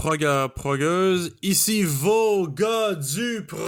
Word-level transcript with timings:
Proga, 0.00 0.48
progueuse, 0.48 1.36
ici 1.42 1.82
vos 1.82 2.48
gars 2.48 2.94
du 2.94 3.44
prog! 3.46 3.60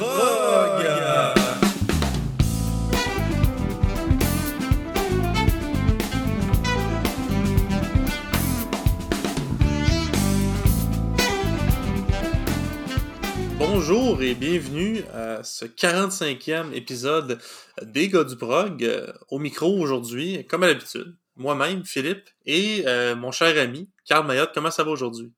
Bonjour 13.58 14.22
et 14.22 14.34
bienvenue 14.34 15.02
à 15.12 15.44
ce 15.44 15.66
45e 15.66 16.72
épisode 16.72 17.38
des 17.82 18.08
gars 18.08 18.24
du 18.24 18.36
prog. 18.36 18.82
Euh, 18.82 19.12
Au 19.28 19.38
micro 19.38 19.78
aujourd'hui, 19.78 20.46
comme 20.46 20.62
à 20.62 20.68
l'habitude, 20.68 21.14
moi-même, 21.36 21.84
Philippe, 21.84 22.30
et 22.46 22.84
euh, 22.86 23.14
mon 23.14 23.32
cher 23.32 23.60
ami, 23.62 23.90
Carl 24.06 24.26
Mayotte. 24.26 24.52
Comment 24.54 24.70
ça 24.70 24.82
va 24.82 24.92
aujourd'hui? 24.92 25.30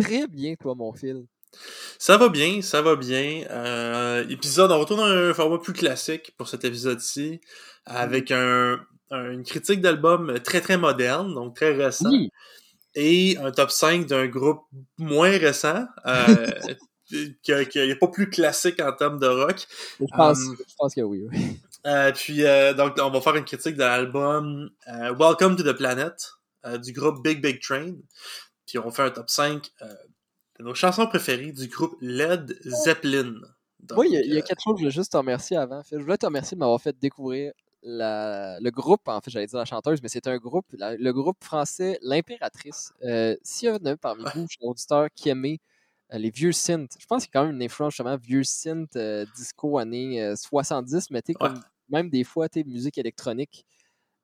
Très 0.00 0.26
bien, 0.26 0.54
toi, 0.56 0.74
mon 0.74 0.92
fil. 0.92 1.24
Ça 1.98 2.16
va 2.18 2.28
bien, 2.28 2.60
ça 2.62 2.82
va 2.82 2.94
bien. 2.96 3.44
Euh, 3.50 4.26
épisode, 4.28 4.70
on 4.70 4.78
retourne 4.78 5.00
à 5.00 5.04
un 5.04 5.34
format 5.34 5.58
plus 5.58 5.72
classique 5.72 6.34
pour 6.36 6.48
cet 6.48 6.64
épisode-ci, 6.64 7.40
avec 7.86 8.30
un, 8.30 8.78
un- 9.10 9.30
une 9.32 9.42
critique 9.44 9.80
d'album 9.80 10.38
très 10.40 10.60
très 10.60 10.76
moderne, 10.76 11.34
donc 11.34 11.56
très 11.56 11.72
récent, 11.72 12.10
Oui. 12.10 12.30
et 12.94 13.36
un 13.38 13.50
top 13.50 13.70
5 13.70 14.06
d'un 14.06 14.26
groupe 14.26 14.60
moins 14.98 15.30
récent, 15.30 15.86
euh, 16.06 16.50
qui 17.42 17.52
n'est 17.76 17.96
pas 17.96 18.08
plus 18.08 18.28
classique 18.28 18.80
en 18.80 18.92
termes 18.92 19.18
de 19.18 19.26
rock. 19.26 19.66
Je 20.00 20.04
pense, 20.14 20.38
Um, 20.38 20.56
je 20.58 20.74
pense 20.76 20.94
que 20.94 21.00
oui. 21.00 21.26
oui. 21.32 21.58
Euh, 21.86 22.12
puis, 22.12 22.44
euh, 22.44 22.74
donc, 22.74 22.96
on 23.00 23.08
va 23.10 23.20
faire 23.22 23.36
une 23.36 23.44
critique 23.46 23.74
de 23.76 23.80
l'album 23.80 24.68
euh, 24.92 25.14
Welcome 25.18 25.56
to 25.56 25.62
the 25.62 25.72
Planet 25.74 26.12
euh, 26.66 26.76
du 26.76 26.92
groupe 26.92 27.22
Big 27.24 27.40
Big 27.40 27.60
Train. 27.62 27.94
Puis, 28.68 28.78
on 28.78 28.90
fait 28.92 29.02
un 29.02 29.10
top 29.10 29.28
5 29.30 29.70
euh, 29.82 29.86
de 30.60 30.64
nos 30.64 30.74
chansons 30.74 31.06
préférées 31.08 31.50
du 31.52 31.66
groupe 31.68 31.96
Led 32.00 32.56
Zeppelin. 32.64 33.34
Donc, 33.80 33.96
Moi, 33.96 34.06
il 34.06 34.12
y, 34.12 34.16
a- 34.16 34.20
il 34.20 34.32
y 34.32 34.36
a 34.36 34.38
euh, 34.40 34.42
quelque 34.42 34.60
chose, 34.62 34.74
je 34.76 34.82
voulais 34.82 34.90
juste 34.92 35.10
te 35.12 35.16
remercier 35.16 35.56
avant. 35.56 35.82
Phil. 35.82 35.98
Je 35.98 36.02
voulais 36.04 36.18
te 36.18 36.26
remercier 36.26 36.54
de 36.54 36.60
m'avoir 36.60 36.80
fait 36.80 36.96
découvrir 36.98 37.52
la- 37.82 38.58
le 38.60 38.70
groupe, 38.70 39.06
en 39.08 39.20
fait, 39.20 39.30
j'allais 39.30 39.46
dire 39.46 39.58
la 39.58 39.64
chanteuse, 39.64 40.02
mais 40.02 40.08
c'est 40.08 40.26
un 40.26 40.36
groupe, 40.36 40.66
la- 40.72 40.96
le 40.96 41.12
groupe 41.12 41.42
français 41.42 41.98
L'Impératrice. 42.02 42.92
Euh, 43.04 43.36
S'il 43.42 43.68
y 43.68 43.72
en 43.72 43.76
a 43.86 43.96
parmi 43.96 44.24
vous, 44.34 44.46
chers 44.48 44.64
auditeurs, 44.68 45.08
qui 45.14 45.28
aimait 45.30 45.60
euh, 46.12 46.18
les 46.18 46.30
vieux 46.30 46.52
synths, 46.52 46.96
je 46.98 47.06
pense 47.06 47.24
qu'il 47.24 47.30
y 47.34 47.38
a 47.38 47.40
quand 47.40 47.46
même 47.46 47.54
une 47.56 47.62
influence 47.62 47.92
justement 47.94 48.16
vieux 48.16 48.42
synth 48.42 48.96
euh, 48.96 49.24
disco 49.36 49.78
années 49.78 50.22
euh, 50.24 50.34
70, 50.36 51.10
mais 51.10 51.22
tu 51.22 51.32
sais, 51.32 51.38
Ouais. 51.42 51.48
comme 51.50 51.60
même 51.88 52.10
des 52.10 52.24
fois, 52.24 52.48
tu 52.48 52.64
musique 52.64 52.98
électronique. 52.98 53.64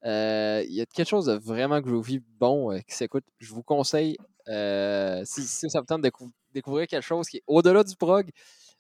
Euh, 0.05 0.63
Il 0.67 0.75
y 0.75 0.81
a 0.81 0.87
quelque 0.87 1.09
chose 1.09 1.27
de 1.27 1.35
vraiment 1.35 1.81
groovy, 1.81 2.21
bon, 2.39 2.73
euh, 2.73 2.79
qui 2.81 2.95
s'écoute. 2.95 3.25
Je 3.39 3.55
vous 3.55 3.63
conseille, 3.63 4.17
euh, 4.49 5.23
si, 5.25 5.43
si 5.43 5.71
ça 5.71 5.81
vous 5.81 5.87
tente 5.87 6.03
de 6.03 6.09
décou- 6.09 6.33
découvrir 6.53 6.87
quelque 6.87 7.03
chose 7.05 7.29
qui 7.29 7.39
est 7.39 7.43
au-delà 7.47 7.85
du 7.85 7.97
prog, 7.97 8.31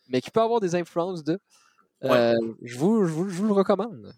mais 0.08 0.20
qui 0.20 0.30
peut 0.30 0.40
avoir 0.40 0.60
des 0.60 0.74
influences 0.74 1.24
de, 1.24 1.38
euh, 2.04 2.34
je, 2.62 2.76
vous, 2.78 3.06
je, 3.06 3.12
vous, 3.12 3.28
je 3.28 3.34
vous 3.36 3.46
le 3.46 3.52
recommande. 3.54 4.12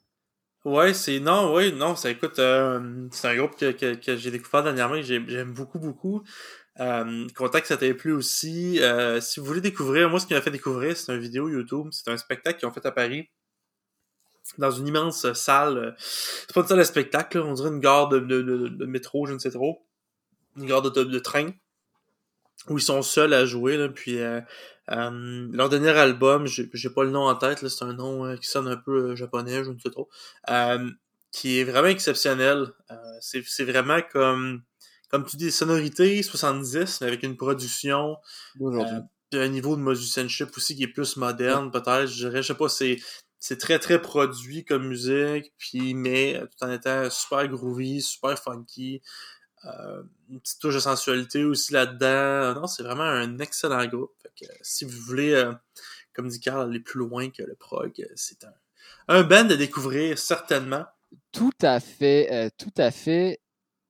Ouais, 0.64 0.92
c'est. 0.94 1.20
Non, 1.20 1.55
ouais, 1.55 1.70
non, 1.70 1.94
ça 1.94 2.11
écoute. 2.11 2.38
euh, 2.41 3.06
c'est 3.12 3.28
un 3.28 3.36
groupe 3.36 3.55
que, 3.56 3.70
que, 3.70 3.94
que 3.94 4.16
j'ai 4.16 4.33
découvert 4.33 4.64
dernièrement 4.64 5.00
j'aime 5.00 5.55
beaucoup, 5.55 5.78
beaucoup. 5.78 6.22
Euh, 6.80 7.27
content 7.36 7.60
que 7.60 7.66
ça 7.69 7.77
t'ait 7.77 7.94
plu 7.94 8.12
aussi. 8.12 8.81
Euh, 8.83 9.20
si 9.20 9.38
vous 9.41 9.47
voulez 9.47 9.60
découvrir, 9.60 10.10
moi, 10.10 10.19
ce 10.20 10.27
qui 10.27 10.34
m'a 10.34 10.41
fait 10.42 10.50
découvrir, 10.50 10.97
c'est 10.97 11.14
une 11.14 11.20
vidéo 11.20 11.48
YouTube. 11.48 11.88
C'est 11.92 12.10
un 12.10 12.16
spectacle 12.16 12.58
qu'ils 12.58 12.69
ont 12.69 12.72
fait 12.72 12.84
à 12.84 12.91
Paris. 12.92 13.28
Dans 14.58 14.70
une 14.70 14.86
immense 14.88 15.33
salle. 15.33 15.78
euh, 15.78 15.92
C'est 15.98 16.53
pas 16.55 16.60
une 16.62 16.66
salle 16.69 16.78
de 16.78 16.84
spectacle, 16.84 17.38
là, 17.38 17.44
on 17.44 17.53
dirait 17.55 17.69
une 17.70 17.81
gare 17.81 18.08
de, 18.08 18.19
de, 18.20 18.42
de- 18.42 18.69
de 18.69 18.86
métro, 18.86 19.27
je 19.27 19.33
ne 19.34 19.38
sais 19.38 19.50
trop. 19.50 19.86
Une 20.56 20.66
gare 20.66 20.82
de, 20.82 20.90
de, 20.90 21.18
train. 21.18 21.50
Où 22.68 22.78
ils 22.78 22.82
sont 22.82 23.02
seuls 23.02 23.34
à 23.34 23.44
jouer, 23.44 23.76
là, 23.76 23.88
puis 23.88 24.18
euh, 24.18 24.40
euh, 24.90 25.48
leur 25.52 25.68
dernier 25.68 25.90
album, 25.90 26.46
j'ai 26.46 26.90
pas 26.90 27.04
le 27.04 27.10
nom 27.10 27.26
en 27.26 27.34
tête, 27.34 27.66
c'est 27.66 27.84
un 27.84 27.92
nom 27.92 28.24
euh, 28.24 28.36
qui 28.36 28.46
sonne 28.46 28.68
un 28.68 28.76
peu 28.76 29.10
euh, 29.10 29.16
japonais, 29.16 29.64
je 29.64 29.70
ne 29.70 29.78
sais 29.78 29.91
trop, 29.91 30.08
euh, 30.50 30.91
qui 31.32 31.58
est 31.58 31.64
vraiment 31.64 31.88
exceptionnel. 31.88 32.69
Euh, 32.91 32.97
c'est 33.20 33.64
vraiment 33.64 34.00
comme, 34.12 34.62
comme 35.10 35.25
tu 35.26 35.36
dis, 35.36 35.50
sonorités 35.50 36.22
70, 36.22 37.00
mais 37.00 37.06
avec 37.08 37.22
une 37.25 37.36
production, 37.36 38.16
puis 39.31 39.41
un 39.41 39.48
niveau 39.48 39.76
de 39.76 39.82
musicianship 39.82 40.56
aussi 40.56 40.76
qui 40.76 40.84
est 40.84 40.88
plus 40.88 41.16
moderne, 41.16 41.72
peut-être, 41.72 42.06
je 42.06 42.28
dirais, 42.28 42.42
je 42.42 42.48
sais 42.48 42.54
pas, 42.54 42.69
c'est 42.69 42.97
c'est 43.38 43.58
très 43.58 43.78
très 43.78 44.00
produit 44.00 44.64
comme 44.64 44.88
musique, 44.88 45.52
puis 45.58 45.94
mais 45.94 46.41
tout 46.41 46.64
en 46.64 46.72
étant 46.72 47.10
super 47.10 47.47
groovy, 47.48 48.02
super 48.02 48.38
funky. 48.38 49.02
Euh, 49.66 50.03
une 50.31 50.41
petite 50.41 50.60
touche 50.60 50.75
de 50.75 50.81
sensualité 50.81 51.44
aussi 51.44 51.72
là-dedans. 51.72 52.60
Non, 52.60 52.66
c'est 52.66 52.82
vraiment 52.82 53.03
un 53.04 53.38
excellent 53.38 53.84
groupe. 53.87 54.12
Fait 54.22 54.47
que, 54.47 54.50
euh, 54.50 54.54
si 54.62 54.84
vous 54.84 54.99
voulez, 55.00 55.32
euh, 55.32 55.53
comme 56.15 56.28
dit 56.28 56.41
Carl, 56.41 56.69
aller 56.69 56.81
plus 56.81 56.99
loin 57.00 57.31
que 57.31 57.43
le 57.43 57.54
prog, 57.56 57.93
euh, 58.00 58.05
c'est 58.15 58.44
un, 58.44 58.53
un 59.09 59.22
band 59.22 59.49
à 59.50 59.56
découvrir 59.56 60.19
certainement. 60.19 60.84
Tout 61.32 61.53
à 61.62 61.81
fait, 61.81 62.28
euh, 62.32 62.49
tout 62.59 62.72
à 62.76 62.91
fait. 62.91 63.41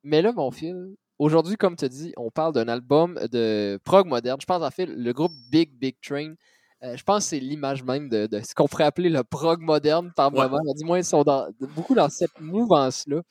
Mais 0.03 0.23
là, 0.23 0.33
mon 0.33 0.51
fil, 0.51 0.95
aujourd'hui, 1.19 1.57
comme 1.57 1.77
tu 1.77 1.89
dis, 1.89 2.13
on 2.17 2.31
parle 2.31 2.53
d'un 2.55 2.69
album 2.69 3.19
de 3.33 3.79
prog 3.85 4.07
moderne. 4.07 4.39
Je 4.41 4.47
pense 4.47 4.63
en 4.63 4.71
fait 4.71 4.87
le 4.87 5.13
groupe 5.13 5.33
Big 5.51 5.73
Big 5.79 5.97
Train. 6.01 6.35
je 6.83 7.03
pense 7.03 7.25
que 7.25 7.31
c'est 7.31 7.41
l'image 7.41 7.83
même 7.83 8.09
de, 8.09 8.27
de 8.27 8.41
ce 8.41 8.55
qu'on 8.55 8.69
pourrait 8.69 8.85
appeler 8.85 9.09
le 9.11 9.25
prog 9.25 9.61
moderne 9.61 10.13
par 10.15 10.33
Ouais. 10.33 10.49
moment. 10.49 10.61
Du 10.77 10.85
moins, 10.85 10.99
ils 10.99 11.05
sont 11.05 11.25
dans, 11.25 11.49
beaucoup 11.75 11.95
dans 11.95 12.09
cette 12.09 12.39
mouvance-là. 12.41 13.23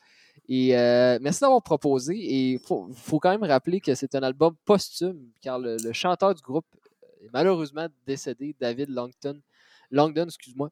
Et 0.47 0.77
euh, 0.77 1.17
merci 1.21 1.41
d'avoir 1.41 1.61
proposé. 1.63 2.15
Et 2.15 2.51
il 2.53 2.59
faut, 2.59 2.87
faut 2.93 3.19
quand 3.19 3.31
même 3.31 3.43
rappeler 3.43 3.79
que 3.81 3.95
c'est 3.95 4.13
un 4.15 4.23
album 4.23 4.55
posthume, 4.65 5.29
car 5.41 5.57
le, 5.59 5.77
le 5.83 5.93
chanteur 5.93 6.35
du 6.35 6.41
groupe 6.41 6.65
est 7.21 7.29
malheureusement 7.33 7.87
décédé, 8.05 8.55
David 8.59 8.89
Langton. 8.89 9.41
Langdon, 9.91 10.25
excuse-moi. 10.25 10.69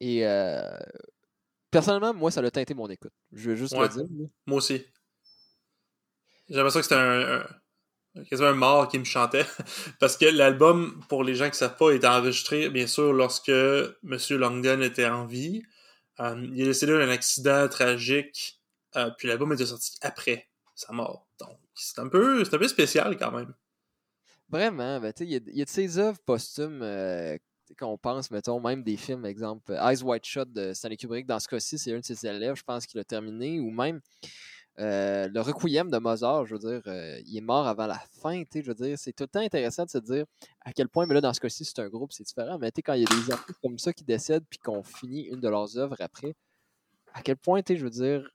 Et 0.00 0.26
euh, 0.26 0.78
personnellement, 1.70 2.14
moi, 2.14 2.30
ça 2.30 2.40
a 2.40 2.50
teinté 2.50 2.74
mon 2.74 2.88
écoute. 2.88 3.12
Je 3.32 3.50
veux 3.50 3.56
juste 3.56 3.74
Ouais. 3.74 3.88
le 3.88 3.94
dire. 3.94 4.28
Moi 4.46 4.58
aussi. 4.58 4.84
J'ai 6.48 6.56
l'impression 6.56 6.80
que 6.80 6.84
c'était 6.84 6.94
un, 7.00 7.44
un, 8.14 8.24
quasiment 8.24 8.50
un 8.50 8.54
mort 8.54 8.88
qui 8.88 8.98
me 9.00 9.04
chantait. 9.04 9.44
Parce 10.00 10.16
que 10.16 10.26
l'album, 10.26 11.02
pour 11.08 11.24
les 11.24 11.34
gens 11.34 11.50
qui 11.50 11.56
savent 11.58 11.76
pas, 11.76 11.90
est 11.90 12.04
enregistré, 12.04 12.68
bien 12.70 12.86
sûr, 12.86 13.12
lorsque 13.12 13.48
M. 13.48 13.92
Langdon 14.30 14.80
était 14.82 15.06
en 15.06 15.26
vie. 15.26 15.62
Euh, 16.20 16.34
il 16.54 16.62
est 16.62 16.66
décédé 16.66 16.92
d'un 16.92 17.10
accident 17.10 17.68
tragique, 17.68 18.55
euh, 18.96 19.10
puis 19.16 19.28
l'album 19.28 19.52
était 19.52 19.66
sorti 19.66 19.96
après 20.02 20.48
sa 20.74 20.92
mort. 20.92 21.26
Donc, 21.40 21.58
c'est 21.74 21.98
un 22.00 22.08
peu, 22.08 22.42
un 22.42 22.58
peu 22.58 22.68
spécial 22.68 23.16
quand 23.16 23.32
même. 23.32 23.54
Vraiment, 24.48 25.00
ben, 25.00 25.12
il 25.20 25.30
y, 25.30 25.36
a- 25.36 25.40
y 25.46 25.62
a 25.62 25.64
de 25.64 25.70
ces 25.70 25.98
œuvres 25.98 26.18
posthumes 26.24 26.80
euh, 26.82 27.36
qu'on 27.78 27.98
pense, 27.98 28.30
mettons, 28.30 28.60
même 28.60 28.82
des 28.82 28.96
films, 28.96 29.26
exemple, 29.26 29.72
Eyes 29.72 30.02
Wide 30.02 30.24
Shut 30.24 30.52
de 30.52 30.72
Stanley 30.72 30.96
Kubrick, 30.96 31.26
dans 31.26 31.40
ce 31.40 31.48
cas-ci, 31.48 31.78
c'est 31.78 31.92
un 31.92 31.98
de 31.98 32.04
ses 32.04 32.26
élèves, 32.26 32.54
je 32.54 32.62
pense, 32.62 32.86
qui 32.86 32.96
l'a 32.96 33.04
terminé, 33.04 33.58
ou 33.58 33.70
même 33.70 34.00
euh, 34.78 35.26
le 35.28 35.40
Requiem 35.40 35.90
de 35.90 35.98
Mozart, 35.98 36.46
je 36.46 36.54
veux 36.54 36.60
dire, 36.60 36.82
euh, 36.86 37.18
il 37.26 37.36
est 37.38 37.40
mort 37.40 37.66
avant 37.66 37.86
la 37.86 37.98
fin, 38.20 38.40
tu 38.42 38.48
sais, 38.52 38.62
je 38.62 38.68
veux 38.68 38.74
dire, 38.74 38.96
c'est 38.98 39.12
tout 39.12 39.24
le 39.24 39.28
temps 39.28 39.40
intéressant 39.40 39.84
de 39.84 39.90
se 39.90 39.98
dire 39.98 40.26
à 40.64 40.72
quel 40.72 40.88
point, 40.88 41.06
mais 41.06 41.14
là, 41.14 41.20
dans 41.20 41.32
ce 41.32 41.40
cas-ci, 41.40 41.64
c'est 41.64 41.80
un 41.80 41.88
groupe, 41.88 42.12
c'est 42.12 42.22
différent, 42.24 42.58
mais 42.58 42.70
tu 42.70 42.76
sais, 42.76 42.82
quand 42.82 42.92
il 42.92 43.00
y 43.00 43.04
a 43.04 43.08
des 43.08 43.32
artistes 43.32 43.58
comme 43.60 43.78
ça 43.78 43.92
qui 43.92 44.04
décèdent 44.04 44.44
puis 44.48 44.58
qu'on 44.60 44.82
finit 44.84 45.22
une 45.22 45.40
de 45.40 45.48
leurs 45.48 45.76
œuvres 45.76 45.96
après, 45.98 46.34
à 47.14 47.22
quel 47.22 47.36
point, 47.36 47.62
tu 47.62 47.72
sais, 47.72 47.78
je 47.80 47.84
veux 47.84 47.90
dire, 47.90 48.30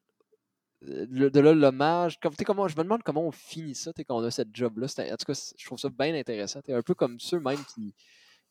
le- 0.81 1.29
de 1.29 1.39
là 1.39 1.53
l'hommage 1.53 2.19
comme 2.19 2.33
comment 2.45 2.67
je 2.67 2.75
me 2.77 2.83
demande 2.83 3.03
comment 3.03 3.25
on 3.27 3.31
finit 3.31 3.75
ça 3.75 3.91
quand 3.95 4.17
on 4.17 4.23
a 4.23 4.31
cette 4.31 4.49
job 4.53 4.77
là 4.79 4.87
en 4.87 5.15
tout 5.17 5.25
cas 5.25 5.53
je 5.57 5.65
trouve 5.65 5.77
ça 5.79 5.89
bien 5.89 6.15
intéressant 6.15 6.61
tu 6.61 6.67
sais, 6.71 6.73
un 6.73 6.81
peu 6.81 6.95
comme 6.95 7.19
ceux 7.19 7.39
même 7.39 7.59
qui 7.75 7.93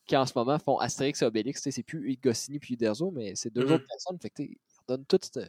qui 0.06 0.16
en 0.16 0.26
ce 0.26 0.32
moment 0.36 0.58
font 0.58 0.78
Astérix 0.78 1.22
et 1.22 1.24
Obélix 1.26 1.68
c'est 1.68 1.82
plus 1.82 2.16
Goscinny 2.22 2.58
puis 2.58 2.74
Uderzo 2.74 3.10
mais 3.10 3.34
c'est 3.34 3.50
deux 3.52 3.64
Mhm. 3.66 3.72
autres 3.72 3.86
personnes 3.86 4.18
fait 4.20 4.30
que 4.30 4.42
redonnent 4.88 5.06
toute 5.06 5.36
euh, 5.36 5.46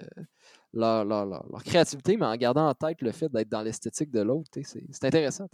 leur, 0.73 1.05
leur, 1.05 1.25
leur, 1.25 1.45
leur 1.51 1.63
créativité 1.63 2.17
mais 2.17 2.25
en 2.25 2.35
gardant 2.35 2.67
en 2.67 2.73
tête 2.73 3.01
le 3.01 3.11
fait 3.11 3.29
d'être 3.31 3.49
dans 3.49 3.61
l'esthétique 3.61 4.11
de 4.11 4.21
l'autre 4.21 4.49
sais, 4.63 4.83
c'est 4.91 5.05
intéressant. 5.05 5.47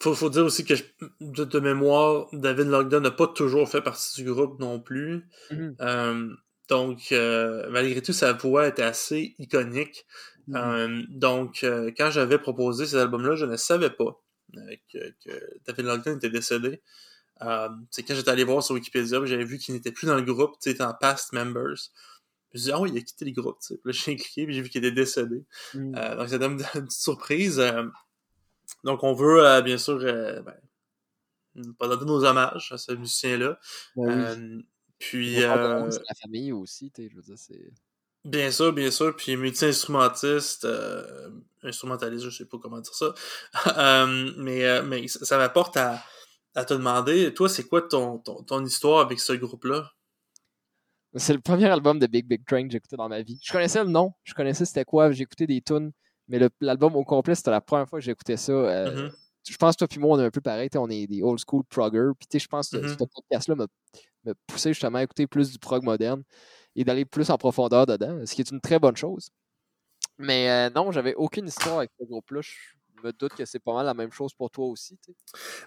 Faut, 0.00 0.14
faut 0.14 0.28
dire 0.30 0.44
aussi 0.44 0.64
que 0.64 0.74
je- 0.74 0.84
de, 1.20 1.44
de 1.44 1.60
mémoire, 1.60 2.26
David 2.32 2.66
Langdon 2.66 3.00
n'a 3.00 3.10
pas 3.12 3.28
toujours 3.28 3.68
fait 3.68 3.80
partie 3.80 4.22
du 4.22 4.30
groupe 4.30 4.58
non 4.60 4.78
plus. 4.80 5.26
Mhm. 5.50 5.76
Euh, 5.80 6.34
donc, 6.68 7.12
euh, 7.12 7.68
malgré 7.70 8.02
tout, 8.02 8.12
sa 8.12 8.32
voix 8.32 8.66
était 8.66 8.82
assez 8.82 9.34
iconique. 9.38 10.04
Mhm. 10.48 10.56
Euh, 10.56 11.02
donc, 11.08 11.64
euh, 11.64 11.90
quand 11.96 12.10
j'avais 12.10 12.38
proposé 12.38 12.86
ces 12.86 12.96
albums-là, 12.96 13.36
je 13.36 13.46
ne 13.46 13.56
savais 13.56 13.90
pas 13.90 14.22
euh, 14.56 14.76
que, 14.92 15.14
que 15.24 15.58
David 15.66 15.86
Langdon 15.86 16.16
était 16.16 16.30
décédé. 16.30 16.82
Euh, 17.42 17.68
c'est 17.90 18.02
quand 18.02 18.14
j'étais 18.14 18.30
allé 18.30 18.44
voir 18.44 18.62
sur 18.62 18.74
Wikipédia, 18.74 19.24
j'avais 19.24 19.44
vu 19.44 19.58
qu'il 19.58 19.74
n'était 19.74 19.92
plus 19.92 20.06
dans 20.06 20.16
le 20.16 20.22
groupe, 20.22 20.54
il 20.64 20.72
était 20.72 20.82
en 20.82 20.94
past 20.94 21.32
members. 21.32 21.76
Je 22.52 22.58
me 22.58 22.58
suis 22.58 22.64
dit, 22.66 22.72
ah 22.72 22.80
oui, 22.80 22.90
il 22.92 22.98
a 22.98 23.02
quitté 23.02 23.24
le 23.24 23.32
groupe, 23.32 23.58
tu 23.60 23.68
sais. 23.68 23.74
Puis 23.74 23.92
là, 23.92 23.92
j'ai 23.92 24.16
cliqué, 24.16 24.46
puis 24.46 24.54
j'ai 24.54 24.62
vu 24.62 24.70
qu'il 24.70 24.84
était 24.84 24.94
décédé. 24.94 25.44
Mhm. 25.74 25.94
Euh, 25.96 26.16
donc, 26.16 26.28
c'était 26.28 26.46
une, 26.46 26.52
une 26.74 26.86
petite 26.86 26.90
surprise. 26.92 27.62
Donc, 28.82 29.02
on 29.02 29.14
veut, 29.14 29.62
bien 29.62 29.78
sûr, 29.78 29.98
ben, 29.98 30.54
pas 31.78 31.88
donner 31.88 32.06
nos 32.06 32.24
hommages 32.24 32.72
à 32.72 32.78
ce 32.78 32.92
musicien-là. 32.92 33.58
Ben 33.96 34.36
oui. 34.38 34.66
Euh, 34.96 35.06
puis, 35.08 35.42
euh, 35.42 35.88
la 35.88 36.14
famille 36.20 36.52
aussi 36.52 36.90
tu 36.90 37.02
sais, 37.02 37.08
je 37.10 37.16
veux 37.16 37.22
dire 37.22 37.38
c'est 37.38 37.72
Bien 38.26 38.50
sûr, 38.50 38.72
bien 38.72 38.90
sûr. 38.90 39.14
Puis 39.14 39.36
multi-instrumentiste, 39.36 40.64
euh, 40.64 41.30
instrumentaliste, 41.62 42.24
je 42.24 42.30
sais 42.30 42.44
pas 42.44 42.58
comment 42.60 42.80
dire 42.80 42.94
ça. 42.94 43.14
Euh, 43.78 44.32
mais, 44.38 44.64
euh, 44.64 44.82
mais 44.82 45.06
ça 45.06 45.38
m'apporte 45.38 45.76
à, 45.76 46.02
à 46.54 46.64
te 46.64 46.74
demander, 46.74 47.32
toi, 47.34 47.48
c'est 47.48 47.64
quoi 47.64 47.82
ton, 47.82 48.18
ton, 48.18 48.42
ton, 48.42 48.64
histoire 48.64 49.00
avec 49.00 49.20
ce 49.20 49.32
groupe-là? 49.34 49.90
C'est 51.14 51.34
le 51.34 51.40
premier 51.40 51.66
album 51.66 51.98
de 51.98 52.06
Big 52.06 52.26
Big 52.26 52.44
Train 52.44 52.64
que 52.64 52.72
j'ai 52.72 52.78
écouté 52.78 52.96
dans 52.96 53.08
ma 53.08 53.22
vie. 53.22 53.38
Je 53.42 53.52
connaissais 53.52 53.82
le 53.84 53.90
nom, 53.90 54.12
je 54.24 54.34
connaissais 54.34 54.64
c'était 54.64 54.84
quoi, 54.84 55.12
j'ai 55.12 55.22
écouté 55.22 55.46
des 55.46 55.60
tunes, 55.60 55.92
mais 56.28 56.40
l'album 56.60 56.96
au 56.96 57.04
complet, 57.04 57.34
c'était 57.34 57.50
la 57.50 57.60
première 57.60 57.88
fois 57.88 58.00
que 58.00 58.10
écouté 58.10 58.36
ça. 58.36 58.52
Mm-hmm. 58.52 59.12
Je 59.48 59.56
pense 59.56 59.76
que 59.76 59.84
toi 59.84 59.88
et 59.94 59.98
moi, 59.98 60.16
on 60.16 60.20
est 60.20 60.26
un 60.26 60.30
peu 60.30 60.40
pareil, 60.40 60.68
on 60.76 60.90
est 60.90 61.06
des 61.06 61.22
old 61.22 61.38
school 61.38 61.62
proggers. 61.64 62.10
Puis 62.18 62.40
je 62.40 62.46
pense 62.46 62.70
que 62.70 62.76
mm-hmm. 62.78 62.98
ce 62.98 63.04
podcast-là 63.04 63.54
m'a 63.54 64.32
poussé 64.46 64.70
justement 64.72 64.98
à 64.98 65.02
écouter 65.02 65.26
plus 65.26 65.52
du 65.52 65.58
prog 65.58 65.82
moderne 65.84 66.22
et 66.74 66.84
d'aller 66.84 67.04
plus 67.04 67.30
en 67.30 67.38
profondeur 67.38 67.86
dedans, 67.86 68.24
ce 68.24 68.34
qui 68.34 68.42
est 68.42 68.50
une 68.50 68.60
très 68.60 68.78
bonne 68.78 68.96
chose. 68.96 69.30
Mais 70.18 70.50
euh, 70.50 70.70
non, 70.74 70.92
j'avais 70.92 71.14
aucune 71.14 71.46
histoire 71.46 71.78
avec 71.78 71.90
ce 71.98 72.04
groupe-là. 72.04 72.40
Je 72.42 73.02
me 73.02 73.12
doute 73.12 73.34
que 73.34 73.44
c'est 73.44 73.58
pas 73.58 73.74
mal 73.74 73.86
la 73.86 73.94
même 73.94 74.12
chose 74.12 74.32
pour 74.34 74.50
toi 74.50 74.66
aussi. 74.66 74.98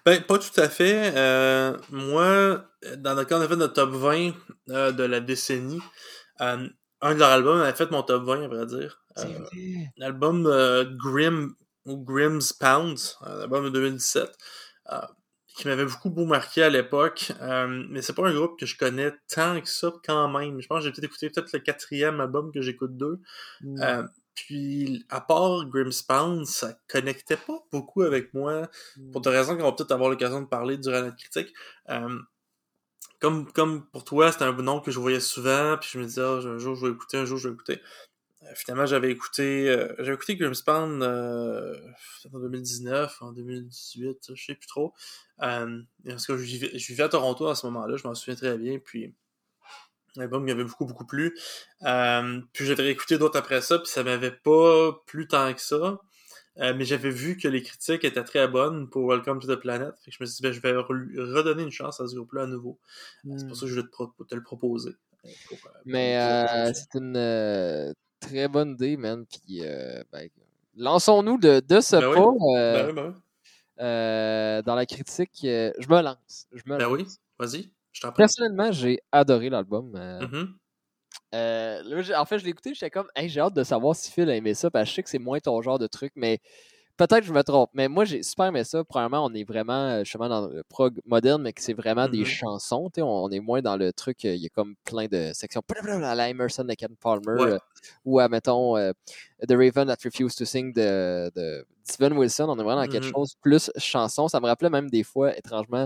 Ben, 0.05 0.21
pas 0.23 0.39
tout 0.39 0.59
à 0.59 0.67
fait. 0.67 1.13
Euh, 1.15 1.77
moi, 1.91 2.65
dans 2.97 3.13
le 3.13 3.25
cas, 3.25 3.37
on 3.37 3.41
a 3.41 3.47
fait 3.47 3.55
notre 3.55 3.73
top 3.73 3.91
20 3.91 4.31
euh, 4.69 4.91
de 4.91 5.03
la 5.03 5.19
décennie. 5.19 5.81
un 6.39 6.57
de 6.57 7.19
leurs 7.19 7.29
albums 7.29 7.61
avait 7.61 7.77
fait 7.77 7.91
mon 7.91 8.01
top 8.01 8.23
20, 8.23 8.43
à 8.43 8.47
vrai 8.47 8.65
dire. 8.65 9.03
L'album 9.97 10.43
Grim 10.97 11.53
ou 11.89 11.97
Grimm's 11.97 12.53
Pounds, 12.53 13.17
l'album 13.25 13.65
de 13.65 13.69
2017 13.69 14.29
qui 15.59 15.67
m'avait 15.67 15.85
beaucoup 15.85 16.09
beau 16.09 16.25
marqué 16.25 16.63
à 16.63 16.69
l'époque. 16.69 17.33
Euh, 17.41 17.83
mais 17.89 18.01
c'est 18.01 18.13
pas 18.13 18.25
un 18.25 18.33
groupe 18.33 18.57
que 18.57 18.65
je 18.65 18.77
connais 18.77 19.11
tant 19.27 19.59
que 19.59 19.67
ça 19.67 19.91
quand 20.05 20.29
même. 20.29 20.61
Je 20.61 20.67
pense 20.67 20.79
que 20.79 20.85
j'ai 20.85 20.91
peut-être 20.91 21.03
écouté 21.03 21.29
peut-être 21.29 21.51
le 21.51 21.59
quatrième 21.59 22.21
album 22.21 22.51
que 22.53 22.61
j'écoute 22.61 22.95
d'eux. 22.95 23.19
Mm. 23.61 23.81
Euh, 23.81 24.03
puis, 24.35 25.05
à 25.09 25.19
part 25.19 25.65
Grimspound, 25.65 26.45
ça 26.45 26.79
connectait 26.87 27.35
pas 27.35 27.59
beaucoup 27.73 28.03
avec 28.03 28.33
moi, 28.33 28.69
mm. 28.95 29.11
pour 29.11 29.19
des 29.19 29.31
raisons 29.31 29.57
qu'on 29.57 29.63
va 29.63 29.73
peut-être 29.73 29.91
avoir 29.91 30.09
l'occasion 30.09 30.41
de 30.41 30.47
parler 30.47 30.77
durant 30.77 31.01
notre 31.01 31.17
critique. 31.17 31.53
Euh, 31.89 32.19
comme, 33.19 33.51
comme 33.51 33.85
pour 33.87 34.05
toi, 34.05 34.31
c'était 34.31 34.45
un 34.45 34.53
nom 34.53 34.79
que 34.79 34.91
je 34.91 34.99
voyais 34.99 35.19
souvent, 35.19 35.75
puis 35.77 35.89
je 35.91 35.99
me 35.99 36.05
disais, 36.05 36.21
ah, 36.21 36.39
un 36.45 36.57
jour 36.57 36.75
je 36.75 36.85
vais 36.85 36.93
écouter, 36.93 37.17
un 37.17 37.25
jour 37.25 37.37
je 37.37 37.49
vais 37.49 37.53
écouter. 37.53 37.81
Euh, 38.43 38.47
finalement, 38.55 38.85
j'avais 38.85 39.11
écouté 39.11 39.69
euh, 39.69 39.93
j'avais 39.97 40.13
écouté 40.13 40.35
Grimspan 40.37 41.01
euh, 41.01 41.75
en 42.33 42.39
2019, 42.39 43.21
en 43.21 43.31
2018, 43.33 44.31
je 44.33 44.45
sais 44.45 44.55
plus 44.55 44.67
trop. 44.67 44.93
Euh, 45.41 45.81
parce 46.05 46.25
que 46.25 46.37
je 46.37 46.43
vivais, 46.43 46.71
je 46.77 46.87
vivais 46.87 47.03
à 47.03 47.09
Toronto 47.09 47.47
à 47.47 47.55
ce 47.55 47.65
moment-là, 47.67 47.97
je 47.97 48.07
m'en 48.07 48.15
souviens 48.15 48.35
très 48.35 48.57
bien. 48.57 48.79
Puis 48.79 49.13
l'album 50.15 50.45
m'avait 50.45 50.63
beaucoup, 50.63 50.85
beaucoup 50.85 51.05
plu. 51.05 51.37
Euh, 51.83 52.41
puis 52.53 52.65
j'avais 52.65 52.89
écouté 52.91 53.17
d'autres 53.17 53.37
après 53.37 53.61
ça, 53.61 53.77
puis 53.77 53.89
ça 53.89 54.03
m'avait 54.03 54.31
pas 54.31 54.93
plu 55.05 55.27
tant 55.27 55.53
que 55.53 55.61
ça. 55.61 55.99
Euh, 56.57 56.73
mais 56.75 56.83
j'avais 56.83 57.11
vu 57.11 57.37
que 57.37 57.47
les 57.47 57.61
critiques 57.61 58.03
étaient 58.03 58.23
très 58.23 58.47
bonnes 58.47 58.89
pour 58.89 59.09
Welcome 59.09 59.39
to 59.39 59.53
the 59.53 59.59
Planet. 59.59 59.93
Fait 60.03 60.11
que 60.11 60.17
je 60.17 60.23
me 60.23 60.25
suis 60.25 60.37
dit, 60.37 60.41
ben, 60.41 60.51
je 60.51 60.59
vais 60.61 60.71
redonner 60.73 61.63
une 61.63 61.71
chance 61.71 62.01
à 62.01 62.07
ce 62.07 62.15
groupe-là 62.15 62.43
à 62.43 62.47
nouveau. 62.47 62.79
C'est 63.23 63.47
pour 63.47 63.51
hmm. 63.51 63.55
ça 63.55 63.61
que 63.61 63.67
je 63.67 63.75
vais 63.75 63.83
te, 63.87 64.23
te 64.23 64.35
le 64.35 64.43
proposer. 64.43 64.91
mais 65.85 66.73
c'est 66.73 66.95
une 66.95 67.93
très 68.19 68.47
bonne 68.47 68.71
idée, 68.71 68.97
man. 68.97 69.25
Puis, 69.25 69.61
euh, 69.61 70.03
ben, 70.11 70.29
lançons-nous 70.75 71.37
de, 71.37 71.61
de 71.67 71.81
ce 71.81 71.95
ben 71.95 72.13
pas. 72.13 72.31
Euh, 72.57 72.91
ben 72.91 72.95
ben 72.95 73.15
euh, 73.81 74.61
dans 74.63 74.75
la 74.75 74.85
critique, 74.85 75.39
je 75.41 75.89
me 75.89 76.01
lance. 76.01 76.47
Je 76.53 76.63
me 76.65 76.77
ben 76.77 76.89
oui, 76.89 77.07
vas-y. 77.37 77.69
Personnellement, 78.15 78.71
j'ai 78.71 78.99
adoré 79.11 79.49
l'album. 79.49 79.91
Mm-hmm. 81.33 82.15
en 82.15 82.25
fait, 82.25 82.39
je 82.39 82.43
l'ai 82.43 82.51
écouté, 82.51 82.73
j'étais 82.73 82.89
comme, 82.89 83.07
j'ai 83.17 83.39
hâte 83.39 83.53
de 83.53 83.63
savoir 83.63 83.95
si 83.95 84.11
Phil 84.11 84.29
a 84.29 84.35
aimé 84.35 84.53
ça, 84.53 84.69
parce 84.69 84.85
que 84.85 84.89
je 84.89 84.95
sais 84.95 85.03
que 85.03 85.09
c'est 85.09 85.19
moins 85.19 85.39
ton 85.39 85.61
genre 85.61 85.79
de 85.79 85.87
truc, 85.87 86.11
mais 86.15 86.39
Peut-être 86.99 87.21
que 87.21 87.27
je 87.27 87.31
me 87.31 87.43
trompe, 87.43 87.69
mais 87.73 87.87
moi 87.87 88.03
j'ai 88.03 88.21
super 88.23 88.47
aimé 88.47 88.65
ça. 88.65 88.83
Premièrement, 88.83 89.23
on 89.23 89.33
est 89.33 89.45
vraiment 89.45 89.87
euh, 89.87 90.03
justement 90.03 90.27
dans 90.27 90.47
le 90.49 90.63
prog 90.63 90.99
moderne, 91.05 91.41
mais 91.41 91.53
que 91.53 91.61
c'est 91.61 91.71
vraiment 91.73 92.09
des 92.09 92.23
mm-hmm. 92.23 92.25
chansons. 92.25 92.91
On, 92.97 93.29
est 93.29 93.39
moins 93.39 93.61
dans 93.61 93.77
le 93.77 93.93
truc, 93.93 94.25
euh, 94.25 94.35
il 94.35 94.41
y 94.41 94.47
a 94.47 94.49
comme 94.49 94.75
plein 94.83 95.05
de 95.05 95.31
sections 95.33 95.61
à 96.03 96.13
la 96.13 96.29
Emerson 96.29 96.65
de 96.65 96.73
Ken 96.73 96.93
Palmer 96.99 97.53
euh, 97.53 97.57
ou 98.03 98.19
à 98.19 98.27
mettons 98.27 98.75
The 99.47 99.51
Raven 99.51 99.87
That 99.87 99.95
Refused 100.03 100.37
to 100.39 100.43
Sing 100.43 100.73
de, 100.73 101.31
de 101.33 101.65
Steven 101.85 102.17
Wilson. 102.17 102.49
On 102.49 102.59
est 102.59 102.63
vraiment 102.63 102.83
dans 102.83 102.91
quelque 102.91 103.05
mm-hmm. 103.05 103.13
chose 103.13 103.35
plus 103.41 103.71
chanson. 103.77 104.27
Ça 104.27 104.41
me 104.41 104.47
rappelait 104.47 104.69
même 104.69 104.89
des 104.89 105.03
fois, 105.03 105.37
étrangement, 105.37 105.85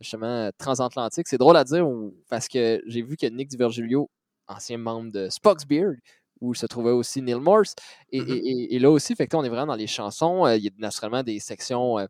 justement, 0.00 0.50
transatlantique. 0.58 1.28
C'est 1.28 1.38
drôle 1.38 1.56
à 1.56 1.62
dire 1.62 1.86
parce 2.28 2.48
que 2.48 2.82
j'ai 2.84 3.02
vu 3.02 3.16
que 3.16 3.26
Nick 3.26 3.46
DiVergilio, 3.46 4.10
ancien 4.48 4.78
membre 4.78 5.12
de 5.12 5.28
Spock's 5.28 5.64
Beard, 5.64 5.94
où 6.40 6.54
se 6.54 6.66
trouvait 6.66 6.90
aussi 6.90 7.22
Neil 7.22 7.40
Morse. 7.40 7.74
Mm-hmm. 8.12 8.68
Et, 8.70 8.78
là 8.78 8.90
aussi, 8.90 9.14
fait 9.14 9.32
on 9.34 9.44
est 9.44 9.48
vraiment 9.48 9.66
dans 9.66 9.74
les 9.74 9.86
chansons. 9.86 10.46
Euh, 10.46 10.56
il 10.56 10.64
y 10.64 10.68
a 10.68 10.70
naturellement 10.78 11.22
des 11.22 11.40
sections 11.40 11.98
euh, 11.98 12.06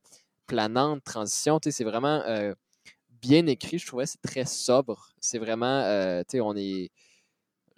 planantes, 0.46 1.02
transitions. 1.04 1.58
C'est 1.62 1.84
vraiment 1.84 2.22
euh, 2.26 2.54
bien 3.20 3.46
écrit. 3.46 3.78
Je 3.78 3.86
trouvais 3.86 4.06
c'est 4.06 4.22
très 4.22 4.44
sobre. 4.44 5.12
C'est 5.20 5.38
vraiment, 5.38 5.82
on 6.34 6.56
est. 6.56 6.90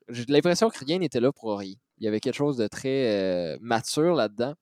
J'ai 0.09 0.25
l'impression 0.29 0.71
que 0.71 0.85
rien 0.85 0.99
n'était 0.99 1.21
là 1.21 1.33
pour 1.33 1.59
rien. 1.59 1.75
Il 1.99 2.05
y 2.05 2.09
avait 2.09 2.21
quelque 2.21 2.35
chose 2.35 2.57
de 2.57 2.67
très 2.67 3.59
mature 3.61 4.15
là-dedans. 4.15 4.55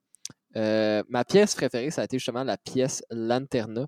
ma 1.09 1.25
pièce 1.25 1.55
préférée, 1.55 1.91
ça 1.91 2.03
a 2.03 2.05
été 2.05 2.19
justement 2.19 2.45
la 2.45 2.59
pièce 2.59 3.03
Lanterna. 3.11 3.87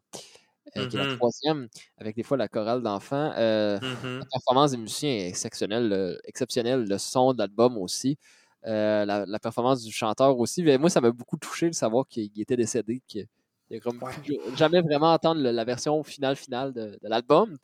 Euh, 0.77 0.87
qui 0.87 0.97
est 0.97 0.99
la 1.01 1.07
mm-hmm. 1.07 1.17
troisième, 1.17 1.69
avec 1.99 2.17
des 2.17 2.23
fois 2.23 2.37
la 2.37 2.47
chorale 2.47 2.83
d'enfants. 2.83 3.33
Euh, 3.37 3.79
mm-hmm. 3.79 4.19
La 4.19 4.25
performance 4.31 4.71
des 4.71 4.77
musiciens 4.77 5.11
est 5.11 5.29
exceptionnelle, 5.29 6.19
exceptionnelle 6.25 6.85
le 6.89 6.99
son 6.99 7.33
de 7.33 7.39
l'album 7.39 7.77
aussi. 7.79 8.19
Euh, 8.67 9.05
la, 9.05 9.39
performance 9.39 9.83
du 9.83 9.91
chanteur 9.91 10.39
aussi. 10.39 10.63
Mais 10.63 10.79
moi, 10.79 10.91
ça 10.91 11.01
m'a 11.01 11.11
beaucoup 11.11 11.39
touché 11.39 11.69
de 11.69 11.75
savoir 11.75 12.07
qu'il 12.07 12.31
était 12.41 12.57
décédé, 12.57 13.03
qu'il 13.09 13.27
a 13.73 14.57
jamais 14.57 14.81
vraiment 14.83 15.13
entendre 15.13 15.41
la 15.41 15.65
version 15.65 16.03
finale 16.05 16.37
finale 16.37 16.73
de, 16.73 16.99
l'album. 17.03 17.57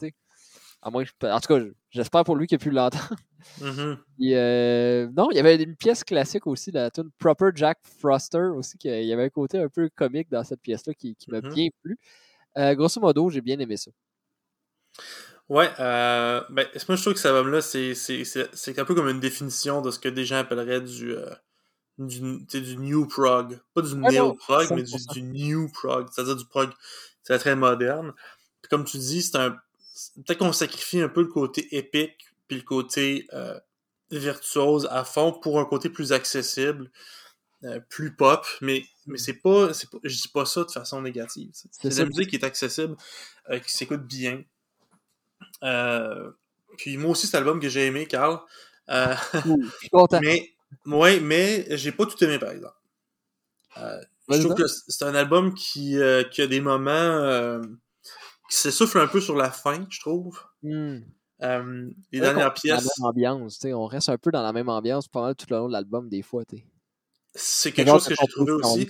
À 0.83 0.91
moins 0.91 1.05
en 1.23 1.41
tout 1.41 1.55
cas, 1.55 1.61
j'espère 1.91 2.25
pour 2.25 2.35
lui 2.35 2.47
qu'il 2.47 2.57
a 2.57 2.59
pu 2.59 2.71
l'entendre. 2.71 3.15
Mm-hmm. 3.61 5.13
non, 5.17 5.31
il 5.31 5.37
y 5.37 5.41
avait 5.41 5.63
une 5.63 5.77
pièce 5.77 6.03
classique 6.03 6.47
aussi, 6.47 6.73
la 6.73 6.91
tune 6.91 7.11
Proper 7.19 7.51
Jack 7.55 7.79
Froster 8.01 8.49
aussi, 8.57 8.79
qu'il 8.79 9.05
y 9.05 9.13
avait 9.13 9.25
un 9.25 9.31
côté 9.31 9.59
un 9.59 9.69
peu 9.69 9.91
comique 9.95 10.31
dans 10.31 10.43
cette 10.43 10.63
pièce-là 10.63 10.95
qui, 10.95 11.15
qui 11.15 11.31
m'a 11.31 11.41
bien 11.41 11.69
plu. 11.83 11.99
Euh, 12.59 12.75
grosso 12.75 13.01
modo, 13.01 13.31
j'ai 13.31 13.41
bien 13.41 13.59
aimé 13.59 13.77
ça. 13.77 13.91
Ouais, 15.49 15.71
euh, 15.79 16.43
ben, 16.51 16.67
moi 16.89 16.97
je 16.97 17.03
trouve 17.03 17.15
que 17.15 17.21
cet 17.21 17.31
album-là, 17.31 17.61
c'est 17.61 18.79
un 18.79 18.85
peu 18.85 18.95
comme 18.95 19.09
une 19.09 19.21
définition 19.21 19.81
de 19.81 19.91
ce 19.91 19.99
que 19.99 20.09
des 20.09 20.25
gens 20.25 20.39
appelleraient 20.39 20.81
du, 20.81 21.15
euh, 21.15 21.31
du, 21.99 22.21
du, 22.47 22.77
new 22.77 23.07
prog. 23.07 23.61
Pas 23.75 23.83
du 23.83 23.95
neo 23.95 24.35
prog, 24.35 24.67
mais 24.71 24.83
du, 24.83 24.95
du, 25.13 25.23
new 25.23 25.69
prog, 25.71 26.09
c'est-à-dire 26.11 26.37
du 26.37 26.47
prog 26.47 26.71
c'est 27.23 27.39
très 27.39 27.57
moderne. 27.57 28.13
Puis 28.63 28.69
comme 28.71 28.85
tu 28.85 28.99
dis, 28.99 29.23
c'est 29.23 29.37
un. 29.37 29.51
Peut-être 30.17 30.39
qu'on 30.39 30.53
sacrifie 30.53 31.01
un 31.01 31.09
peu 31.09 31.23
le 31.23 31.29
côté 31.29 31.77
épique, 31.77 32.27
puis 32.47 32.59
le 32.59 32.63
côté 32.63 33.27
euh, 33.33 33.59
virtuose 34.11 34.87
à 34.91 35.05
fond 35.05 35.33
pour 35.33 35.59
un 35.59 35.65
côté 35.65 35.91
plus 35.91 36.13
accessible. 36.13 36.91
Euh, 37.65 37.81
plus 37.89 38.15
pop, 38.15 38.47
mais, 38.61 38.85
mais 39.07 39.15
mm. 39.15 39.19
c'est 39.19 39.33
pas, 39.33 39.69
pas, 39.69 39.99
je 40.05 40.15
dis 40.15 40.29
pas 40.29 40.45
ça 40.45 40.65
de 40.65 40.71
façon 40.71 41.01
négative. 41.01 41.51
C'est 41.53 41.89
de 41.89 41.99
la 41.99 42.05
musique 42.05 42.29
qui 42.29 42.37
est 42.37 42.45
accessible, 42.45 42.97
euh, 43.49 43.59
qui 43.61 43.73
s'écoute 43.73 44.07
bien. 44.07 44.45
Euh, 45.65 46.31
puis 46.77 46.99
moi 46.99 47.13
aussi, 47.13 47.27
c'est 47.27 47.39
l'album 47.39 47.59
que 47.59 47.71
j'ai 47.71 47.87
aimé, 47.87 48.07
Carl. 48.07 48.41
je 48.89 49.17
suis 49.81 49.89
content. 49.91 50.21
Mais, 50.21 50.51
ouais, 50.85 51.19
mais 51.19 51.67
j'ai 51.79 51.93
pas 51.93 52.05
tout 52.05 52.23
aimé, 52.23 52.39
par 52.39 52.51
exemple. 52.51 52.75
je 54.29 54.39
trouve 54.39 54.55
que 54.55 54.67
c'est 54.67 55.05
un 55.05 55.15
album 55.15 55.55
qui, 55.55 55.97
qui 56.31 56.43
a 56.43 56.47
des 56.47 56.61
moments 56.61 57.63
qui 58.51 58.57
s'essouffle 58.57 58.99
un 58.99 59.09
peu 59.09 59.23
sur 59.23 59.35
la 59.35 59.51
fin, 59.51 59.87
je 59.89 60.01
trouve. 60.01 60.39
Mm. 60.63 60.99
les 62.13 62.21
dernières 62.21 62.53
pièces. 62.53 63.01
ambiance, 63.01 63.65
on 63.65 63.87
reste 63.87 64.11
un 64.11 64.19
peu 64.19 64.31
dans 64.31 64.43
la 64.43 64.53
même 64.53 64.69
ambiance 64.69 65.09
pendant 65.09 65.33
tout 65.33 65.47
le 65.49 65.57
long 65.57 65.69
de 65.69 65.73
l'album, 65.73 66.11
des 66.11 66.21
fois. 66.21 66.45
T'sais. 66.45 66.67
C'est 67.37 67.73
quelque 67.73 67.91
chose 67.91 68.09
que 68.09 68.15
j'ai 68.19 68.27
trouvé 68.29 68.53
aussi. 68.53 68.89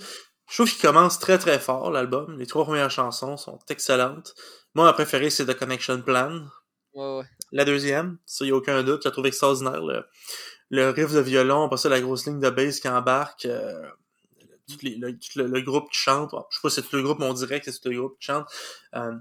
Je 0.49 0.55
trouve 0.55 0.69
qu'il 0.69 0.81
commence 0.81 1.19
très 1.19 1.37
très 1.37 1.59
fort 1.59 1.91
l'album. 1.91 2.39
Les 2.39 2.47
trois 2.47 2.63
premières 2.63 2.89
chansons 2.89 3.35
sont 3.37 3.59
excellentes. 3.69 4.33
Moi, 4.75 4.85
ma 4.85 4.93
préférée, 4.93 5.29
c'est 5.29 5.45
The 5.45 5.53
Connection 5.53 6.01
Plan. 6.01 6.45
Ouais, 6.93 7.17
ouais. 7.17 7.25
La 7.51 7.65
deuxième, 7.65 8.17
ça, 8.25 8.45
il 8.45 8.47
n'y 8.47 8.53
a 8.53 8.55
aucun 8.55 8.81
doute. 8.83 9.03
Je 9.03 9.09
la 9.09 9.11
trouve 9.11 9.25
extraordinaire. 9.25 9.81
Le, 10.69 10.89
riff 10.89 11.11
de 11.11 11.19
violon, 11.19 11.65
après 11.65 11.77
ça, 11.77 11.89
la 11.89 11.99
grosse 11.99 12.25
ligne 12.25 12.39
de 12.39 12.49
bass 12.49 12.79
qui 12.79 12.87
embarque. 12.87 13.45
Euh, 13.45 13.89
tout, 14.69 14.77
les, 14.83 14.97
le, 14.97 15.61
groupe 15.61 15.89
qui 15.91 15.99
chante. 15.99 16.31
Je 16.49 16.55
sais 16.55 16.61
pas 16.61 16.69
si 16.69 16.75
c'est 16.75 16.87
tout 16.87 16.95
le 16.95 17.03
groupe, 17.03 17.19
mais 17.19 17.25
on 17.25 17.33
dirait 17.33 17.59
que 17.59 17.71
c'est 17.71 17.79
tout 17.79 17.89
le 17.89 17.99
groupe 17.99 18.17
qui 18.19 18.27
chante. 18.27 18.47
Euh, 18.95 19.15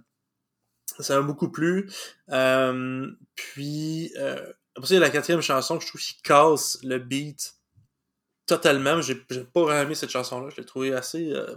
ça 1.01 1.17
m'a 1.17 1.27
beaucoup 1.27 1.51
plu. 1.51 1.91
Euh, 2.31 3.11
puis, 3.35 4.13
après 4.17 4.87
ça, 4.87 4.95
il 4.95 4.95
y 4.95 4.97
a 4.99 5.01
la 5.01 5.11
quatrième 5.11 5.43
chanson 5.43 5.79
que 5.79 5.85
je 5.85 5.89
trouve 5.89 6.01
qui 6.01 6.23
casse 6.23 6.79
le 6.85 6.99
beat 6.99 7.56
totalement. 8.47 9.01
J'ai 9.01 9.15
pas 9.15 9.63
vraiment 9.63 9.83
aimé 9.83 9.95
cette 9.95 10.11
chanson-là. 10.11 10.51
Je 10.51 10.57
l'ai 10.57 10.67
trouvé 10.67 10.93
assez. 10.95 11.33
Euh, 11.33 11.55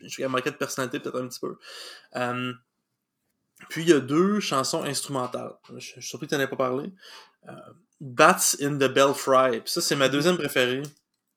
j'ai 0.00 0.26
manqué 0.26 0.50
de 0.50 0.56
personnalité 0.56 0.98
peut-être 0.98 1.20
un 1.20 1.28
petit 1.28 1.40
peu. 1.40 1.58
Euh, 2.16 2.52
puis 3.68 3.82
il 3.82 3.88
y 3.88 3.92
a 3.92 4.00
deux 4.00 4.40
chansons 4.40 4.82
instrumentales. 4.82 5.52
Je, 5.76 5.80
suis 5.80 6.02
surpris 6.02 6.26
que 6.26 6.34
tu 6.34 6.36
n'en 6.36 6.42
aies 6.42 6.48
pas 6.48 6.56
parlé. 6.56 6.92
Bats 8.00 8.56
in 8.60 8.76
the 8.76 8.92
Belfry. 8.92 9.60
Puis 9.60 9.72
ça, 9.72 9.80
c'est 9.80 9.94
ma 9.94 10.08
deuxième 10.08 10.36
préférée. 10.36 10.82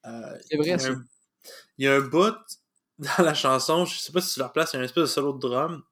c'est 0.03 0.57
vrai, 0.57 0.79
ça. 0.79 0.95
Il 1.77 1.85
y 1.85 1.87
a 1.87 1.95
un 1.95 2.01
bout 2.01 2.35
dans 2.99 3.23
la 3.23 3.33
chanson, 3.33 3.85
je 3.85 3.99
sais 3.99 4.11
pas 4.11 4.21
si 4.21 4.33
tu 4.33 4.39
la 4.39 4.47
replaces, 4.47 4.73
il 4.73 4.75
y 4.75 4.77
a 4.77 4.79
une 4.79 4.85
espèce 4.85 5.03
de 5.03 5.07
solo 5.07 5.33
de 5.33 5.39
drum. 5.39 5.83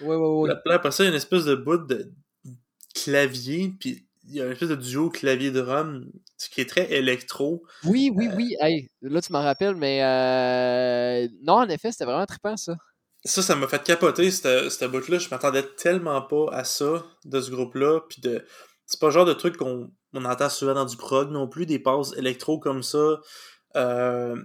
Ouais, 0.00 0.16
ouais, 0.16 0.16
ouais. 0.16 0.48
Là, 0.48 0.74
après 0.74 0.90
ça, 0.90 1.02
il 1.02 1.06
y 1.06 1.08
a 1.08 1.10
une 1.10 1.16
espèce 1.16 1.44
de 1.44 1.54
bout 1.54 1.78
de 1.78 2.12
clavier, 2.94 3.74
puis 3.78 4.06
il 4.24 4.34
y 4.34 4.40
a 4.40 4.46
une 4.46 4.52
espèce 4.52 4.70
de 4.70 4.76
duo 4.76 5.10
clavier-drum 5.10 6.10
qui 6.50 6.60
est 6.60 6.68
très 6.68 6.92
électro. 6.92 7.62
Oui, 7.84 8.10
oui, 8.14 8.28
oui. 8.34 8.56
Hey, 8.60 8.90
là, 9.02 9.20
tu 9.20 9.32
m'en 9.32 9.42
rappelles, 9.42 9.74
mais 9.74 10.02
euh... 10.02 11.28
non, 11.42 11.54
en 11.54 11.68
effet, 11.68 11.92
c'était 11.92 12.04
vraiment 12.04 12.26
trippant, 12.26 12.56
ça. 12.56 12.74
Ça, 13.24 13.42
ça 13.42 13.56
m'a 13.56 13.66
fait 13.66 13.82
capoter, 13.82 14.30
cette, 14.30 14.84
bout-là. 14.84 15.18
Je 15.18 15.28
m'attendais 15.30 15.64
tellement 15.76 16.22
pas 16.22 16.46
à 16.52 16.64
ça, 16.64 17.04
de 17.24 17.40
ce 17.40 17.50
groupe-là. 17.50 18.00
Puis 18.08 18.20
de... 18.20 18.44
C'est 18.86 19.00
pas 19.00 19.06
le 19.06 19.12
genre 19.12 19.24
de 19.24 19.32
truc 19.32 19.56
qu'on 19.56 19.90
on 20.12 20.24
entend 20.24 20.48
souvent 20.48 20.74
dans 20.74 20.84
du 20.84 20.96
prog 20.96 21.30
non 21.30 21.48
plus, 21.48 21.66
des 21.66 21.78
passes 21.78 22.12
électro 22.16 22.60
comme 22.60 22.82
ça. 22.82 23.18
Euh, 23.74 24.36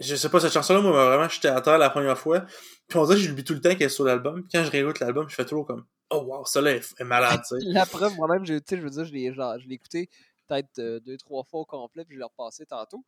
je 0.00 0.16
sais 0.16 0.28
pas, 0.28 0.40
cette 0.40 0.52
chanson-là, 0.52 0.80
moi, 0.80 0.92
m'a 0.92 1.06
vraiment 1.06 1.28
jeté 1.28 1.48
à 1.48 1.60
terre 1.60 1.78
la 1.78 1.90
première 1.90 2.18
fois. 2.18 2.44
Puis 2.88 2.98
on 2.98 3.04
dirait 3.04 3.16
que 3.16 3.22
je 3.22 3.28
l'oublie 3.28 3.44
tout 3.44 3.54
le 3.54 3.60
temps 3.60 3.70
qu'elle 3.70 3.82
est 3.82 3.88
sur 3.88 4.04
l'album. 4.04 4.42
Quand 4.50 4.64
je 4.64 4.70
réécoute 4.70 4.98
l'album, 5.00 5.28
je 5.28 5.34
fais 5.34 5.44
toujours 5.44 5.66
comme 5.66 5.84
Oh 6.10 6.22
wow, 6.26 6.44
ça 6.44 6.60
là 6.60 6.72
est, 6.72 7.00
malade, 7.02 7.40
tu 7.48 7.58
sais. 7.58 7.66
la 7.72 7.86
preuve, 7.86 8.14
moi-même, 8.16 8.44
je, 8.44 8.54
je 8.68 8.76
veux 8.76 8.90
dire, 8.90 9.04
je 9.04 9.12
l'ai 9.12 9.74
écouté 9.74 10.10
peut-être 10.46 10.78
euh, 10.78 11.00
deux, 11.00 11.16
trois 11.16 11.44
fois 11.44 11.60
au 11.60 11.64
complet, 11.64 12.04
puis 12.04 12.14
je 12.14 12.20
l'ai 12.20 12.24
repassé 12.24 12.66
tantôt. 12.66 13.04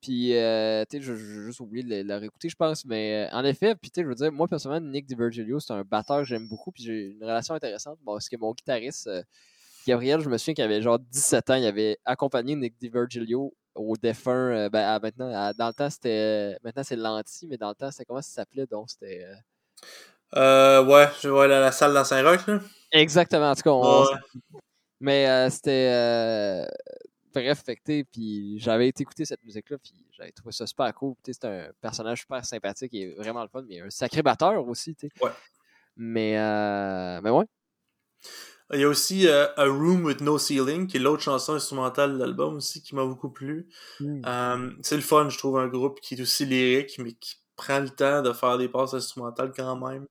Puis, 0.00 0.36
euh, 0.36 0.84
tu 0.90 0.98
sais, 0.98 1.02
j'ai 1.02 1.16
juste 1.16 1.60
oublié 1.60 1.82
de 1.82 2.08
la 2.08 2.18
réécouter, 2.18 2.48
je 2.48 2.56
pense. 2.56 2.84
Mais 2.84 3.28
euh, 3.30 3.36
en 3.36 3.44
effet, 3.44 3.74
puis 3.74 3.90
tu 3.90 4.00
sais, 4.00 4.04
je 4.04 4.08
veux 4.08 4.14
dire, 4.14 4.32
moi, 4.32 4.48
personnellement, 4.48 4.90
Nick 4.90 5.06
DiVirgilio, 5.06 5.60
c'est 5.60 5.72
un 5.72 5.82
batteur 5.82 6.18
que 6.18 6.24
j'aime 6.24 6.48
beaucoup, 6.48 6.72
puis 6.72 6.84
j'ai 6.84 7.12
une 7.12 7.22
relation 7.22 7.54
intéressante. 7.54 7.98
Bon, 8.02 8.12
parce 8.12 8.28
que 8.28 8.36
mon 8.36 8.52
guitariste, 8.52 9.08
Gabriel, 9.86 10.20
je 10.20 10.28
me 10.28 10.38
souviens 10.38 10.54
qu'il 10.54 10.64
avait 10.64 10.82
genre 10.82 10.98
17 10.98 11.50
ans, 11.50 11.54
il 11.54 11.66
avait 11.66 11.98
accompagné 12.04 12.56
Nick 12.56 12.78
DiVirgilio 12.78 13.54
au 13.74 13.96
défunt, 13.96 14.50
euh, 14.50 14.68
ben, 14.70 14.98
maintenant, 15.00 15.52
dans 15.56 15.66
le 15.68 15.72
temps, 15.72 15.90
c'était. 15.90 16.56
Maintenant, 16.62 16.82
c'est 16.84 16.96
Lanty, 16.96 17.46
mais 17.48 17.56
dans 17.56 17.70
le 17.70 17.74
temps, 17.74 17.90
c'était 17.90 18.04
comment 18.04 18.22
ça 18.22 18.30
s'appelait 18.30 18.66
donc? 18.66 18.90
C'était. 18.90 19.24
Euh... 19.24 19.34
Euh, 20.36 20.84
ouais, 20.84 21.08
je 21.22 21.28
vois 21.28 21.46
la, 21.46 21.60
la, 21.60 21.72
salle 21.72 21.94
dans 21.94 22.04
Saint-Roch, 22.04 22.46
là. 22.46 22.60
Exactement, 22.92 23.50
en 23.50 23.54
tout 23.54 23.62
cas. 23.62 23.70
On... 23.70 24.04
Mais 25.04 25.28
euh, 25.28 25.50
c'était. 25.50 25.90
Euh, 25.92 26.64
bref, 27.34 27.62
fait 27.62 28.06
puis 28.10 28.58
j'avais 28.58 28.88
été 28.88 29.02
écouter 29.02 29.26
cette 29.26 29.44
musique-là, 29.44 29.76
puis 29.76 29.92
j'avais 30.12 30.32
trouvé 30.32 30.50
ça 30.52 30.66
super 30.66 30.94
cool. 30.94 31.14
C'est 31.22 31.44
un 31.44 31.68
personnage 31.82 32.20
super 32.20 32.42
sympathique 32.42 32.94
et 32.94 33.14
vraiment 33.14 33.42
le 33.42 33.48
fun, 33.48 33.62
mais 33.68 33.80
un 33.80 33.90
sacré 33.90 34.22
batteur 34.22 34.66
aussi, 34.66 34.94
tu 34.94 35.08
sais. 35.08 35.22
Ouais. 35.22 35.30
Mais, 35.96 36.38
euh, 36.38 37.20
mais 37.22 37.28
ouais. 37.28 37.44
Il 38.72 38.80
y 38.80 38.84
a 38.84 38.88
aussi 38.88 39.28
euh, 39.28 39.46
A 39.58 39.66
Room 39.66 40.06
with 40.06 40.22
No 40.22 40.38
Ceiling, 40.38 40.86
qui 40.86 40.96
est 40.96 41.00
l'autre 41.00 41.22
chanson 41.22 41.52
instrumentale 41.52 42.14
de 42.14 42.18
l'album 42.18 42.56
aussi, 42.56 42.82
qui 42.82 42.94
m'a 42.94 43.04
beaucoup 43.04 43.28
plu. 43.28 43.68
Hmm. 44.00 44.22
Euh, 44.24 44.70
c'est 44.80 44.96
le 44.96 45.02
fun, 45.02 45.28
je 45.28 45.36
trouve, 45.36 45.58
un 45.58 45.68
groupe 45.68 46.00
qui 46.00 46.14
est 46.14 46.22
aussi 46.22 46.46
lyrique, 46.46 46.98
mais 46.98 47.12
qui 47.12 47.36
prend 47.56 47.80
le 47.80 47.90
temps 47.90 48.22
de 48.22 48.32
faire 48.32 48.56
des 48.56 48.70
passes 48.70 48.94
instrumentales 48.94 49.52
quand 49.54 49.76
même. 49.86 50.06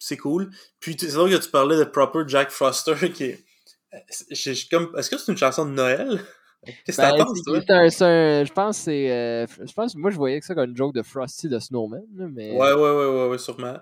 Euh, 0.00 0.06
c'est 0.06 0.16
cool. 0.16 0.50
Puis 0.80 0.96
c'est 0.98 1.08
vrai 1.08 1.30
que 1.30 1.36
tu 1.36 1.50
parlais 1.50 1.76
de 1.76 1.84
Proper 1.84 2.20
Jack 2.26 2.50
Froster, 2.50 2.94
qui 3.14 3.24
est... 3.24 4.70
comme... 4.70 4.92
Est-ce 4.96 5.10
que 5.10 5.18
c'est 5.18 5.30
une 5.30 5.38
chanson 5.38 5.66
de 5.66 5.72
Noël? 5.72 6.20
Qu'est-ce 6.84 6.98
que 6.98 7.02
ben, 7.02 7.16
t'en 7.16 7.24
penses, 7.24 7.42
toi? 7.42 7.60
je 7.60 8.52
pense 8.52 8.76
que 8.78 8.82
c'est... 8.82 9.46
je 9.66 9.72
pense 9.72 9.94
moi, 9.94 10.10
je 10.10 10.16
voyais 10.16 10.40
que 10.40 10.46
ça 10.46 10.54
comme 10.54 10.70
une 10.70 10.76
joke 10.76 10.94
de 10.94 11.02
Frosty 11.02 11.48
de 11.48 11.58
Snowman, 11.58 12.04
mais... 12.12 12.52
Ouais, 12.52 12.72
ouais, 12.72 12.74
ouais, 12.74 13.06
ouais, 13.06 13.28
ouais 13.28 13.38
sûrement. 13.38 13.76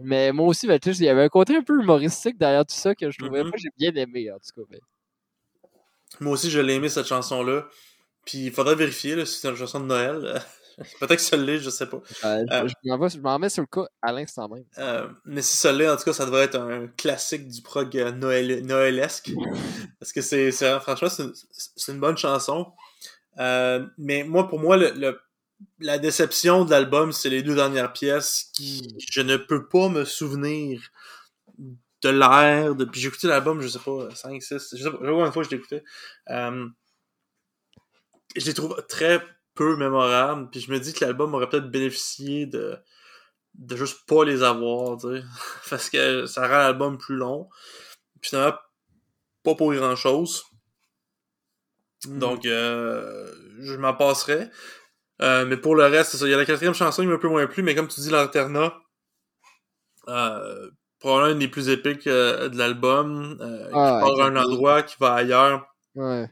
Mais 0.00 0.32
moi 0.32 0.46
aussi, 0.46 0.66
ben, 0.66 0.78
il 0.84 1.02
y 1.02 1.08
avait 1.08 1.24
un 1.24 1.28
côté 1.28 1.56
un 1.56 1.62
peu 1.62 1.80
humoristique 1.80 2.38
derrière 2.38 2.64
tout 2.64 2.74
ça 2.74 2.94
que 2.94 3.10
je 3.10 3.18
trouvais. 3.18 3.42
Mm-hmm. 3.42 3.48
Moi, 3.48 3.56
j'ai 3.56 3.70
bien 3.76 3.94
aimé, 3.94 4.30
en 4.30 4.36
tout 4.36 4.60
cas. 4.60 4.68
Mais... 4.70 4.80
Moi 6.20 6.32
aussi, 6.34 6.50
je 6.50 6.60
l'ai 6.60 6.74
aimé, 6.74 6.88
cette 6.88 7.06
chanson-là. 7.06 7.66
Puis 8.24 8.46
il 8.46 8.52
faudrait 8.52 8.74
vérifier 8.74 9.16
là, 9.16 9.24
si 9.24 9.40
c'est 9.40 9.48
une 9.48 9.56
chanson 9.56 9.80
de 9.80 9.86
Noël. 9.86 10.42
Peut-être 11.00 11.16
que 11.16 11.20
ça 11.20 11.36
l'est, 11.36 11.58
je 11.58 11.70
sais 11.70 11.86
pas. 11.86 12.00
Euh, 12.24 12.44
euh, 12.50 12.68
je 12.68 13.18
m'en 13.18 13.38
mets 13.38 13.48
sur 13.48 13.62
le 13.62 13.66
cas 13.66 13.88
à 14.00 14.12
l'instant 14.12 14.48
même. 14.48 14.64
Euh, 14.78 15.08
mais 15.24 15.42
si 15.42 15.56
ça 15.56 15.72
l'est, 15.72 15.88
en 15.88 15.96
tout 15.96 16.04
cas, 16.04 16.12
ça 16.12 16.24
devrait 16.24 16.44
être 16.44 16.56
un 16.58 16.86
classique 16.88 17.48
du 17.48 17.62
prog 17.62 17.94
Noël, 18.16 18.64
noëlesque. 18.64 19.32
Parce 19.98 20.12
que 20.12 20.20
c'est 20.20 20.52
franchement, 20.80 21.08
c'est 21.08 21.24
une, 21.24 21.94
une, 21.94 22.00
bonne 22.00 22.16
chanson. 22.16 22.72
Euh, 23.38 23.86
mais 23.98 24.24
moi, 24.24 24.48
pour 24.48 24.60
moi, 24.60 24.76
le, 24.76 24.90
le 24.90 25.20
la 25.80 25.98
déception 25.98 26.64
de 26.64 26.70
l'album, 26.70 27.10
c'est 27.10 27.30
les 27.30 27.42
deux 27.42 27.56
dernières 27.56 27.92
pièces 27.92 28.50
qui 28.54 28.96
je 29.10 29.20
ne 29.20 29.36
peux 29.36 29.66
pas 29.66 29.88
me 29.88 30.04
souvenir 30.04 30.80
de 32.02 32.08
l'air. 32.10 32.76
De... 32.76 32.84
Puis 32.84 33.00
j'ai 33.00 33.08
écouté 33.08 33.26
l'album, 33.26 33.60
je 33.60 33.66
sais 33.66 33.80
pas, 33.80 34.14
5, 34.14 34.40
6, 34.40 34.74
je 34.76 34.84
sais 34.84 34.90
pas, 34.90 34.98
une 35.00 35.32
fois 35.32 35.42
que 35.42 35.50
je 35.50 35.56
l'écoutais. 35.56 35.82
Euh... 36.30 36.68
Je 38.36 38.44
les 38.44 38.54
trouve 38.54 38.80
très 38.88 39.20
peu 39.58 39.76
mémorables. 39.76 40.48
Puis 40.50 40.60
je 40.60 40.70
me 40.70 40.78
dis 40.78 40.92
que 40.92 41.04
l'album 41.04 41.34
aurait 41.34 41.48
peut-être 41.48 41.70
bénéficié 41.70 42.46
de 42.46 42.78
de 43.54 43.76
juste 43.76 44.06
pas 44.06 44.24
les 44.24 44.42
avoir, 44.42 44.98
tu 44.98 45.08
sais. 45.08 45.24
Parce 45.70 45.90
que 45.90 46.26
ça 46.26 46.42
rend 46.42 46.58
l'album 46.58 46.96
plus 46.96 47.16
long. 47.16 47.48
Puis 48.20 48.30
finalement, 48.30 48.56
pas 49.42 49.54
pour 49.54 49.74
grand 49.74 49.96
chose. 49.96 50.44
Donc, 52.06 52.46
euh, 52.46 53.32
je 53.60 53.74
m'en 53.74 53.94
passerai. 53.94 54.48
Euh, 55.20 55.44
mais 55.46 55.56
pour 55.56 55.74
le 55.74 55.86
reste, 55.86 56.12
c'est 56.12 56.18
ça. 56.18 56.26
Il 56.26 56.30
y 56.30 56.34
a 56.34 56.36
la 56.36 56.44
quatrième 56.44 56.74
chanson 56.74 57.02
qui 57.02 57.08
m'a 57.08 57.14
un 57.14 57.18
peu 57.18 57.28
moins 57.28 57.46
plu, 57.48 57.64
mais 57.64 57.74
comme 57.74 57.88
tu 57.88 58.00
dis, 58.00 58.10
l'alternat, 58.10 58.72
euh, 60.08 60.70
probablement 61.00 61.32
une 61.32 61.38
des 61.40 61.48
plus 61.48 61.68
épiques 61.68 62.06
euh, 62.06 62.48
de 62.48 62.56
l'album, 62.56 63.36
euh, 63.40 63.68
ah, 63.72 64.00
qui 64.00 64.16
part 64.16 64.20
à 64.20 64.28
un 64.28 64.36
endroit, 64.36 64.82
qui 64.82 64.96
va 65.00 65.14
ailleurs. 65.14 65.66
Ouais. 65.94 66.30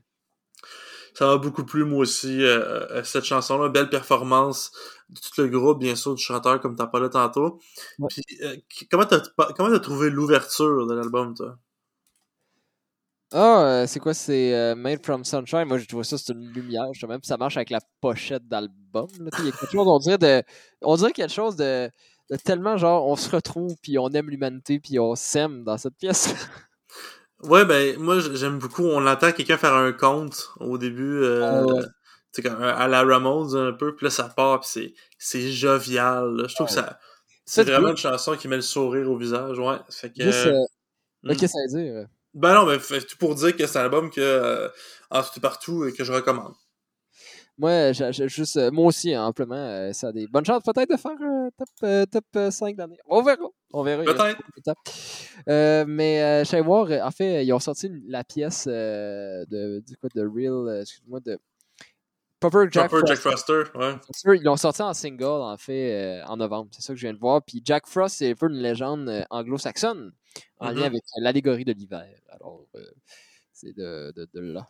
Ça 1.17 1.27
m'a 1.27 1.39
beaucoup 1.39 1.65
plu, 1.65 1.85
moi 1.85 2.01
aussi, 2.01 2.45
euh, 2.45 3.03
cette 3.03 3.25
chanson-là. 3.25 3.71
Belle 3.71 3.89
performance 3.89 4.71
de 5.09 5.19
tout 5.19 5.41
le 5.41 5.49
groupe, 5.49 5.79
bien 5.79 5.95
sûr, 5.95 6.15
du 6.15 6.23
chanteur, 6.23 6.61
comme 6.61 6.77
t'as 6.77 6.87
parlé 6.89 7.09
tantôt. 7.09 7.59
Ouais. 7.99 8.09
Puis, 8.11 8.23
euh, 8.43 8.57
comment 8.91 9.07
t'as 9.07 9.21
comment 9.57 9.79
trouvé 9.79 10.11
l'ouverture 10.11 10.87
de 10.87 10.95
l'album, 10.95 11.35
toi? 11.35 11.57
Ah, 13.33 13.83
euh, 13.83 13.87
c'est 13.87 13.99
quoi? 13.99 14.13
C'est 14.15 14.55
euh, 14.55 14.75
Made 14.75 15.05
from 15.05 15.25
Sunshine. 15.25 15.65
Moi, 15.65 15.79
je 15.79 15.87
trouve 15.87 16.03
ça, 16.03 16.19
c'est 16.19 16.33
une 16.33 16.53
lumière, 16.53 16.93
justement. 16.93 17.19
Puis 17.19 17.27
ça 17.27 17.37
marche 17.39 17.57
avec 17.57 17.71
la 17.71 17.81
pochette 18.01 18.47
d'album. 18.47 19.09
Il 19.39 19.47
y 19.47 19.49
a 19.49 19.53
quelque 19.53 19.71
chose, 19.73 19.89
on 19.89 19.99
dirait, 19.99 20.19
de, 20.19 20.43
on 20.83 20.97
dirait 20.97 21.13
quelque 21.13 21.33
chose 21.33 21.57
de, 21.57 21.91
de 22.31 22.37
tellement 22.37 22.77
genre, 22.77 23.07
on 23.07 23.17
se 23.17 23.31
retrouve, 23.31 23.75
puis 23.83 23.99
on 23.99 24.09
aime 24.11 24.29
l'humanité, 24.29 24.79
puis 24.81 24.99
on 24.99 25.15
s'aime 25.15 25.65
dans 25.65 25.79
cette 25.79 25.97
pièce. 25.97 26.35
ouais, 27.43 27.65
ben, 27.65 27.99
moi, 27.99 28.19
j'aime 28.35 28.59
beaucoup. 28.59 28.85
On 28.85 29.07
entend 29.07 29.33
quelqu'un 29.33 29.57
faire 29.57 29.75
un 29.75 29.93
conte 29.93 30.51
au 30.61 30.79
début. 30.79 31.23
Euh, 31.23 31.63
oh, 31.65 31.73
ouais. 31.73 31.83
Comme 32.43 32.63
à 32.63 32.87
la 32.87 33.03
Ramones 33.03 33.57
un 33.57 33.73
peu, 33.73 33.97
puis 33.97 34.05
là 34.05 34.11
ça 34.11 34.25
part, 34.25 34.61
puis 34.61 34.69
c'est 34.71 34.95
c'est 35.17 35.51
jovial. 35.51 36.35
Là. 36.37 36.45
Je 36.47 36.55
trouve 36.55 36.67
oh. 36.71 36.75
que 36.75 36.81
ça 36.83 36.99
c'est 37.47 37.63
vraiment 37.63 37.91
une 37.91 37.97
chanson 37.97 38.37
qui 38.37 38.49
met 38.49 38.57
le 38.57 38.63
sourire 38.63 39.09
au 39.09 39.17
visage, 39.17 39.59
ouais. 39.59 39.77
Fait 39.89 40.13
que, 40.13 40.23
Juste, 40.23 40.47
euh, 40.47 40.65
hmm. 41.23 41.29
Qu'est-ce 41.37 41.41
que 41.41 41.47
ça 41.47 41.59
veut 41.77 41.83
dire? 41.83 42.07
Ben 42.35 42.55
non, 42.55 42.67
mais 42.67 42.79
tout 42.79 43.17
pour 43.19 43.35
dire 43.37 43.57
que 43.57 43.67
c'est 43.67 43.79
un 43.79 43.85
album 43.85 44.11
que 44.11 44.21
euh, 44.21 44.69
en 45.11 45.23
tout 45.23 45.41
partout 45.41 45.87
et 45.87 45.93
que 45.93 46.05
je 46.05 46.13
recommande. 46.13 46.55
Moi, 47.57 47.93
j 47.93 48.05
j 48.13 48.29
juste, 48.29 48.57
euh, 48.57 48.71
moi 48.71 48.87
aussi, 48.87 49.15
hein, 49.15 49.25
amplement, 49.25 49.55
euh, 49.55 49.93
ça 49.93 50.09
a 50.09 50.13
des 50.13 50.27
bonnes 50.27 50.45
chances 50.45 50.63
peut-être 50.63 50.91
de 50.91 50.97
faire 50.97 51.13
euh, 51.13 51.36
top, 51.51 52.11
top 52.11 52.51
5 52.51 52.77
d'année. 52.77 52.99
On 53.07 53.23
verra. 53.23 53.49
On 53.73 53.83
verra. 53.83 54.05
Peut-être. 54.05 55.87
mais 55.87 56.45
je 56.45 56.63
voir, 56.63 56.91
en 57.07 57.11
fait, 57.11 57.45
ils 57.45 57.53
ont 57.53 57.59
sorti 57.61 57.91
la 58.07 58.25
pièce 58.25 58.67
de, 58.67 59.45
de, 59.47 59.83
quoi, 60.01 60.09
de 60.15 60.27
Real, 60.27 60.81
excuse-moi, 60.81 61.21
de 61.21 61.39
Proper 62.39 62.67
Jack, 62.71 62.89
Proper 62.91 63.07
Jack 63.07 63.19
Froster. 63.19 63.63
ouais. 63.75 63.95
Ils 64.37 64.43
l'ont 64.45 64.57
sorti 64.59 64.83
en 64.83 64.93
single, 64.93 65.25
en 65.25 65.57
fait, 65.57 66.23
en 66.27 66.37
novembre. 66.37 66.69
C'est 66.73 66.83
ça 66.83 66.93
que 66.93 66.99
je 66.99 67.07
viens 67.07 67.15
de 67.15 67.19
voir. 67.19 67.43
Puis 67.43 67.63
Jack 67.65 67.87
Frost, 67.87 68.17
c'est 68.19 68.31
un 68.31 68.35
peu 68.35 68.49
une 68.49 68.59
légende 68.61 69.25
anglo-saxonne 69.31 70.13
en 70.59 70.71
Mm-hmm. 70.71 70.75
lien 70.75 70.83
avec 70.85 71.03
l'allégorie 71.19 71.65
de 71.65 71.73
l'hiver. 71.73 72.07
Alors, 72.29 72.67
euh, 72.75 72.85
c'est 73.53 73.75
de, 73.75 74.13
de, 74.15 74.29
de, 74.35 74.41
là. 74.41 74.69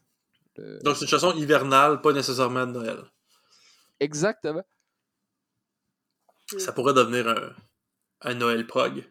De... 0.57 0.79
Donc, 0.85 0.95
c'est 0.97 1.03
une 1.07 1.09
chanson 1.11 1.33
hivernale, 1.33 2.01
pas 2.01 2.13
nécessairement 2.13 2.67
de 2.67 2.73
Noël. 2.73 2.99
Exactement. 3.99 4.63
Ça 6.59 6.73
pourrait 6.73 6.95
devenir 6.95 7.29
un, 7.29 7.53
un 8.23 8.35
Noël 8.35 8.67
prog. 8.67 9.05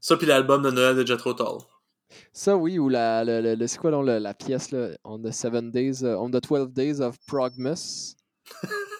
Ça, 0.00 0.16
puis 0.16 0.26
l'album 0.26 0.62
de 0.62 0.70
Noël 0.70 0.96
de 0.96 1.06
Jethro 1.06 1.34
Tull. 1.34 1.58
Ça, 2.32 2.56
oui, 2.56 2.78
ou 2.78 2.88
la, 2.88 3.24
le, 3.24 3.40
le, 3.40 3.54
le 3.54 3.66
c'est 3.66 3.78
quoi 3.78 3.90
donc, 3.90 4.06
la, 4.06 4.20
la 4.20 4.34
pièce, 4.34 4.70
là, 4.70 4.90
On 5.04 5.18
the 5.18 5.30
seven 5.30 5.70
days, 5.70 6.02
uh, 6.02 6.14
On 6.18 6.30
the 6.30 6.40
12 6.40 6.72
Days 6.72 7.00
of 7.00 7.16
Progmas. 7.26 8.14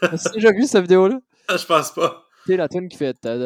As-tu 0.02 0.34
déjà 0.34 0.52
vu 0.52 0.66
cette 0.66 0.82
vidéo-là? 0.82 1.20
Je 1.50 1.64
pense 1.66 1.92
pas. 1.92 2.26
Tu 2.44 2.52
sais, 2.52 2.56
la 2.58 2.68
tune 2.68 2.88
qui 2.88 2.96
fait. 2.98 3.16
Ouais, 3.24 3.38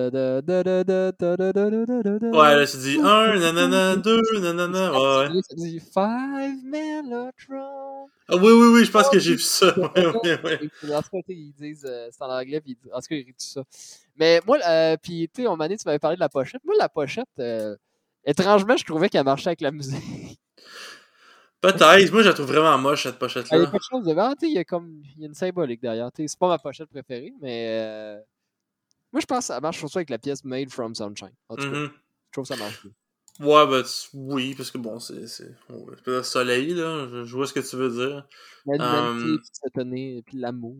là, 2.57 2.67
tu 2.67 2.77
dis 2.79 2.99
un, 3.01 3.39
nanana, 3.39 3.97
deux, 3.97 4.23
nanana. 4.41 4.93
Ouais, 4.93 5.29
ouais. 5.29 5.41
Ça 5.43 5.55
dit 5.55 5.79
Five 5.79 6.65
Mellotron. 6.65 8.09
Ah, 8.29 8.37
oui, 8.37 8.53
oui, 8.53 8.69
oui, 8.75 8.85
je 8.85 8.91
pense 8.91 9.09
que 9.09 9.19
j'ai 9.19 9.35
vu 9.35 9.43
ça. 9.43 9.73
Ouais, 9.79 10.07
ouais, 10.07 10.41
ouais. 10.43 10.71
En 10.93 11.03
tout 11.03 11.11
cas, 11.11 11.19
ils 11.29 11.53
disent. 11.53 11.87
Euh, 11.89 12.09
c'est 12.11 12.23
en 12.23 12.31
anglais, 12.31 12.61
puis 12.61 12.77
en 12.93 13.01
tout 13.01 13.07
cas, 13.09 13.15
ils 13.15 13.25
disent 13.25 13.55
tout 13.55 13.61
ça. 13.61 13.65
Mais 14.19 14.41
moi, 14.47 14.59
euh, 14.67 14.97
puis 15.01 15.29
tu 15.33 15.43
sais, 15.43 15.49
on 15.49 15.57
m'a 15.57 15.69
dit, 15.69 15.77
tu 15.77 15.83
m'avais 15.87 15.99
parlé 15.99 16.17
de 16.17 16.21
la 16.21 16.29
pochette. 16.29 16.63
Moi, 16.65 16.75
la 16.79 16.89
pochette, 16.89 17.29
euh, 17.39 17.77
étrangement, 18.25 18.77
je 18.77 18.85
trouvais 18.85 19.09
qu'elle 19.09 19.25
marchait 19.25 19.49
avec 19.49 19.61
la 19.61 19.71
musique. 19.71 20.03
Peut-être. 21.61 22.13
Moi, 22.13 22.23
je 22.23 22.29
la 22.29 22.35
trouve 22.35 22.47
vraiment 22.47 22.79
moche, 22.79 23.03
cette 23.05 23.19
pochette-là. 23.19 23.57
Il 23.59 23.63
y 23.63 23.67
a 23.67 23.71
quelque 23.71 23.83
chose 23.91 24.05
de. 24.05 24.15
Ah, 24.17 24.35
il 24.43 24.53
y 24.53 24.59
a 24.59 24.65
comme. 24.65 25.03
Il 25.17 25.23
y 25.23 25.25
a 25.25 25.29
une 25.29 25.35
symbolique 25.35 25.81
derrière. 25.83 26.09
C'est 26.17 26.39
pas 26.39 26.49
ma 26.49 26.59
pochette 26.59 26.89
préférée, 26.89 27.33
mais. 27.41 27.79
Euh... 27.81 28.21
Moi, 29.13 29.21
je 29.21 29.27
pense 29.27 29.39
que 29.39 29.45
ça 29.47 29.61
marche 29.61 29.79
surtout 29.79 29.99
avec 29.99 30.11
la 30.11 30.19
pièce 30.19 30.45
Made 30.45 30.71
from 30.71 30.95
Sunshine. 30.95 31.33
En 31.49 31.57
tout 31.57 31.71
cas, 31.71 31.77
Mhm. 31.77 31.91
je 31.91 32.33
trouve 32.33 32.47
que 32.47 32.55
ça 32.55 32.57
marche. 32.57 32.87
Ouais, 33.41 33.67
ben, 33.67 33.83
tu- 33.83 34.09
oui, 34.15 34.55
parce 34.55 34.71
que 34.71 34.79
bon, 34.79 35.01
c'est. 35.01 35.27
c'est 35.27 35.51
le 36.07 36.23
soleil, 36.23 36.75
là. 36.75 37.09
Je, 37.25 37.35
vois 37.37 37.47
ce 37.47 37.53
que 37.53 37.61
tu 37.61 37.77
veux 37.77 37.91
dire. 37.91 38.27
La 38.67 39.11
Um, 39.11 39.41
puis 39.75 40.23
l'amour. 40.35 40.77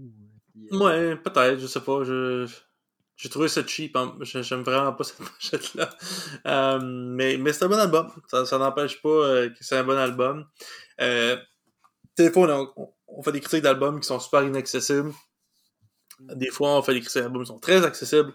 puis, 0.53 0.69
euh, 0.73 0.79
Ouais, 0.79 1.17
peut-être, 1.17 1.59
je 1.59 1.67
sais 1.67 1.81
pas. 1.81 2.05
Je. 2.05 2.47
J'ai 3.19 3.29
trouvé 3.29 3.49
ça 3.49 3.67
cheap. 3.67 3.95
hein. 3.97 4.17
J'ai- 4.23 4.43
J'aime 4.43 4.63
vraiment 4.63 4.93
pas 4.95 5.05
cette 5.05 5.19
pochette-là. 5.19 5.91
Euh, 6.47 6.79
mais 6.83 7.37
mais 7.37 7.53
c'est 7.53 7.65
un 7.65 7.69
bon 7.69 7.79
album. 7.79 8.11
Ça, 8.29 8.47
ça 8.47 8.59
n'empêche 8.59 9.03
pas 9.03 9.09
euh, 9.11 9.51
que 9.51 9.63
c'est 9.65 9.77
un 9.77 9.85
bon 9.85 9.99
album. 9.99 10.47
Euh, 11.01 11.37
des 12.17 12.31
fois, 12.33 12.49
on- 12.77 12.93
on 13.09 13.23
fait 13.23 13.33
des 13.33 13.41
critiques 13.41 13.63
d'albums 13.63 14.01
qui 14.01 14.07
sont 14.07 14.21
super 14.21 14.43
inaccessibles. 14.45 15.13
Des 16.21 16.51
fois, 16.51 16.77
on 16.77 16.83
fait 16.83 16.95
des 16.95 17.01
critiques 17.01 17.23
d'albums 17.23 17.43
qui 17.43 17.49
sont 17.49 17.59
très 17.61 17.85
accessibles. 17.85 18.33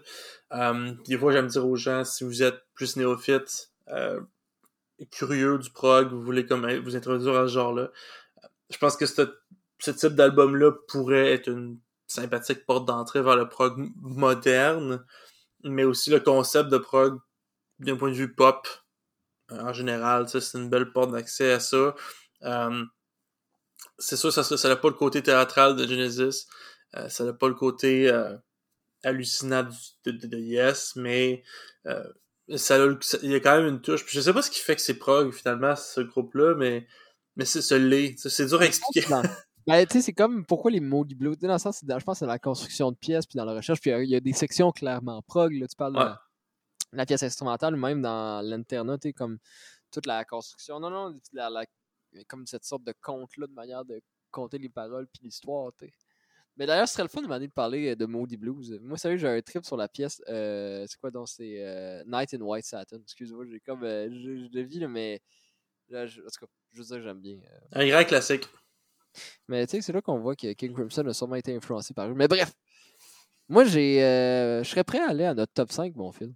Euh, 0.52 0.92
des 1.06 1.18
fois, 1.18 1.32
j'aime 1.32 1.48
dire 1.48 1.66
aux 1.66 1.76
gens, 1.76 2.04
si 2.04 2.24
vous 2.24 2.42
êtes 2.42 2.60
plus 2.74 2.96
néophyte, 2.96 3.72
euh, 3.88 4.20
curieux 5.10 5.58
du 5.58 5.70
prog, 5.70 6.10
vous 6.10 6.22
voulez 6.22 6.46
comme 6.46 6.70
vous 6.80 6.96
introduire 6.96 7.36
à 7.36 7.48
ce 7.48 7.52
genre-là, 7.54 7.90
je 8.70 8.78
pense 8.78 8.96
que 8.96 9.06
ce, 9.06 9.22
ce 9.80 9.90
type 9.90 10.14
d'album-là 10.14 10.72
pourrait 10.88 11.32
être 11.32 11.48
une 11.48 11.78
sympathique 12.14 12.66
porte 12.66 12.86
d'entrée 12.86 13.22
vers 13.22 13.36
le 13.36 13.48
prog 13.48 13.74
moderne, 14.00 15.04
mais 15.64 15.84
aussi 15.84 16.10
le 16.10 16.20
concept 16.20 16.68
de 16.70 16.78
prog 16.78 17.18
d'un 17.80 17.96
point 17.96 18.10
de 18.10 18.16
vue 18.16 18.34
pop 18.34 18.66
euh, 19.52 19.60
en 19.60 19.72
général, 19.72 20.28
c'est 20.28 20.58
une 20.58 20.70
belle 20.70 20.92
porte 20.92 21.12
d'accès 21.12 21.52
à 21.52 21.60
ça. 21.60 21.94
Euh, 22.44 22.84
c'est 23.98 24.16
sûr, 24.16 24.32
ça 24.32 24.42
ça 24.44 24.68
n'a 24.68 24.76
pas 24.76 24.88
le 24.88 24.94
côté 24.94 25.22
théâtral 25.22 25.76
de 25.76 25.86
Genesis, 25.86 26.46
euh, 26.96 27.08
ça 27.08 27.24
n'a 27.24 27.32
pas 27.32 27.48
le 27.48 27.54
côté 27.54 28.08
euh, 28.10 28.36
hallucinant 29.04 29.64
de, 30.04 30.10
de- 30.12 30.26
de 30.26 30.38
Yes, 30.38 30.96
mais 30.96 31.42
euh, 31.86 32.04
ça, 32.56 32.76
a 32.82 32.88
ça- 33.02 33.18
il 33.22 33.30
y 33.30 33.34
a 33.34 33.40
quand 33.40 33.56
même 33.56 33.66
une 33.68 33.80
touche. 33.82 34.04
Puis 34.04 34.14
je 34.16 34.20
sais 34.22 34.32
pas 34.32 34.42
ce 34.42 34.50
qui 34.50 34.60
fait 34.60 34.76
que 34.76 34.82
c'est 34.82 34.94
prog 34.98 35.32
finalement 35.32 35.76
ce 35.76 36.00
groupe-là, 36.02 36.54
mais 36.56 36.86
mais 37.36 37.44
c'est 37.46 37.62
ce 37.62 37.74
l'est. 37.74 38.16
C'est 38.28 38.46
dur 38.46 38.60
à 38.60 38.66
expliquer. 38.66 39.06
Ben, 39.66 39.86
tu 39.86 39.94
sais, 39.94 40.02
c'est 40.02 40.12
comme 40.12 40.44
pourquoi 40.44 40.70
les. 40.70 40.80
Tu 40.80 40.86
sais, 41.40 41.46
Dans 41.46 41.52
le 41.54 41.58
sens, 41.58 41.84
dans- 41.84 41.98
je 41.98 42.04
pense 42.04 42.16
que 42.16 42.18
c'est 42.20 42.26
dans 42.26 42.32
la 42.32 42.38
construction 42.38 42.90
de 42.92 42.96
pièces, 42.96 43.26
puis 43.26 43.36
dans 43.36 43.44
la 43.46 43.54
recherche. 43.54 43.80
Puis 43.80 43.90
il 43.90 44.04
y 44.04 44.10
y, 44.10 44.16
a 44.16 44.20
des 44.20 44.32
sections 44.34 44.70
clairement 44.72 45.22
prog. 45.22 45.52
Là, 45.54 45.66
tu 45.66 45.76
parles 45.76 45.94
de 45.94 45.98
Ouais. 45.98 46.04
la, 46.04 46.20
la 46.92 47.06
pièce 47.06 47.22
instrumentale, 47.22 47.76
même 47.76 48.02
dans 48.02 48.44
l'internat, 48.44 48.98
tu 48.98 49.12
comme 49.14 49.38
toute 49.90 50.06
la 50.06 50.24
construction. 50.24 50.78
Non, 50.80 50.90
non, 50.90 51.18
la, 51.32 51.48
la- 51.50 51.64
comme 52.28 52.46
cette 52.46 52.64
sorte 52.64 52.84
de 52.84 52.92
conte-là, 53.00 53.46
de 53.46 53.52
manière 53.52 53.84
de 53.84 54.00
compter 54.30 54.58
les 54.58 54.68
paroles 54.68 55.06
puis 55.06 55.20
l'histoire, 55.24 55.72
tu. 55.78 55.92
Mais 56.56 56.66
d'ailleurs, 56.66 56.86
ce 56.86 56.94
serait 56.94 57.02
le 57.04 57.08
fun 57.08 57.20
de 57.20 57.26
demander 57.26 57.48
de 57.48 57.52
parler 57.52 57.88
euh, 57.90 57.96
de 57.96 58.06
Moody 58.06 58.36
Blues. 58.36 58.78
Moi, 58.80 58.96
sérieux, 58.96 59.16
j'ai 59.16 59.26
un 59.28 59.40
trip 59.40 59.64
sur 59.64 59.76
la 59.76 59.88
pièce. 59.88 60.22
euh, 60.28 60.84
c'est 60.88 61.00
quoi 61.00 61.10
donc 61.10 61.28
C'est 61.28 61.64
euh, 61.64 62.04
Night 62.06 62.32
in 62.34 62.40
White 62.42 62.64
Satin. 62.64 62.98
Excuse-moi, 63.02 63.44
j'ai 63.50 63.58
comme. 63.60 63.82
euh, 63.82 64.08
je, 64.10 64.46
je 64.52 64.78
là, 64.80 64.88
mais. 64.88 65.20
Là, 65.88 66.06
je, 66.06 66.20
en 66.20 66.24
tout 66.26 66.46
cas, 66.46 66.52
je 66.72 66.78
veux 66.80 66.84
dire, 66.84 67.02
j'aime 67.02 67.20
bien. 67.20 67.38
euh, 67.38 67.58
Un 67.72 67.88
grand 67.88 68.04
classique. 68.04 68.44
Mais 69.48 69.66
tu 69.66 69.76
sais, 69.76 69.82
c'est 69.82 69.92
là 69.92 70.00
qu'on 70.00 70.18
voit 70.18 70.36
que 70.36 70.52
King 70.52 70.72
Crimson 70.72 71.06
a 71.06 71.12
sûrement 71.12 71.36
été 71.36 71.54
influencé 71.54 71.94
par 71.94 72.08
eux. 72.08 72.14
Mais 72.14 72.28
bref, 72.28 72.52
moi, 73.48 73.64
j'ai, 73.64 74.02
euh, 74.02 74.62
je 74.62 74.70
serais 74.70 74.84
prêt 74.84 75.00
à 75.00 75.10
aller 75.10 75.24
à 75.24 75.34
notre 75.34 75.52
top 75.52 75.70
5, 75.70 75.94
mon 75.96 76.12
fil. 76.12 76.32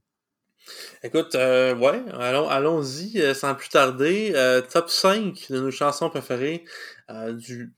Écoute, 1.02 1.34
euh, 1.34 1.74
ouais, 1.76 2.02
allons, 2.12 2.48
allons-y 2.48 3.20
euh, 3.20 3.32
sans 3.32 3.54
plus 3.54 3.68
tarder. 3.70 4.32
Euh, 4.34 4.60
top 4.60 4.90
5 4.90 5.46
de 5.50 5.60
nos 5.60 5.70
chansons 5.70 6.10
préférées 6.10 6.64
euh, 7.10 7.32
du 7.32 7.72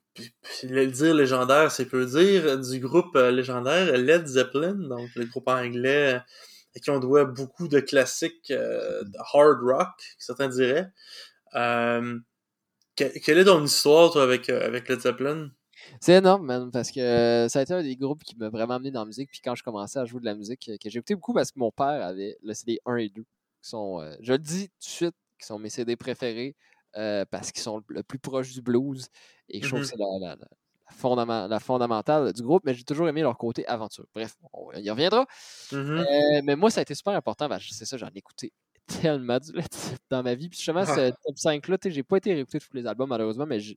le 0.64 0.86
dire 0.86 1.14
légendaire, 1.14 1.70
c'est 1.70 1.86
peu 1.86 2.04
dire, 2.04 2.58
du 2.58 2.80
groupe 2.80 3.14
euh, 3.14 3.30
légendaire 3.30 3.96
Led 3.96 4.26
Zeppelin, 4.26 4.74
donc 4.74 5.08
le 5.14 5.24
groupe 5.24 5.48
anglais 5.48 6.20
à 6.76 6.80
qui 6.80 6.90
on 6.90 6.98
doit 6.98 7.24
beaucoup 7.24 7.68
de 7.68 7.80
classiques 7.80 8.50
de 8.50 9.18
hard 9.32 9.60
rock, 9.62 9.88
certains 10.18 10.48
diraient. 10.48 10.88
Euh, 11.54 12.18
quelle 13.08 13.38
est 13.38 13.44
ton 13.44 13.64
histoire, 13.64 14.10
toi, 14.12 14.22
avec, 14.22 14.48
euh, 14.50 14.64
avec 14.66 14.88
Led 14.88 15.00
Zeppelin? 15.00 15.50
C'est 16.00 16.14
énorme, 16.14 16.46
man, 16.46 16.70
parce 16.70 16.90
que 16.90 17.00
euh, 17.00 17.48
ça 17.48 17.60
a 17.60 17.62
été 17.62 17.72
un 17.72 17.82
des 17.82 17.96
groupes 17.96 18.22
qui 18.24 18.36
m'a 18.36 18.48
vraiment 18.50 18.74
amené 18.74 18.90
dans 18.90 19.00
la 19.00 19.06
musique. 19.06 19.30
Puis 19.30 19.40
quand 19.42 19.54
je 19.54 19.62
commençais 19.62 19.98
à 19.98 20.04
jouer 20.04 20.20
de 20.20 20.24
la 20.26 20.34
musique, 20.34 20.68
euh, 20.68 20.76
que 20.82 20.90
j'ai 20.90 20.98
écouté 20.98 21.14
beaucoup 21.14 21.32
parce 21.32 21.50
que 21.52 21.58
mon 21.58 21.70
père 21.70 22.04
avait 22.06 22.36
le 22.42 22.54
CD 22.54 22.80
1 22.86 22.96
et 22.96 23.08
2, 23.08 23.22
qui 23.62 23.68
sont, 23.70 24.00
euh, 24.00 24.14
je 24.20 24.32
le 24.32 24.38
dis 24.38 24.68
tout 24.68 24.74
de 24.80 24.84
suite, 24.84 25.14
qui 25.38 25.46
sont 25.46 25.58
mes 25.58 25.70
CD 25.70 25.96
préférés 25.96 26.54
euh, 26.96 27.24
parce 27.30 27.52
qu'ils 27.52 27.62
sont 27.62 27.78
le, 27.78 27.84
le 27.88 28.02
plus 28.02 28.18
proches 28.18 28.52
du 28.52 28.62
blues. 28.62 29.08
Et 29.48 29.62
je 29.62 29.68
trouve 29.68 29.80
Mhm. 29.80 29.84
que 29.84 29.88
c'est 29.88 29.96
la, 29.98 30.06
la- 30.20 30.36
la- 30.36 31.48
la 31.48 31.60
fondamentale 31.60 32.32
du 32.32 32.42
groupe, 32.42 32.62
mais 32.64 32.74
j'ai 32.74 32.84
toujours 32.84 33.08
aimé 33.08 33.22
leur 33.22 33.38
côté 33.38 33.66
aventure. 33.66 34.06
Bref, 34.14 34.34
on 34.52 34.72
y 34.72 34.90
reviendra. 34.90 35.26
Mhm. 35.72 36.10
Euh, 36.10 36.40
mais 36.44 36.56
moi, 36.56 36.70
ça 36.70 36.80
a 36.80 36.82
été 36.82 36.94
super 36.94 37.14
important. 37.14 37.48
C'est 37.70 37.84
ça, 37.84 37.96
j'en 37.96 38.08
ai 38.08 38.18
écouté 38.18 38.52
tellement 39.00 39.38
du 39.38 39.52
Led 39.52 39.66
dans 40.10 40.22
ma 40.22 40.34
vie. 40.34 40.48
Puis 40.48 40.58
justement, 40.58 40.84
Ah. 40.86 40.94
ce 40.94 41.10
top 41.24 41.36
5-là, 41.36 41.78
tu 41.78 41.88
sais, 41.88 41.94
j'ai 41.94 42.02
pas 42.02 42.16
été 42.18 42.32
réécouter 42.34 42.58
tous 42.60 42.72
les 42.74 42.86
albums, 42.86 43.08
malheureusement, 43.08 43.46
mais 43.46 43.60
j'ai 43.60 43.76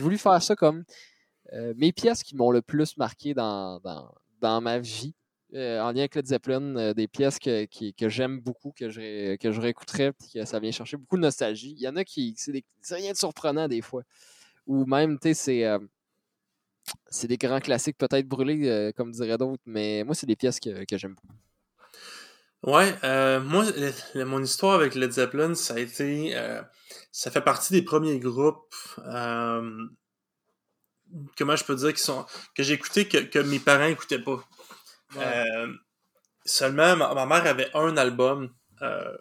voulu 0.00 0.18
faire 0.18 0.42
ça 0.42 0.56
comme 0.56 0.84
euh, 1.52 1.72
mes 1.76 1.92
pièces 1.92 2.22
qui 2.22 2.36
m'ont 2.36 2.50
le 2.50 2.62
plus 2.62 2.96
marqué 2.96 3.34
dans, 3.34 3.80
dans, 3.80 4.12
dans 4.40 4.60
ma 4.60 4.78
vie. 4.78 5.14
euh, 5.54 5.80
en 5.80 5.92
lien 5.92 6.00
avec 6.00 6.14
Led 6.14 6.26
Zeppelin, 6.26 6.76
euh, 6.76 6.92
des 6.94 7.08
pièces 7.08 7.38
que, 7.38 7.64
qui- 7.64 7.94
que 7.94 8.08
j'aime 8.10 8.38
beaucoup, 8.40 8.70
que 8.76 8.90
je, 8.90 9.36
que 9.36 9.50
je 9.50 9.60
réécouterais, 9.60 10.12
puis 10.12 10.28
que 10.34 10.44
ça 10.44 10.60
vient 10.60 10.70
chercher 10.70 10.98
beaucoup 10.98 11.16
de 11.16 11.22
nostalgie. 11.22 11.72
Il 11.72 11.80
y 11.80 11.88
en 11.88 11.96
a 11.96 12.04
qui. 12.04 12.34
C'est 12.36 12.62
rien 12.94 13.12
de 13.12 13.16
surprenant 13.16 13.66
des 13.66 13.80
fois. 13.80 14.02
Ou 14.66 14.84
même, 14.84 15.18
tu 15.18 15.28
sais, 15.28 15.34
c'est. 15.34 15.64
euh, 15.64 15.78
c'est 17.10 17.28
des 17.28 17.36
grands 17.38 17.60
classiques 17.60 17.96
peut-être 17.98 18.26
brûlés, 18.28 18.68
euh, 18.68 18.92
comme 18.92 19.10
diraient 19.12 19.38
d'autres, 19.38 19.62
mais 19.66 20.04
moi, 20.04 20.14
c'est 20.14 20.26
des 20.26 20.36
pièces 20.36 20.60
que, 20.60 20.84
que 20.84 20.96
j'aime 20.98 21.14
beaucoup. 21.14 21.34
Ouais, 22.64 22.94
euh, 23.04 23.40
moi, 23.40 23.64
le- 23.76 23.92
le- 24.14 24.24
mon 24.24 24.42
histoire 24.42 24.74
avec 24.74 24.94
Led 24.94 25.12
Zeppelin, 25.12 25.54
ça 25.54 25.74
a 25.74 25.78
été, 25.78 26.36
euh, 26.36 26.60
ça 27.12 27.30
fait 27.30 27.40
partie 27.40 27.72
des 27.72 27.82
premiers 27.82 28.18
groupes, 28.18 28.74
euh, 29.06 29.86
comment 31.36 31.56
je 31.56 31.64
peux 31.64 31.74
dire, 31.76 31.92
qui 31.94 32.02
sont, 32.02 32.26
que 32.54 32.62
j'ai 32.62 32.74
écouté 32.74 33.08
que, 33.08 33.18
que 33.18 33.38
mes 33.38 33.58
parents 33.58 33.86
écoutaient 33.86 34.18
pas. 34.18 34.42
Euh, 35.18 35.68
seulement, 36.46 36.96
ma, 36.96 37.14
ma 37.14 37.26
mère 37.26 37.46
avait 37.46 37.70
un 37.74 37.96
album 37.96 38.50
euh, 38.82 39.16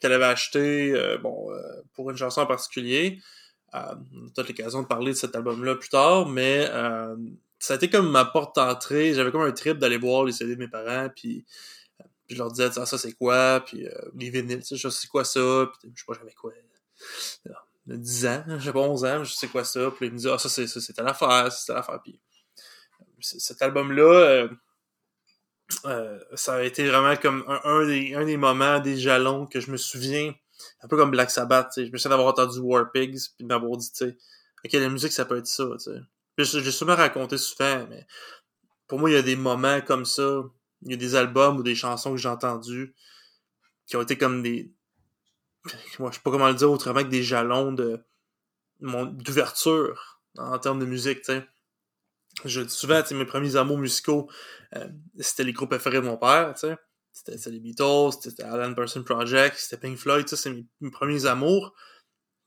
qu'elle 0.00 0.12
avait 0.12 0.24
acheté, 0.26 0.92
euh, 0.94 1.18
bon, 1.18 1.48
pour 1.94 2.10
une 2.10 2.16
chanson 2.16 2.42
en 2.42 2.46
particulier. 2.46 3.20
On 3.74 3.78
a 3.78 3.96
peut-être 4.34 4.48
l'occasion 4.48 4.82
de 4.82 4.86
parler 4.88 5.12
de 5.12 5.16
cet 5.16 5.36
album-là 5.36 5.76
plus 5.76 5.90
tard, 5.90 6.28
mais 6.28 6.68
euh, 6.70 7.16
ça 7.58 7.74
a 7.74 7.76
été 7.76 7.90
comme 7.90 8.10
ma 8.10 8.24
porte 8.26 8.56
d'entrée. 8.56 9.14
J'avais 9.14 9.32
comme 9.32 9.42
un 9.42 9.52
trip 9.52 9.78
d'aller 9.78 9.98
voir 9.98 10.24
les 10.24 10.32
CD 10.32 10.56
de 10.56 10.60
mes 10.60 10.68
parents, 10.68 11.08
puis 11.14 11.44
puis 12.32 12.38
je 12.38 12.42
leur 12.42 12.50
disais, 12.50 12.70
ah, 12.80 12.86
ça 12.86 12.96
c'est 12.96 13.12
quoi, 13.12 13.62
puis 13.66 13.86
euh, 13.86 13.92
les 14.18 14.30
vinyles, 14.30 14.62
je 14.64 14.76
sais 14.76 14.90
c'est 14.90 15.06
quoi 15.06 15.24
ça, 15.24 15.70
puis 15.70 15.92
je 15.94 16.00
sais 16.00 16.04
pas, 16.06 16.14
j'avais 16.14 16.32
quoi, 16.32 16.52
euh, 17.46 17.52
10 17.86 18.26
ans, 18.26 18.44
j'ai 18.58 18.72
pas 18.72 18.80
11 18.80 19.04
ans, 19.04 19.24
je 19.24 19.34
sais 19.34 19.48
quoi 19.48 19.64
ça, 19.64 19.90
puis 19.90 20.06
ils 20.06 20.12
me 20.12 20.16
disaient, 20.16 20.30
ah, 20.32 20.38
ça 20.38 20.48
c'est 20.48 20.66
ça, 20.66 20.80
c'était 20.80 21.02
l'affaire, 21.02 21.52
c'était 21.52 21.74
l'affaire, 21.74 22.00
puis 22.02 22.18
euh, 23.02 23.04
cet 23.20 23.60
album-là, 23.60 24.02
euh, 24.02 24.48
euh, 25.84 26.18
ça 26.34 26.54
a 26.54 26.62
été 26.62 26.88
vraiment 26.88 27.16
comme 27.16 27.44
un, 27.48 27.60
un 27.64 27.86
des, 27.86 28.14
un 28.14 28.24
des 28.24 28.38
moments, 28.38 28.80
des 28.80 28.96
jalons 28.96 29.46
que 29.46 29.60
je 29.60 29.70
me 29.70 29.76
souviens, 29.76 30.32
un 30.80 30.88
peu 30.88 30.96
comme 30.96 31.10
Black 31.10 31.30
Sabbath, 31.30 31.72
je 31.76 31.90
me 31.90 31.98
souviens 31.98 32.16
d'avoir 32.16 32.28
entendu 32.28 32.60
War 32.60 32.90
Pigs, 32.92 33.34
puis 33.36 33.44
de 33.44 33.46
m'avoir 33.46 33.76
dit, 33.76 33.92
tu 33.92 34.06
sais, 34.06 34.16
ok, 34.64 34.72
la 34.72 34.88
musique 34.88 35.12
ça 35.12 35.26
peut 35.26 35.36
être 35.36 35.46
ça, 35.46 35.66
tu 35.74 35.90
sais. 35.90 36.00
L'ai 36.38 36.70
souvent 36.70 36.96
raconté 36.96 37.36
souvent, 37.36 37.86
mais 37.90 38.06
pour 38.86 38.98
moi, 38.98 39.10
il 39.10 39.14
y 39.14 39.16
a 39.16 39.22
des 39.22 39.36
moments 39.36 39.80
comme 39.80 40.04
ça, 40.04 40.42
il 40.84 40.90
y 40.90 40.94
a 40.94 40.96
des 40.96 41.14
albums 41.14 41.58
ou 41.58 41.62
des 41.62 41.74
chansons 41.74 42.12
que 42.12 42.16
j'ai 42.16 42.28
entendues 42.28 42.94
qui 43.86 43.96
ont 43.96 44.02
été 44.02 44.16
comme 44.16 44.42
des. 44.42 44.72
Moi, 45.98 46.10
je 46.10 46.16
sais 46.16 46.22
pas 46.22 46.30
comment 46.30 46.48
le 46.48 46.54
dire 46.54 46.70
autrement 46.70 47.02
que 47.02 47.08
des 47.08 47.22
jalons 47.22 47.72
de 47.72 48.04
d'ouverture 48.80 50.20
en 50.36 50.58
termes 50.58 50.80
de 50.80 50.86
musique, 50.86 51.18
tu 51.18 51.32
sais. 51.32 51.46
Je 52.44 52.62
dis 52.62 52.74
souvent, 52.74 53.02
mes 53.12 53.26
premiers 53.26 53.56
amours 53.56 53.78
musicaux, 53.78 54.28
euh, 54.74 54.88
c'était 55.18 55.44
les 55.44 55.52
groupes 55.52 55.68
préférés 55.68 56.00
de 56.00 56.06
mon 56.06 56.16
père, 56.16 56.54
tu 56.54 56.60
sais. 56.60 56.76
C'était 57.12 57.50
les 57.50 57.60
Beatles, 57.60 58.12
c'était 58.20 58.42
Alan 58.42 58.74
Person 58.74 59.04
Project, 59.04 59.56
c'était 59.58 59.76
Pink 59.76 59.98
Floyd, 59.98 60.26
sais, 60.26 60.36
c'est 60.36 60.50
mes, 60.50 60.66
mes 60.80 60.90
premiers 60.90 61.26
amours. 61.26 61.74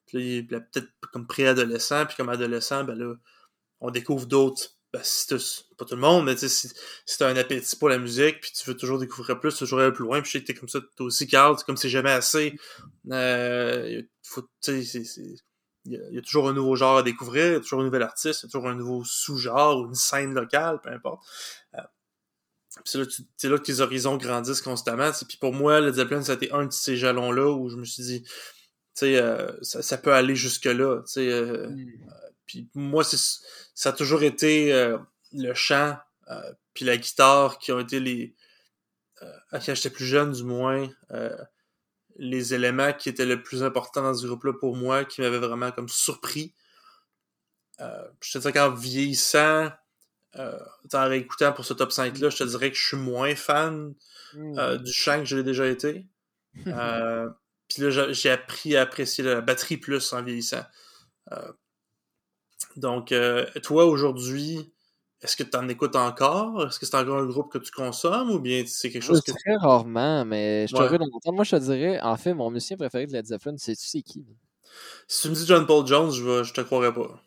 Puis, 0.07 0.43
puis 0.43 0.59
peut-être 0.59 0.89
comme 1.13 1.27
préadolescent, 1.27 2.05
puis 2.07 2.15
comme 2.17 2.29
adolescent, 2.29 2.83
ben 2.83 2.95
là, 2.97 3.15
on 3.79 3.91
découvre 3.91 4.25
d'autres. 4.25 4.74
Ben, 4.95 5.01
si 5.03 5.27
pas 5.77 5.84
tout 5.84 5.95
le 5.95 5.99
monde, 5.99 6.23
mais 6.25 6.36
tu 6.36 6.47
si, 6.47 6.69
si 7.05 7.17
t'as 7.17 7.27
un 7.29 7.36
appétit 7.36 7.75
pour 7.75 7.89
la 7.89 7.97
musique, 7.97 8.39
puis 8.39 8.51
tu 8.53 8.63
veux 8.69 8.77
toujours 8.77 8.97
découvrir 8.97 9.38
plus, 9.41 9.53
toujours 9.58 9.81
aller 9.81 9.91
plus 9.91 10.05
loin, 10.05 10.21
puis 10.21 10.29
je 10.31 10.38
sais 10.38 10.41
que 10.41 10.47
t'es 10.47 10.53
comme 10.53 10.69
ça, 10.69 10.79
toi 10.95 11.08
aussi, 11.08 11.27
Carl, 11.27 11.58
comme 11.65 11.75
c'est 11.75 11.89
jamais 11.89 12.12
assez. 12.12 12.58
Euh, 13.12 14.01
faut, 14.23 14.43
tu 14.62 14.86
c'est- 14.86 15.03
c'est- 15.03 15.36
il 15.84 15.93
y, 15.93 15.97
a, 15.97 16.10
y 16.12 16.17
a 16.17 16.21
toujours 16.21 16.47
un 16.47 16.53
nouveau 16.53 16.77
genre 16.77 16.99
à 16.99 17.03
découvrir, 17.03 17.51
y 17.51 17.55
a 17.55 17.60
toujours 17.60 17.81
un 17.81 17.84
nouvel 17.84 18.03
artiste, 18.03 18.43
y 18.43 18.45
a 18.45 18.49
toujours 18.49 18.69
un 18.69 18.75
nouveau 18.75 19.03
sous-genre, 19.03 19.81
ou 19.81 19.88
une 19.88 19.95
scène 19.95 20.34
locale, 20.34 20.79
peu 20.81 20.89
importe. 20.91 21.21
Euh, 21.75 21.81
c'est 22.86 22.97
là, 22.99 23.05
tu- 23.05 23.49
là 23.49 23.58
que 23.58 23.63
tes 23.63 23.81
horizons 23.81 24.15
grandissent 24.17 24.62
constamment. 24.62 25.12
tu. 25.12 25.25
Puis 25.25 25.38
pour 25.38 25.53
moi, 25.53 25.81
le 25.81 25.91
Zeppelin, 25.93 26.21
été 26.21 26.51
un 26.53 26.65
de 26.67 26.71
ces 26.71 26.95
jalons-là 26.95 27.51
où 27.51 27.69
je 27.69 27.75
me 27.75 27.86
suis 27.86 28.03
dit, 28.03 28.23
sais, 28.93 29.21
ça, 29.62 29.81
ça, 29.81 29.97
peut 29.97 30.13
aller 30.13 30.36
jusque-là. 30.36 31.01
Tu 31.03 31.13
sais, 31.13 31.41
mm. 31.41 31.99
Puis 32.45 32.69
moi, 32.73 33.03
ça 33.03 33.89
a 33.89 33.93
toujours 33.93 34.23
été 34.23 34.71
le 35.34 35.53
chant 35.53 35.97
puis 36.73 36.86
la 36.86 36.97
guitare 36.97 37.60
qui 37.60 37.71
ont 37.71 37.79
été 37.79 37.99
les... 37.99 38.36
quand 39.49 39.60
j'étais 39.60 39.89
plus 39.89 40.05
jeune, 40.05 40.31
du 40.31 40.43
moins, 40.43 40.89
les 42.17 42.53
éléments 42.53 42.93
qui 42.93 43.10
étaient 43.10 43.25
le 43.25 43.41
plus 43.41 43.63
importants 43.63 44.01
dans 44.01 44.13
ce 44.13 44.25
groupe-là 44.25 44.53
pour 44.53 44.75
moi, 44.75 45.05
qui 45.05 45.21
m'avaient 45.21 45.39
vraiment 45.39 45.71
comme 45.71 45.89
surpris. 45.89 46.53
Euh, 47.81 48.08
je 48.21 48.31
te 48.31 48.38
dirais 48.38 48.53
qu'en 48.53 48.71
vieillissant, 48.71 49.69
euh, 50.38 50.60
en 50.93 51.08
réécoutant 51.08 51.51
pour 51.51 51.65
ce 51.65 51.73
top 51.73 51.91
5-là, 51.91 52.29
je 52.29 52.38
te 52.38 52.43
dirais 52.43 52.71
que 52.71 52.77
je 52.77 52.88
suis 52.88 52.97
moins 52.97 53.36
fan 53.36 53.93
euh, 54.36 54.77
hmm. 54.77 54.84
du 54.84 54.93
chant 54.93 55.19
que 55.19 55.25
je 55.25 55.38
l'ai 55.38 55.43
déjà 55.43 55.67
été. 55.67 56.05
Euh, 56.67 57.29
Puis 57.67 57.81
là, 57.81 58.13
j'ai 58.13 58.29
appris 58.29 58.77
à 58.77 58.84
apprécier 58.84 59.25
la 59.25 59.41
batterie 59.41 59.75
plus 59.75 60.13
en 60.13 60.23
vieillissant. 60.23 60.63
Euh, 61.34 61.51
donc, 62.77 63.13
toi, 63.63 63.85
aujourd'hui, 63.85 64.71
est-ce 65.21 65.35
que 65.35 65.43
tu 65.43 65.57
en 65.57 65.67
écoutes 65.69 65.95
encore? 65.95 66.67
Est-ce 66.67 66.79
que 66.79 66.85
c'est 66.85 66.95
encore 66.95 67.17
un 67.17 67.25
groupe 67.25 67.51
que 67.51 67.57
tu 67.57 67.71
consommes 67.71 68.29
ou 68.31 68.39
bien 68.39 68.63
c'est 68.67 68.91
quelque 68.91 69.03
chose 69.03 69.21
que. 69.21 69.31
Très 69.31 69.55
rarement, 69.55 70.25
mais 70.25 70.67
je 70.67 70.75
te 70.75 70.81
ouais. 70.81 70.97
dans 70.97 71.33
Moi, 71.33 71.43
je 71.43 71.51
te 71.51 71.61
dirais, 71.61 71.99
en 72.01 72.15
fait, 72.17 72.33
mon 72.33 72.51
musicien 72.51 72.77
préféré 72.77 73.07
de 73.07 73.13
Led 73.13 73.25
Zeppelin, 73.25 73.55
c'est 73.57 73.75
tu 73.75 73.85
sais 73.85 74.01
qui? 74.01 74.25
Si 75.07 75.23
tu 75.23 75.29
me 75.29 75.35
dis 75.35 75.45
John 75.45 75.65
Paul 75.65 75.87
Jones, 75.87 76.11
je, 76.11 76.43
je 76.43 76.53
te 76.53 76.61
croirais 76.61 76.93
pas. 76.93 77.21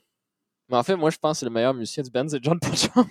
Mais 0.68 0.76
en 0.76 0.82
fait, 0.82 0.96
moi, 0.96 1.10
je 1.10 1.16
pense 1.16 1.36
que 1.36 1.40
c'est 1.40 1.46
le 1.46 1.52
meilleur 1.52 1.74
musicien 1.74 2.02
du 2.02 2.10
band, 2.10 2.28
c'est 2.28 2.42
John 2.42 2.60
Paul 2.60 2.76
Jones. 2.94 3.06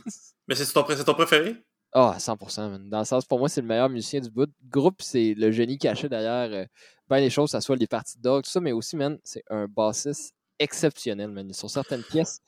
Mais 0.48 0.56
c'est 0.56 0.72
ton, 0.72 0.84
ton 0.84 1.14
préféré? 1.14 1.56
Ah, 1.92 2.14
oh, 2.16 2.20
100%, 2.20 2.70
man. 2.70 2.90
Dans 2.90 3.00
le 3.00 3.06
sens, 3.06 3.26
pour 3.26 3.40
moi, 3.40 3.50
c'est 3.50 3.62
le 3.62 3.68
meilleur 3.68 3.90
musicien 3.90 4.20
du 4.20 4.30
bout. 4.30 4.50
groupe, 4.70 5.02
c'est 5.02 5.34
le 5.36 5.52
génie 5.52 5.78
caché 5.78 6.08
derrière 6.08 6.50
euh, 6.52 6.66
ben 7.10 7.20
les 7.20 7.30
choses, 7.30 7.50
ça 7.50 7.62
soit 7.62 7.76
les 7.76 7.88
parties 7.88 8.20
de 8.20 8.42
tout 8.42 8.50
ça, 8.50 8.60
mais 8.60 8.74
aussi, 8.74 8.96
man, 8.96 9.18
c'est 9.24 9.44
un 9.50 9.68
bassiste 9.68 10.36
exceptionnel, 10.60 11.30
man. 11.30 11.52
Sur 11.54 11.70
certaines 11.70 12.04
pièces, 12.04 12.42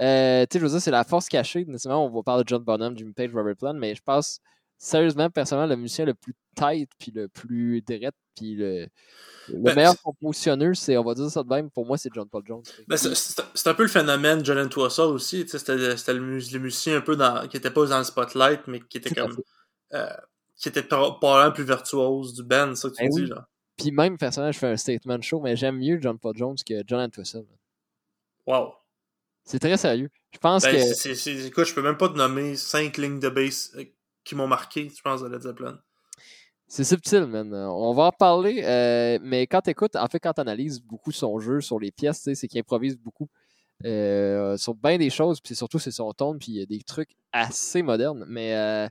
euh, 0.00 0.46
tu 0.46 0.54
sais, 0.54 0.58
je 0.60 0.64
veux 0.64 0.70
dire, 0.70 0.80
c'est 0.80 0.90
la 0.90 1.04
force 1.04 1.28
cachée. 1.28 1.64
Nécessairement, 1.66 2.06
on 2.06 2.10
va 2.10 2.22
parler 2.22 2.44
de 2.44 2.48
John 2.48 2.62
Bonham, 2.62 2.96
Jimmy 2.96 3.12
Page, 3.12 3.30
Robert 3.34 3.56
Plant, 3.56 3.74
mais 3.74 3.94
je 3.94 4.02
pense, 4.02 4.40
sérieusement, 4.78 5.28
personnellement, 5.28 5.68
le 5.68 5.76
musicien 5.76 6.06
le 6.06 6.14
plus 6.14 6.34
tight, 6.54 6.90
puis 6.98 7.12
le 7.14 7.28
plus 7.28 7.82
direct, 7.82 8.16
puis 8.34 8.54
le, 8.54 8.86
le 9.48 9.58
ben, 9.58 9.74
meilleur 9.74 10.00
compositionneur, 10.00 10.74
c'est, 10.74 10.96
on 10.96 11.04
va 11.04 11.14
dire 11.14 11.30
ça 11.30 11.42
de 11.42 11.48
même, 11.48 11.70
pour 11.70 11.84
moi, 11.84 11.98
c'est 11.98 12.10
John 12.14 12.28
Paul 12.28 12.42
Jones. 12.46 12.62
Ben, 12.88 12.96
c'est 12.96 13.68
un 13.68 13.74
peu 13.74 13.82
le 13.82 13.88
phénomène 13.88 14.44
John 14.44 14.58
Entwistle 14.58 15.02
aussi. 15.02 15.46
C'était 15.46 15.76
le, 15.76 15.94
le, 15.94 16.58
musicien 16.58 16.96
un 16.96 17.02
peu 17.02 17.16
dans, 17.16 17.46
qui 17.48 17.58
était 17.58 17.70
pas 17.70 17.86
dans 17.86 17.98
le 17.98 18.04
spotlight, 18.04 18.62
mais 18.66 18.80
qui 18.80 18.98
était 18.98 19.14
comme. 19.14 19.36
Euh, 19.92 20.08
qui 20.56 20.68
était 20.68 20.82
probablement 20.82 21.52
plus 21.52 21.64
virtuose 21.64 22.34
du 22.34 22.42
band, 22.42 22.74
ça 22.74 22.90
que 22.90 22.94
tu 22.94 23.02
ben 23.02 23.10
dis, 23.10 23.26
genre. 23.26 23.44
Puis 23.80 23.92
même, 23.92 24.18
personnellement, 24.18 24.52
je 24.52 24.58
fais 24.58 24.66
un 24.66 24.76
statement 24.76 25.20
show, 25.22 25.40
mais 25.40 25.56
j'aime 25.56 25.78
mieux 25.78 25.98
John 26.00 26.18
Paul 26.18 26.36
Jones 26.36 26.56
que 26.66 26.82
John 26.86 27.00
Entwistle. 27.00 27.46
Wow. 28.46 28.74
C'est 29.44 29.58
très 29.58 29.76
sérieux. 29.76 30.10
Je 30.32 30.38
pense 30.38 30.62
ben, 30.64 30.74
que. 30.74 30.94
C 30.94 31.10
est, 31.10 31.46
écoute, 31.46 31.64
je 31.64 31.74
peux 31.74 31.82
même 31.82 31.96
pas 31.96 32.08
te 32.08 32.16
nommer 32.16 32.56
cinq 32.56 32.98
lignes 32.98 33.20
de 33.20 33.28
bass 33.28 33.72
euh, 33.76 33.84
qui 34.24 34.34
m'ont 34.34 34.46
marqué, 34.46 34.90
je 34.94 35.02
pense, 35.02 35.22
de 35.22 35.28
Led 35.28 35.42
Zeppelin. 35.42 35.78
C'est 36.68 36.84
subtil, 36.84 37.26
man. 37.26 37.52
On 37.52 37.92
va 37.94 38.04
en 38.04 38.12
parler, 38.12 38.62
euh, 38.64 39.18
mais 39.22 39.48
quand 39.48 39.62
t'écoutes, 39.62 39.96
en 39.96 40.06
fait, 40.06 40.20
quand 40.20 40.34
t'analyses 40.34 40.80
beaucoup 40.80 41.10
son 41.10 41.40
jeu 41.40 41.60
sur 41.60 41.80
les 41.80 41.90
pièces, 41.90 42.28
c'est 42.32 42.46
qu'il 42.46 42.60
improvise 42.60 42.96
beaucoup 42.96 43.28
euh, 43.84 44.56
sur 44.56 44.74
bien 44.74 44.98
des 44.98 45.10
choses, 45.10 45.40
puis 45.40 45.56
surtout 45.56 45.78
c'est 45.78 45.90
son 45.90 46.12
ton, 46.12 46.38
puis 46.38 46.52
il 46.52 46.58
y 46.58 46.62
a 46.62 46.66
des 46.66 46.82
trucs 46.82 47.10
assez 47.32 47.82
modernes, 47.82 48.24
mais 48.28 48.54
euh, 48.54 48.86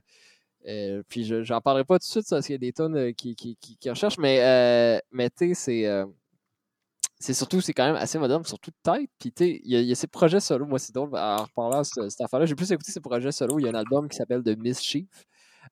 euh 0.66 1.02
puis 1.08 1.24
j'en 1.44 1.60
parlerai 1.60 1.84
pas 1.84 1.98
tout 1.98 2.06
de 2.06 2.10
suite, 2.10 2.26
parce 2.28 2.46
qu'il 2.46 2.54
y 2.54 2.56
a 2.56 2.58
des 2.58 2.72
tonnes 2.72 2.96
euh, 2.96 3.12
qui, 3.12 3.34
qui, 3.34 3.56
qui, 3.56 3.76
qui 3.76 3.90
recherchent, 3.90 4.18
mais, 4.18 4.40
euh, 4.42 4.98
mais 5.12 5.30
tu 5.30 5.54
sais, 5.54 5.54
c'est 5.54 6.04
c'est 7.20 7.34
surtout, 7.34 7.60
c'est 7.60 7.74
quand 7.74 7.84
même 7.84 7.96
assez 7.96 8.18
moderne, 8.18 8.44
surtout 8.46 8.70
de 8.70 8.76
tête. 8.82 9.10
Puis, 9.18 9.30
tu 9.30 9.44
sais, 9.44 9.60
il 9.62 9.78
y, 9.78 9.84
y, 9.84 9.92
a 9.92 9.94
ces 9.94 10.06
projets 10.06 10.40
solo. 10.40 10.64
Moi, 10.64 10.78
c'est 10.78 10.94
drôle, 10.94 11.10
en 11.14 11.44
reparlant 11.44 11.82
de 11.82 12.08
cette 12.08 12.20
affaire-là, 12.22 12.46
j'ai 12.46 12.54
plus 12.54 12.72
écouté 12.72 12.90
ces 12.90 13.00
projets 13.00 13.30
solo. 13.30 13.58
Il 13.58 13.66
y 13.66 13.68
a 13.68 13.70
un 13.70 13.74
album 13.74 14.08
qui 14.08 14.16
s'appelle 14.16 14.42
The 14.42 14.56
Mischief, 14.58 15.26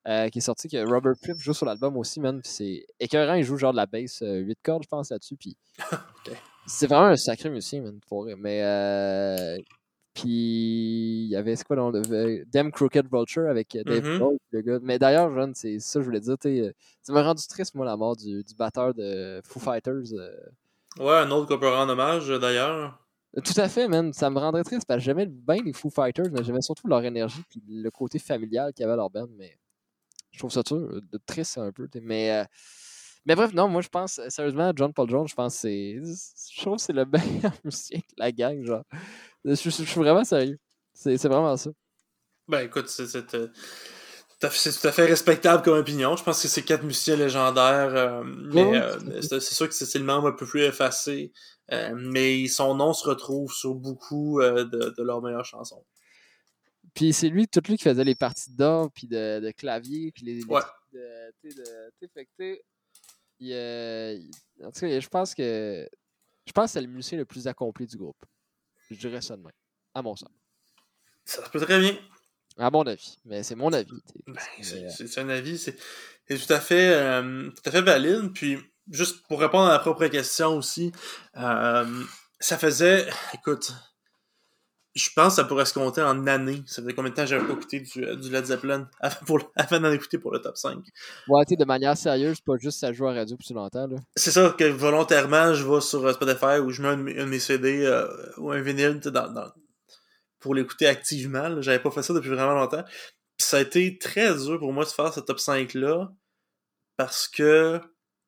euh, 0.06 0.28
qui 0.28 0.38
est 0.38 0.42
sorti, 0.42 0.68
que 0.68 0.76
Robert 0.86 1.14
Fripp 1.22 1.38
joue 1.38 1.54
sur 1.54 1.64
l'album 1.64 1.96
aussi, 1.96 2.20
man. 2.20 2.40
c'est 2.44 2.84
écœurant, 3.00 3.34
il 3.34 3.44
joue 3.44 3.56
genre 3.56 3.72
de 3.72 3.78
la 3.78 3.86
bass 3.86 4.18
8 4.20 4.26
euh, 4.26 4.54
cordes, 4.62 4.82
je 4.82 4.88
pense, 4.88 5.10
là-dessus. 5.10 5.36
Puis, 5.36 5.56
c'est 6.66 6.86
vraiment 6.86 7.06
un 7.06 7.16
sacré 7.16 7.48
musicien, 7.48 7.80
man, 7.80 7.98
pour 8.06 8.26
Mais, 8.36 8.62
euh, 8.62 9.56
puis, 10.20 11.24
il 11.24 11.28
y 11.30 11.36
avait, 11.36 11.56
quoi, 11.56 11.76
dans 11.76 11.90
le 11.90 12.44
Damn 12.46 12.70
Crooked 12.72 13.06
Vulture 13.12 13.48
avec 13.48 13.76
Dave 13.84 14.04
mm 14.04 14.18
-hmm. 14.18 14.38
le 14.50 14.60
gars. 14.60 14.78
Mais 14.82 14.98
d'ailleurs, 14.98 15.32
John, 15.34 15.54
c'est 15.54 15.78
ça, 15.78 16.00
je 16.00 16.04
voulais 16.04 16.20
dire, 16.20 16.36
tu 16.38 16.64
ça 17.02 17.12
m'a 17.12 17.22
rendu 17.22 17.46
triste, 17.46 17.74
moi, 17.74 17.86
la 17.86 17.96
mort 17.96 18.16
du, 18.16 18.42
du 18.42 18.54
batteur 18.54 18.94
de 18.94 19.40
Foo 19.44 19.60
Fighters. 19.60 20.12
Ouais, 20.98 21.14
un 21.14 21.30
autre 21.30 21.46
qu'on 21.46 21.58
peut 21.58 21.68
rendre 21.68 21.92
hommage 21.92 22.28
euh, 22.30 22.38
d'ailleurs. 22.38 22.98
Tout 23.44 23.60
à 23.60 23.68
fait, 23.68 23.86
man. 23.88 24.12
Ça 24.12 24.30
me 24.30 24.38
rendrait 24.38 24.64
triste 24.64 24.86
parce 24.86 24.98
que 24.98 25.04
j'aimais 25.04 25.26
bien 25.26 25.62
les 25.62 25.72
Foo 25.72 25.90
Fighters, 25.90 26.30
mais 26.32 26.42
j'aimais 26.42 26.62
surtout 26.62 26.88
leur 26.88 27.04
énergie 27.04 27.42
et 27.54 27.60
le 27.68 27.90
côté 27.90 28.18
familial 28.18 28.72
qu'il 28.72 28.82
y 28.82 28.84
avait 28.84 28.94
à 28.94 28.96
leur 28.96 29.10
band. 29.10 29.28
Mais 29.36 29.56
je 30.32 30.38
trouve 30.38 30.50
ça 30.50 30.62
euh, 30.72 31.00
de 31.12 31.18
triste 31.24 31.58
un 31.58 31.70
peu. 31.70 31.88
Mais, 32.02 32.32
euh, 32.32 32.44
mais 33.26 33.36
bref, 33.36 33.52
non, 33.52 33.68
moi 33.68 33.82
je 33.82 33.88
pense, 33.88 34.20
sérieusement, 34.28 34.72
John 34.74 34.92
Paul 34.92 35.08
Jones, 35.08 35.28
je 35.28 35.34
pense 35.34 35.54
que 35.54 35.60
c'est. 35.60 36.00
Je 36.02 36.60
trouve 36.62 36.76
que 36.76 36.82
c'est 36.82 36.92
le 36.92 37.04
meilleur 37.12 37.52
musicien 37.64 37.98
de 37.98 38.14
la 38.16 38.32
gang, 38.32 38.64
genre. 38.64 38.84
Je, 39.44 39.54
je, 39.54 39.70
je 39.70 39.82
suis 39.84 40.00
vraiment 40.00 40.24
sérieux. 40.24 40.58
C'est 40.94 41.16
vraiment 41.28 41.56
ça. 41.56 41.70
Ben 42.48 42.60
écoute, 42.60 42.88
c'est 42.88 43.06
c'est 43.06 44.80
tout 44.80 44.86
à 44.86 44.92
fait 44.92 45.04
respectable 45.04 45.62
comme 45.62 45.78
opinion. 45.78 46.16
Je 46.16 46.22
pense 46.22 46.40
que 46.40 46.48
c'est 46.48 46.62
quatre 46.62 46.84
musiciens 46.84 47.16
légendaires, 47.16 47.94
euh, 47.94 48.22
mais 48.24 48.76
euh, 48.76 49.20
c'est 49.20 49.40
sûr 49.40 49.68
que 49.68 49.74
c'est 49.74 49.98
le 49.98 50.04
membre 50.04 50.28
un 50.28 50.32
peu 50.32 50.46
plus 50.46 50.62
effacé. 50.62 51.32
Euh, 51.72 51.94
mais 51.96 52.46
son 52.46 52.74
nom 52.74 52.92
se 52.92 53.06
retrouve 53.06 53.52
sur 53.52 53.74
beaucoup 53.74 54.40
de, 54.40 54.62
de, 54.64 55.02
leurs 55.02 55.20
meilleures 55.20 55.44
chansons. 55.44 55.84
Puis 56.94 57.12
c'est 57.12 57.28
lui, 57.28 57.46
tout 57.48 57.60
lui 57.68 57.76
qui 57.76 57.84
faisait 57.84 58.04
les 58.04 58.14
parties 58.14 58.50
d'or, 58.52 58.90
puis 58.92 59.06
de, 59.06 59.40
de, 59.40 59.50
clavier, 59.50 60.10
puis 60.12 60.24
les, 60.24 60.34
les 60.34 60.44
ouais. 60.44 60.60
de, 60.92 61.32
de 62.00 62.58
il, 63.40 64.30
en 64.64 64.70
tout 64.72 64.80
cas, 64.80 65.00
je 65.00 65.08
pense 65.08 65.34
que 65.34 65.88
je 66.46 66.52
pense 66.52 66.66
que 66.66 66.72
c'est 66.72 66.80
le 66.80 66.88
musicien 66.88 67.18
le 67.18 67.24
plus 67.24 67.46
accompli 67.46 67.86
du 67.86 67.96
groupe. 67.96 68.24
Je 68.90 68.96
dirais 68.96 69.20
ça 69.20 69.36
de 69.36 69.42
même, 69.42 69.52
à 69.94 70.02
mon 70.02 70.16
sens. 70.16 70.30
Ça 71.24 71.44
se 71.44 71.50
peut 71.50 71.60
très 71.60 71.78
bien. 71.78 71.96
À 72.56 72.70
mon 72.70 72.82
avis, 72.82 73.18
mais 73.24 73.42
c'est 73.42 73.54
mon 73.54 73.72
avis. 73.72 74.02
Ben, 74.26 74.42
c'est 74.62 75.18
un 75.20 75.28
avis, 75.28 75.58
c'est 75.58 75.76
tout 76.28 76.52
à 76.52 76.60
fait 76.60 76.92
euh, 76.94 77.50
tout 77.50 77.62
à 77.66 77.70
fait 77.70 77.82
valide. 77.82 78.32
Puis 78.34 78.58
juste 78.90 79.26
pour 79.28 79.40
répondre 79.40 79.68
à 79.68 79.72
la 79.72 79.78
propre 79.78 80.06
question 80.08 80.56
aussi, 80.56 80.90
euh, 81.36 82.02
ça 82.40 82.58
faisait, 82.58 83.08
écoute, 83.34 83.72
je 84.98 85.10
pense 85.14 85.34
que 85.34 85.36
ça 85.36 85.44
pourrait 85.44 85.64
se 85.64 85.74
compter 85.74 86.02
en 86.02 86.26
années. 86.26 86.62
Ça 86.66 86.82
faisait 86.82 86.92
combien 86.92 87.10
de 87.10 87.14
temps 87.14 87.26
j'avais 87.26 87.46
pas 87.46 87.52
écouté 87.52 87.80
du, 87.80 88.16
du, 88.16 88.30
Led 88.30 88.44
Zeppelin 88.44 88.88
avant, 89.00 89.80
d'en 89.80 89.92
écouter 89.92 90.18
pour 90.18 90.32
le 90.32 90.40
top 90.40 90.56
5. 90.56 90.78
Ouais, 91.28 91.44
tu 91.46 91.56
de 91.56 91.64
manière 91.64 91.96
sérieuse, 91.96 92.40
pas 92.40 92.56
juste 92.58 92.80
ça 92.80 92.92
joue 92.92 93.06
à 93.06 93.12
radio 93.12 93.36
plus 93.36 93.54
longtemps. 93.54 93.88
C'est 94.16 94.32
ça, 94.32 94.54
que 94.58 94.64
volontairement, 94.64 95.54
je 95.54 95.64
vais 95.64 95.80
sur 95.80 96.12
Spotify 96.12 96.58
ou 96.58 96.70
je 96.70 96.82
mets 96.82 96.88
un, 96.88 96.96
de 96.96 97.24
mes 97.24 97.38
CD 97.38 97.86
euh, 97.86 98.06
ou 98.38 98.50
un 98.50 98.60
vinyle 98.60 98.98
dans, 98.98 99.32
dans, 99.32 99.52
pour 100.40 100.54
l'écouter 100.54 100.86
activement. 100.86 101.62
J'avais 101.62 101.78
pas 101.78 101.90
fait 101.90 102.02
ça 102.02 102.12
depuis 102.12 102.30
vraiment 102.30 102.54
longtemps. 102.54 102.82
Puis 102.84 103.46
ça 103.46 103.58
a 103.58 103.60
été 103.60 103.98
très 103.98 104.34
dur 104.34 104.58
pour 104.58 104.72
moi 104.72 104.84
de 104.84 104.90
faire 104.90 105.14
ce 105.14 105.20
top 105.20 105.38
5-là 105.38 106.10
parce 106.96 107.28
que 107.28 107.80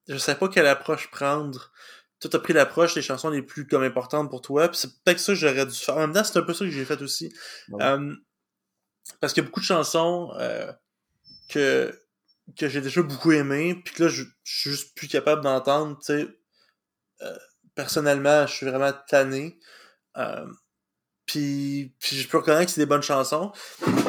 je 0.09 0.16
savais 0.18 0.38
pas 0.38 0.48
quelle 0.48 0.66
approche 0.66 1.11
prendre. 1.11 1.72
Toi, 2.20 2.30
t'as 2.30 2.38
pris 2.38 2.52
l'approche 2.52 2.94
des 2.94 3.02
chansons 3.02 3.30
les 3.30 3.42
plus 3.42 3.66
comme 3.66 3.83
importantes 3.83 4.30
pour 4.30 4.42
toi, 4.42 4.68
puis 4.68 4.78
c'est 4.78 4.90
peut-être 5.02 5.20
ça 5.20 5.33
que 5.33 5.38
j'aurais 5.38 5.66
dû 5.66 5.76
faire. 5.76 5.96
En 5.96 6.00
même 6.00 6.12
temps, 6.12 6.24
c'est 6.24 6.38
un 6.38 6.42
peu 6.42 6.52
ça 6.52 6.64
que 6.64 6.70
j'ai 6.70 6.85
fait 6.85 7.00
aussi. 7.00 7.33
Euh, 7.80 8.14
parce 9.20 9.33
qu'il 9.33 9.42
y 9.42 9.46
a 9.46 9.48
beaucoup 9.48 9.61
de 9.61 9.64
chansons 9.64 10.33
euh, 10.37 10.70
que, 11.48 11.98
que 12.59 12.68
j'ai 12.68 12.80
déjà 12.80 13.02
beaucoup 13.02 13.33
aimées, 13.33 13.74
puis 13.85 13.94
que 13.94 14.04
là, 14.04 14.09
je, 14.09 14.24
suis 14.44 14.70
juste 14.70 14.94
plus 14.94 15.09
capable 15.09 15.42
d'entendre, 15.42 15.98
tu 15.98 16.06
sais. 16.06 16.28
Euh, 17.22 17.37
personnellement, 17.74 18.46
je 18.46 18.52
suis 18.54 18.66
vraiment 18.66 18.92
tanné. 19.09 19.59
Euh, 20.16 20.46
puis, 21.26 21.94
puis 22.00 22.16
je 22.16 22.28
peux 22.28 22.38
reconnaître 22.38 22.66
que 22.66 22.72
c'est 22.72 22.80
des 22.80 22.87
bonnes 22.87 23.02
chansons. 23.02 23.52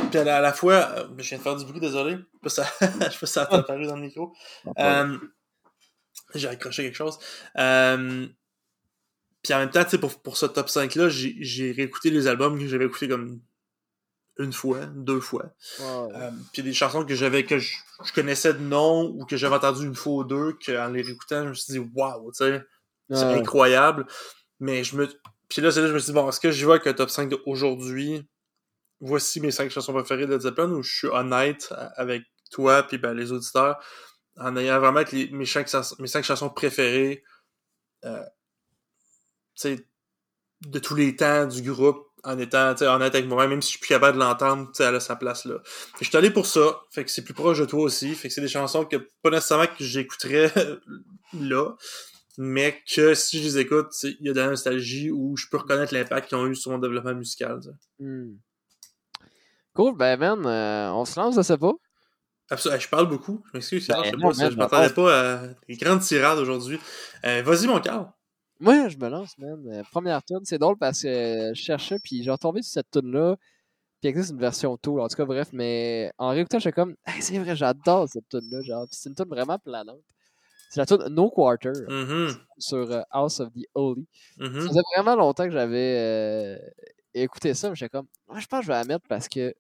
Puis 0.10 0.20
à 0.20 0.24
la, 0.24 0.38
à 0.38 0.42
la 0.42 0.54
fois, 0.54 0.90
euh, 0.98 1.08
je 1.20 1.30
viens 1.30 1.38
de 1.38 1.44
faire 1.44 1.56
du 1.56 1.66
bruit, 1.66 1.80
désolé. 1.80 2.18
Je 2.44 2.50
sais 2.50 2.66
pas 2.80 3.10
si 3.12 3.34
ça 3.34 3.44
a 3.52 3.56
apparu 3.60 3.86
dans 3.86 3.96
le 3.96 4.02
micro. 4.02 4.34
Euh, 4.80 5.18
j'ai 6.36 6.48
accroché 6.48 6.84
quelque 6.84 6.96
chose. 6.96 7.18
Euh, 7.58 8.28
puis 9.44 9.54
en 9.54 9.60
même 9.60 9.72
temps, 9.72 9.84
pour, 10.00 10.22
pour 10.22 10.38
ce 10.38 10.46
top 10.46 10.68
5-là, 10.68 11.10
j'ai 11.10 11.72
réécouté 11.72 12.12
les 12.12 12.28
albums 12.28 12.60
que 12.60 12.68
j'avais 12.68 12.86
écoutés 12.86 13.08
comme 13.08 13.42
une 14.38 14.54
fois, 14.54 14.86
deux 14.86 15.20
fois. 15.20 15.54
Euh, 15.82 16.32
puis 16.54 16.64
des 16.64 16.74
chansons 16.74 17.06
que 17.06 17.16
j'avais 17.16 17.44
que 17.44 17.60
je, 17.60 17.76
je, 18.04 18.14
connaissais 18.14 18.54
de 18.54 18.60
nom 18.60 19.06
ou 19.16 19.26
que 19.26 19.38
j'avais 19.38 19.56
entendu 19.56 19.86
une 19.86 19.96
fois 19.96 20.14
ou 20.14 20.24
deux, 20.24 20.58
qu'en 20.66 20.88
les 20.88 21.02
réécoutant, 21.02 21.44
je 21.44 21.50
me 21.50 21.54
suis 21.54 21.74
dit 21.74 21.92
waouh, 21.94 22.32
tu 22.32 22.38
sais, 22.38 22.64
c'est 23.10 23.24
incroyable. 23.24 24.06
Mais 24.60 24.84
je 24.84 24.96
me 24.96 25.08
puis 25.52 25.62
là, 25.62 25.70
c'est 25.70 25.82
là 25.82 25.88
je 25.88 25.94
me 25.94 26.00
suis 26.00 26.08
dit, 26.08 26.14
bon, 26.14 26.30
est-ce 26.30 26.40
que 26.40 26.50
j'y 26.50 26.64
vais 26.64 26.72
avec 26.72 26.88
un 26.88 26.94
top 26.94 27.10
5 27.10 27.28
d'aujourd'hui? 27.28 28.26
Voici 29.02 29.42
mes 29.42 29.52
5 29.52 29.70
chansons 29.70 29.92
préférées 29.92 30.26
de 30.26 30.40
Zeppelin 30.40 30.72
ou 30.72 30.82
je 30.82 30.96
suis 30.96 31.08
honnête 31.08 31.74
avec 31.98 32.24
toi 32.52 32.84
puis 32.84 32.98
ben, 32.98 33.14
les 33.14 33.34
auditeurs 33.34 33.84
en 34.38 34.56
ayant 34.56 34.80
vraiment 34.80 35.04
les, 35.12 35.30
mes, 35.30 35.46
5, 35.46 35.68
mes 36.00 36.08
5 36.08 36.24
chansons 36.24 36.50
préférées 36.50 37.24
euh, 38.06 38.24
de 40.62 40.80
tous 40.80 40.96
les 40.96 41.16
temps 41.16 41.46
du 41.46 41.62
groupe 41.62 42.08
en 42.24 42.38
étant 42.38 42.76
honnête 42.82 43.16
avec 43.16 43.28
moi-même, 43.28 43.50
même 43.50 43.62
si 43.62 43.70
je 43.70 43.78
suis 43.78 43.80
plus 43.80 43.90
capable 43.90 44.18
de 44.18 44.24
l'entendre, 44.24 44.72
elle 44.80 44.96
a 44.96 45.00
sa 45.00 45.16
place 45.16 45.46
là. 45.46 45.56
je 46.00 46.06
suis 46.06 46.18
allé 46.18 46.30
pour 46.30 46.46
ça, 46.46 46.82
fait 46.92 47.04
que 47.04 47.10
c'est 47.10 47.24
plus 47.24 47.34
proche 47.34 47.60
de 47.60 47.66
toi 47.66 47.82
aussi, 47.82 48.14
fait 48.14 48.28
que 48.28 48.34
c'est 48.34 48.42
des 48.42 48.48
chansons 48.48 48.86
que 48.86 48.98
pas 49.24 49.32
nécessairement 49.32 49.66
que 49.66 49.84
j'écouterais 49.84 50.52
là, 51.34 51.76
mais 52.38 52.80
que 52.94 53.16
si 53.16 53.40
je 53.40 53.44
les 53.44 53.58
écoute, 53.60 53.88
il 54.04 54.18
y 54.22 54.30
a 54.30 54.34
de 54.34 54.40
la 54.40 54.48
nostalgie 54.48 55.10
où 55.10 55.36
je 55.36 55.48
peux 55.50 55.58
reconnaître 55.58 55.94
l'impact 55.94 56.30
qu'ils 56.30 56.38
ont 56.38 56.46
eu 56.46 56.56
sur 56.56 56.72
mon 56.72 56.78
développement 56.78 57.16
musical. 57.16 57.60
Hmm. 58.00 58.36
Cool, 59.74 59.96
ben 59.96 60.18
man, 60.20 60.46
euh, 60.46 60.92
on 60.94 61.06
se 61.06 61.20
lance, 61.20 61.36
je 61.36 61.42
sais 61.42 61.58
pas. 61.58 61.74
Absolument. 62.52 62.80
Je 62.80 62.90
parle 62.90 63.08
beaucoup. 63.08 63.42
Je 63.48 63.58
m'excuse, 63.58 63.88
ben, 63.88 64.04
je, 64.04 64.52
je 64.52 64.58
m'attendais 64.58 64.90
pas 64.90 65.36
à 65.36 65.48
des 65.68 65.78
grandes 65.78 66.02
tirades 66.02 66.38
aujourd'hui. 66.38 66.78
Euh, 67.26 67.42
vas-y, 67.44 67.66
mon 67.66 67.80
Carl. 67.80 68.12
Moi, 68.60 68.90
je 68.90 68.98
me 68.98 69.08
lance, 69.08 69.38
man. 69.38 69.66
Euh, 69.68 69.84
première 69.90 70.22
tune, 70.24 70.42
c'est 70.44 70.60
drôle 70.60 70.78
parce 70.78 71.02
que 71.02 71.52
je 71.56 71.62
cherchais, 71.62 71.98
puis 72.04 72.22
j'ai 72.24 72.30
retombé 72.30 72.62
sur 72.62 72.74
cette 72.74 72.92
tune-là. 72.92 73.38
Puis 73.38 73.48
il 74.04 74.10
existe 74.10 74.32
une 74.32 74.40
version 74.40 74.76
tool, 74.78 75.00
en 75.00 75.08
tout 75.08 75.16
cas, 75.16 75.26
bref. 75.26 75.48
Mais 75.54 76.12
en 76.18 76.30
réécoutant, 76.30 76.60
j'étais 76.60 76.74
comme, 76.74 76.96
c'est 77.22 77.40
vrai, 77.40 77.56
j'adore 77.56 78.10
cette 78.10 78.28
tune-là. 78.30 78.62
Genre, 78.64 78.86
c'est 78.92 79.10
une 79.10 79.16
tune 79.16 79.30
vraiment 79.30 79.58
planante. 79.58 80.04
C'est 80.70 80.80
la 80.82 80.86
tune 80.86 81.06
No 81.10 81.30
Quarter 81.30 81.72
mm-hmm. 81.72 82.38
sur 82.58 83.06
House 83.12 83.40
of 83.40 83.50
the 83.54 83.66
Holy. 83.74 84.06
Mm-hmm. 84.38 84.62
Ça 84.62 84.68
faisait 84.68 84.82
vraiment 84.96 85.16
longtemps 85.16 85.46
que 85.46 85.52
j'avais 85.52 86.60
écouté 87.14 87.54
ça, 87.54 87.70
mais 87.70 87.76
j'étais 87.76 87.90
comme, 87.90 88.08
moi, 88.28 88.40
je 88.40 88.48
pense 88.48 88.60
que 88.60 88.66
je 88.66 88.72
vais 88.72 88.78
la 88.78 88.86
mettre 88.86 89.06
parce 89.08 89.28
que 89.28 89.54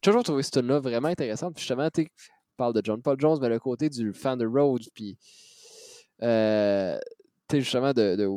toujours 0.00 0.22
trouvé 0.22 0.42
cette 0.42 0.54
tune-là 0.54 0.80
vraiment 0.80 1.08
intéressante. 1.08 1.54
Puis 1.54 1.62
justement, 1.62 1.88
tu 1.90 2.08
parles 2.56 2.74
de 2.74 2.82
John 2.84 3.00
Paul 3.02 3.18
Jones, 3.18 3.38
mais 3.40 3.48
le 3.48 3.58
côté 3.58 3.88
du 3.88 4.12
fan 4.12 4.38
de 4.38 4.46
Rhodes, 4.46 4.88
puis 4.94 5.16
euh, 6.22 6.98
justement 7.52 7.92
de, 7.92 8.16
de, 8.16 8.28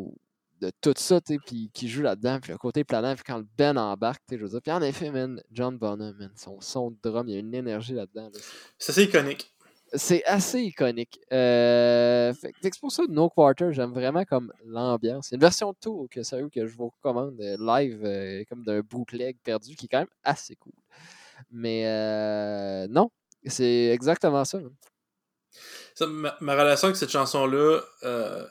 de, 0.62 0.72
tout 0.82 0.94
ça, 0.96 1.20
puis 1.22 1.70
qui 1.74 1.90
joue 1.90 2.04
là-dedans, 2.04 2.40
puis 2.40 2.52
le 2.52 2.58
côté 2.58 2.84
planant, 2.84 3.16
puis 3.16 3.24
quand 3.26 3.40
le 3.40 3.48
Ben 3.58 3.78
embarque, 3.78 4.22
je 4.32 4.38
veux 4.38 4.50
dire. 4.50 4.62
Puis 4.62 4.72
en 4.72 4.82
effet, 4.82 5.12
man, 5.12 5.42
John 5.52 5.78
Bonham, 5.78 6.16
man, 6.18 6.32
son 6.36 6.62
son 6.62 6.92
de 6.92 6.98
drum, 7.02 7.28
il 7.28 7.34
y 7.34 7.38
a 7.38 7.40
une 7.40 7.54
énergie 7.54 7.94
là-dedans. 7.94 8.30
C'est 8.78 8.92
assez 8.92 9.04
iconique. 9.04 9.52
C'est 9.94 10.24
assez 10.24 10.62
iconique. 10.62 11.20
Euh, 11.34 12.32
c'est 12.62 12.80
pour 12.80 12.94
ça 12.94 13.04
No 13.10 13.30
Quarter, 13.30 13.74
j'aime 13.74 13.92
vraiment 13.92 14.24
comme 14.24 14.54
l'ambiance. 14.66 15.28
C'est 15.28 15.36
une 15.36 15.42
version 15.42 15.74
tour 15.74 16.08
que, 16.10 16.22
que 16.48 16.66
je 16.66 16.78
vous 16.78 16.90
recommande 16.90 17.36
euh, 17.42 17.58
live, 17.60 18.00
euh, 18.06 18.44
comme 18.48 18.64
d'un 18.64 18.80
bootleg 18.80 19.38
perdu, 19.44 19.76
qui 19.76 19.88
est 19.88 19.90
quand 19.90 20.00
même 20.00 20.08
assez 20.24 20.56
cool. 20.56 20.72
Mais 21.50 21.86
euh, 21.88 22.88
non, 22.90 23.12
c'est 23.46 23.88
exactement 23.88 24.46
ça, 24.46 24.60
ma, 26.08 26.56
relation 26.56 26.88
avec 26.88 26.98
cette 26.98 27.12
chanson-là, 27.12 27.82
euh, 28.04 28.48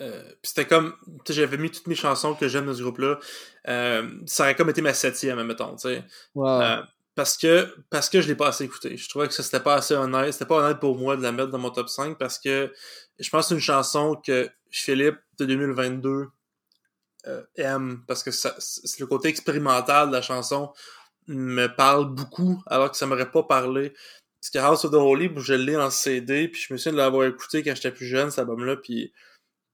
euh, 0.00 0.32
c'était 0.42 0.66
comme, 0.66 0.94
j'avais 1.28 1.56
mis 1.56 1.70
toutes 1.70 1.86
mes 1.86 1.94
chansons 1.94 2.34
que 2.34 2.48
j'aime 2.48 2.66
dans 2.66 2.74
ce 2.74 2.82
groupe-là. 2.82 3.18
ça 4.26 4.44
aurait 4.44 4.54
comme 4.54 4.70
été 4.70 4.82
ma 4.82 4.94
septième, 4.94 5.42
mettons, 5.42 5.76
tu 5.76 5.88
sais. 5.88 6.04
parce 7.14 7.36
que, 7.36 7.74
parce 7.90 8.08
que 8.08 8.20
je 8.20 8.28
l'ai 8.28 8.34
pas 8.34 8.48
assez 8.48 8.64
écouté. 8.64 8.96
Je 8.96 9.08
trouvais 9.08 9.28
que 9.28 9.34
ça 9.34 9.42
c'était 9.42 9.60
pas 9.60 9.74
assez 9.74 9.94
honnête. 9.94 10.32
C'était 10.32 10.46
pas 10.46 10.56
honnête 10.56 10.80
pour 10.80 10.96
moi 10.96 11.16
de 11.16 11.22
la 11.22 11.32
mettre 11.32 11.50
dans 11.50 11.58
mon 11.58 11.70
top 11.70 11.88
5 11.88 12.18
parce 12.18 12.38
que 12.38 12.72
je 13.18 13.30
pense 13.30 13.44
que 13.44 13.48
c'est 13.48 13.54
une 13.54 13.60
chanson 13.60 14.20
que 14.24 14.50
Philippe 14.70 15.18
de 15.38 15.44
2022 15.46 16.26
aime 17.56 18.04
parce 18.06 18.22
que 18.22 18.30
c'est 18.30 19.00
le 19.00 19.06
côté 19.06 19.28
expérimental 19.28 20.08
de 20.08 20.12
la 20.12 20.22
chanson 20.22 20.72
me 21.28 21.66
parle 21.66 22.14
beaucoup, 22.14 22.62
alors 22.66 22.90
que 22.90 22.96
ça 22.96 23.06
m'aurait 23.06 23.30
pas 23.30 23.42
parlé. 23.42 23.94
Parce 24.40 24.50
que 24.50 24.58
House 24.58 24.84
of 24.84 24.90
the 24.90 24.96
Holy, 24.96 25.30
je 25.36 25.54
l'ai 25.54 25.76
en 25.76 25.90
CD, 25.90 26.48
puis 26.48 26.60
je 26.60 26.72
me 26.72 26.78
souviens 26.78 26.92
de 26.92 26.98
l'avoir 26.98 27.26
écouté 27.26 27.62
quand 27.62 27.74
j'étais 27.74 27.90
plus 27.90 28.06
jeune, 28.06 28.30
cet 28.30 28.40
album-là, 28.40 28.76
puis 28.76 29.12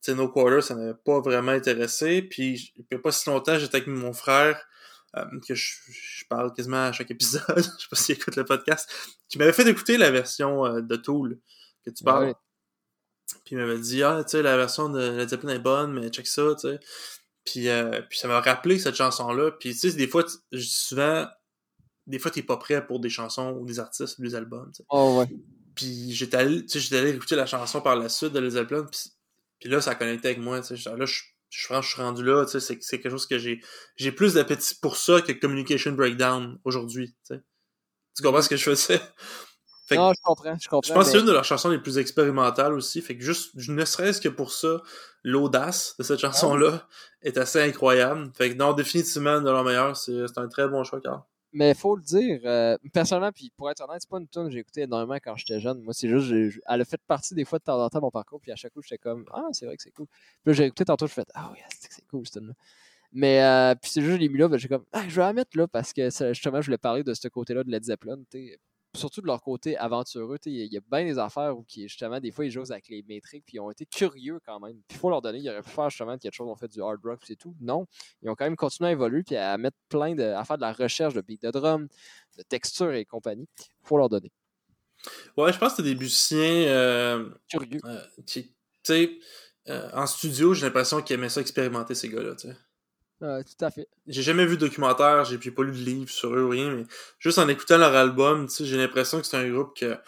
No 0.08 0.28
Quarter, 0.28 0.62
ça 0.62 0.74
m'avait 0.74 0.94
pas 0.94 1.20
vraiment 1.20 1.52
intéressé. 1.52 2.22
Puis, 2.22 2.72
il 2.76 3.00
pas 3.00 3.12
si 3.12 3.28
longtemps, 3.28 3.58
j'étais 3.58 3.76
avec 3.76 3.88
mon 3.88 4.12
frère, 4.12 4.64
euh, 5.16 5.24
que 5.46 5.54
je, 5.54 5.74
parle 6.28 6.52
quasiment 6.52 6.84
à 6.84 6.92
chaque 6.92 7.10
épisode, 7.10 7.42
je 7.56 7.62
sais 7.62 7.88
pas 7.90 7.96
s'il 7.96 8.14
écoute 8.14 8.36
le 8.36 8.44
podcast, 8.44 8.88
qui 9.28 9.38
m'avait 9.38 9.52
fait 9.52 9.68
écouter 9.68 9.96
la 9.96 10.10
version 10.10 10.64
euh, 10.64 10.80
de 10.80 10.96
Tool 10.96 11.38
que 11.84 11.90
tu 11.90 12.04
parles. 12.04 12.34
Puis 13.44 13.54
il 13.54 13.58
m'avait 13.58 13.78
dit, 13.78 14.02
ah, 14.02 14.22
tu 14.24 14.30
sais, 14.30 14.42
la 14.42 14.56
version 14.56 14.88
de 14.88 15.00
Led 15.00 15.28
Zeppelin 15.28 15.54
est 15.54 15.58
bonne, 15.60 15.92
mais 15.92 16.08
check 16.10 16.26
ça, 16.26 16.54
tu 16.54 16.68
sais. 16.68 16.80
Puis, 17.44 17.68
euh, 17.68 18.02
puis 18.08 18.18
ça 18.18 18.28
m'a 18.28 18.40
rappelé 18.40 18.78
cette 18.78 18.94
chanson-là. 18.94 19.52
Puis 19.52 19.72
tu 19.72 19.90
sais, 19.90 19.96
des 19.96 20.06
fois, 20.06 20.24
je 20.52 20.64
souvent, 20.64 21.26
des 22.10 22.18
fois, 22.18 22.30
t'es 22.30 22.42
pas 22.42 22.56
prêt 22.56 22.84
pour 22.86 23.00
des 23.00 23.08
chansons 23.08 23.56
ou 23.58 23.64
des 23.64 23.78
artistes 23.78 24.18
ou 24.18 24.22
des 24.22 24.34
albums. 24.34 24.70
Oh, 24.88 25.18
ouais. 25.18 25.28
Puis 25.74 26.12
j'étais 26.12 26.36
allé, 26.36 26.64
allé 26.92 27.10
écouter 27.10 27.36
la 27.36 27.46
chanson 27.46 27.80
par 27.80 27.96
la 27.96 28.08
suite 28.08 28.32
de 28.32 28.40
Les 28.40 28.50
Zeppelin, 28.50 28.84
puis, 28.84 29.00
puis 29.60 29.68
là, 29.68 29.80
ça 29.80 29.94
connectait 29.94 30.28
avec 30.28 30.40
moi. 30.40 30.58
Là, 30.58 30.62
je, 30.68 30.74
je, 30.74 31.22
je 31.48 31.88
suis 31.88 32.02
rendu 32.02 32.24
là, 32.24 32.46
c'est, 32.46 32.60
c'est 32.60 33.00
quelque 33.00 33.10
chose 33.10 33.26
que 33.26 33.38
j'ai 33.38 33.60
j'ai 33.96 34.12
plus 34.12 34.34
d'appétit 34.34 34.74
pour 34.82 34.96
ça 34.96 35.20
que 35.20 35.32
Communication 35.32 35.92
Breakdown 35.92 36.58
aujourd'hui. 36.64 37.14
Tu 37.28 38.22
comprends 38.22 38.42
ce 38.42 38.48
que 38.48 38.56
je 38.56 38.64
faisais? 38.70 39.00
non, 39.92 40.12
je 40.12 40.20
comprends, 40.22 40.56
je 40.60 40.68
comprends. 40.68 40.88
Je 40.88 40.92
pense 40.92 41.06
que 41.06 41.12
c'est 41.12 41.20
une 41.20 41.26
de 41.26 41.32
leurs 41.32 41.44
chansons 41.44 41.68
les 41.68 41.78
plus 41.78 41.98
expérimentales 41.98 42.72
aussi. 42.72 43.00
Fait 43.02 43.16
que 43.16 43.24
juste, 43.24 43.54
ne 43.54 43.84
serait-ce 43.84 44.20
que 44.20 44.28
pour 44.28 44.52
ça, 44.52 44.82
l'audace 45.24 45.94
de 45.98 46.04
cette 46.04 46.20
chanson-là 46.20 46.86
est 47.22 47.38
assez 47.38 47.60
incroyable. 47.60 48.30
Fait 48.34 48.50
que 48.50 48.54
non, 48.54 48.72
définitivement, 48.72 49.40
de 49.40 49.50
leur 49.50 49.64
meilleur, 49.64 49.96
c'est 49.96 50.36
un 50.36 50.48
très 50.48 50.68
bon 50.68 50.84
choix, 50.84 51.00
Carl. 51.00 51.22
Mais 51.52 51.74
faut 51.74 51.96
le 51.96 52.02
dire, 52.02 52.40
euh, 52.44 52.76
personnellement, 52.92 53.32
puis 53.32 53.50
pour 53.56 53.70
être 53.70 53.80
honnête, 53.82 54.00
c'est 54.00 54.08
pas 54.08 54.18
une 54.18 54.28
tune 54.28 54.44
que 54.44 54.50
j'ai 54.50 54.60
écouté 54.60 54.82
énormément 54.82 55.16
quand 55.16 55.34
j'étais 55.34 55.58
jeune. 55.58 55.80
Moi, 55.80 55.92
c'est 55.92 56.08
juste, 56.08 56.60
elle 56.68 56.80
a 56.80 56.84
fait 56.84 57.00
partie 57.08 57.34
des 57.34 57.44
fois 57.44 57.58
de 57.58 57.64
temps 57.64 57.82
en 57.82 57.88
temps 57.88 58.00
mon 58.00 58.10
parcours, 58.10 58.40
puis 58.40 58.52
à 58.52 58.56
chaque 58.56 58.72
coup, 58.72 58.82
j'étais 58.82 58.98
comme, 58.98 59.24
ah, 59.32 59.48
c'est 59.52 59.66
vrai 59.66 59.76
que 59.76 59.82
c'est 59.82 59.90
cool. 59.90 60.06
Puis 60.06 60.46
là, 60.46 60.52
j'ai 60.52 60.64
écouté 60.66 60.84
tantôt, 60.84 61.08
je 61.08 61.12
fais, 61.12 61.24
ah 61.34 61.50
oui, 61.52 61.58
c'est 61.80 62.06
cool 62.06 62.24
cette 62.26 62.34
tune-là. 62.34 62.54
Mais 63.12 63.42
euh, 63.42 63.74
puis 63.74 63.90
c'est 63.90 64.02
juste, 64.02 64.14
je 64.14 64.20
l'ai 64.20 64.28
mis 64.28 64.38
là, 64.38 64.48
ben, 64.48 64.56
j'ai 64.58 64.68
comme, 64.68 64.84
ah, 64.92 65.08
je 65.08 65.16
vais 65.16 65.22
la 65.22 65.32
mettre 65.32 65.56
là 65.58 65.66
parce 65.66 65.92
que 65.92 66.08
justement, 66.10 66.60
je 66.60 66.66
voulais 66.66 66.78
parler 66.78 67.02
de 67.02 67.14
ce 67.14 67.26
côté-là 67.26 67.64
de 67.64 67.70
Led 67.70 67.82
Zeppelin 67.82 68.18
surtout 68.96 69.20
de 69.20 69.26
leur 69.26 69.40
côté 69.40 69.76
aventureux. 69.76 70.38
Il 70.46 70.72
y, 70.72 70.76
a 70.76 70.80
bien 70.90 71.04
des 71.04 71.18
affaires 71.18 71.56
où 71.56 71.62
qui, 71.62 71.82
justement, 71.82 72.20
des 72.20 72.30
fois, 72.30 72.44
ils 72.44 72.50
jouent 72.50 72.70
avec 72.70 72.88
les 72.88 73.02
métriques, 73.02 73.44
puis 73.46 73.56
ils 73.56 73.60
ont 73.60 73.70
été 73.70 73.86
curieux 73.86 74.40
quand 74.44 74.58
même. 74.60 74.76
Puis 74.88 74.96
il 74.96 74.98
faut 74.98 75.10
leur 75.10 75.22
donner, 75.22 75.38
ils 75.38 75.48
auraient 75.48 75.62
pu 75.62 75.70
faire 75.70 75.90
justement 75.90 76.18
quelque 76.18 76.34
chose, 76.34 76.48
on 76.48 76.56
fait 76.56 76.68
du 76.68 76.82
hard 76.82 77.00
rock, 77.04 77.20
c'est 77.24 77.36
tout. 77.36 77.54
Non, 77.60 77.86
ils 78.22 78.28
ont 78.28 78.34
quand 78.34 78.44
même 78.44 78.56
continué 78.56 78.90
à 78.90 78.92
évoluer, 78.92 79.22
puis 79.22 79.36
à 79.36 79.56
mettre 79.58 79.76
plein 79.88 80.14
de, 80.14 80.22
à 80.22 80.44
faire 80.44 80.56
de 80.56 80.62
la 80.62 80.72
recherche 80.72 81.14
de 81.14 81.20
beat 81.20 81.42
de 81.42 81.50
drum, 81.50 81.88
de 82.36 82.42
texture 82.42 82.92
et 82.92 83.04
compagnie. 83.04 83.48
Il 83.58 83.86
faut 83.86 83.96
leur 83.96 84.08
donner. 84.08 84.32
Ouais, 85.36 85.52
je 85.52 85.58
pense 85.58 85.70
que 85.70 85.76
c'est 85.76 85.82
des 85.82 85.94
musiciens 85.94 86.38
euh, 86.38 87.30
curieux. 87.48 87.80
Euh, 87.84 88.02
tu 88.26 88.44
sais, 88.82 89.18
euh, 89.68 89.88
en 89.94 90.06
studio, 90.06 90.52
j'ai 90.52 90.66
l'impression 90.66 91.00
qu'ils 91.00 91.14
aimaient 91.14 91.28
ça 91.28 91.40
expérimenter 91.40 91.94
ces 91.94 92.08
gars-là, 92.08 92.34
tu 92.34 92.48
sais 92.48 92.56
tout 93.20 93.64
à 93.64 93.70
fait. 93.70 93.88
J'ai 94.06 94.22
jamais 94.22 94.46
vu 94.46 94.56
de 94.56 94.60
documentaire, 94.60 95.24
j'ai 95.24 95.38
pas 95.50 95.62
lu 95.62 95.72
de 95.72 95.84
livre 95.84 96.10
sur 96.10 96.34
eux 96.34 96.44
ou 96.44 96.50
rien, 96.50 96.74
mais 96.74 96.84
juste 97.18 97.38
en 97.38 97.48
écoutant 97.48 97.78
leur 97.78 97.94
album, 97.94 98.48
j'ai 98.48 98.76
l'impression 98.76 99.20
que 99.20 99.26
c'est 99.26 99.36
un 99.36 99.50
groupe 99.50 99.76
que, 99.76 99.98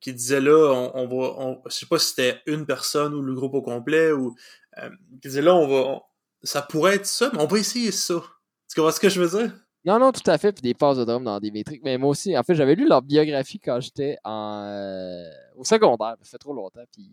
qui 0.00 0.12
disait 0.12 0.40
là, 0.40 0.72
on, 0.72 0.92
on 0.94 1.06
va, 1.06 1.34
on, 1.38 1.62
je 1.66 1.74
sais 1.74 1.86
pas 1.86 1.98
si 1.98 2.10
c'était 2.10 2.42
une 2.46 2.66
personne 2.66 3.14
ou 3.14 3.22
le 3.22 3.34
groupe 3.34 3.54
au 3.54 3.62
complet, 3.62 4.12
ou 4.12 4.34
euh, 4.78 4.90
qui 5.22 5.28
disait 5.28 5.42
là, 5.42 5.54
on 5.54 5.66
va, 5.66 6.02
ça 6.42 6.62
pourrait 6.62 6.96
être 6.96 7.06
ça, 7.06 7.30
mais 7.32 7.40
on 7.40 7.46
va 7.46 7.58
essayer 7.58 7.90
ça. 7.90 8.22
Tu 8.68 8.76
comprends 8.76 8.92
ce 8.92 9.00
que 9.00 9.08
je 9.08 9.20
veux 9.20 9.40
dire? 9.40 9.52
Non, 9.86 9.98
non, 9.98 10.12
tout 10.12 10.30
à 10.30 10.38
fait, 10.38 10.52
puis 10.52 10.62
des 10.62 10.72
passes 10.72 10.96
de 10.96 11.04
drum 11.04 11.24
dans 11.24 11.40
des 11.40 11.50
métriques. 11.50 11.82
Mais 11.84 11.98
moi 11.98 12.10
aussi, 12.10 12.36
en 12.36 12.42
fait, 12.42 12.54
j'avais 12.54 12.74
lu 12.74 12.88
leur 12.88 13.02
biographie 13.02 13.60
quand 13.60 13.80
j'étais 13.80 14.16
en 14.24 14.64
euh, 14.66 15.30
au 15.56 15.64
secondaire, 15.64 16.16
ça 16.22 16.30
fait 16.30 16.38
trop 16.38 16.54
longtemps, 16.54 16.84
puis 16.90 17.12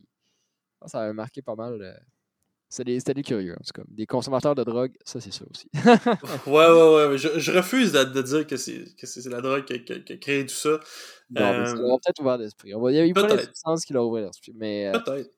ça 0.86 1.02
avait 1.02 1.14
marqué 1.14 1.42
pas 1.42 1.56
mal. 1.56 2.02
Euh, 2.80 3.00
c'était 3.00 3.14
des, 3.14 3.24
curieux, 3.24 3.54
en 3.54 3.64
tout 3.64 3.74
cas. 3.74 3.84
Des 3.90 4.06
consommateurs 4.06 4.56
de 4.56 4.64
drogue, 4.64 4.94
ça, 5.04 5.20
c'est 5.20 5.34
ça 5.34 5.44
aussi. 5.52 5.68
ouais, 6.48 6.68
ouais, 6.68 7.08
ouais. 7.08 7.18
Je, 7.18 7.38
je 7.38 7.52
refuse 7.52 7.92
de, 7.92 8.04
de 8.04 8.22
dire 8.22 8.48
que 8.48 8.56
c'est 8.56 9.30
la 9.30 9.42
drogue 9.42 9.66
qui, 9.66 9.84
qui, 9.84 10.14
a 10.14 10.18
créé 10.18 10.46
tout 10.46 10.56
ça. 10.56 10.80
Non, 11.30 11.42
euh... 11.42 11.60
mais 11.60 11.66
ça 11.66 11.76
leur 11.76 12.00
peut-être 12.00 12.22
ouvert 12.22 12.38
l'esprit. 12.38 12.70
Il 12.70 12.96
y 12.96 13.00
a 13.00 13.06
eu 13.06 13.14
plein 13.14 13.36
de 13.36 13.42
substances 13.42 13.86
qui 13.86 13.94
l'ont 13.94 14.10
ouvert 14.10 14.26
l'esprit. 14.26 14.54
Mais, 14.56 14.88
euh... 14.88 15.00
Peut-être. 15.00 15.32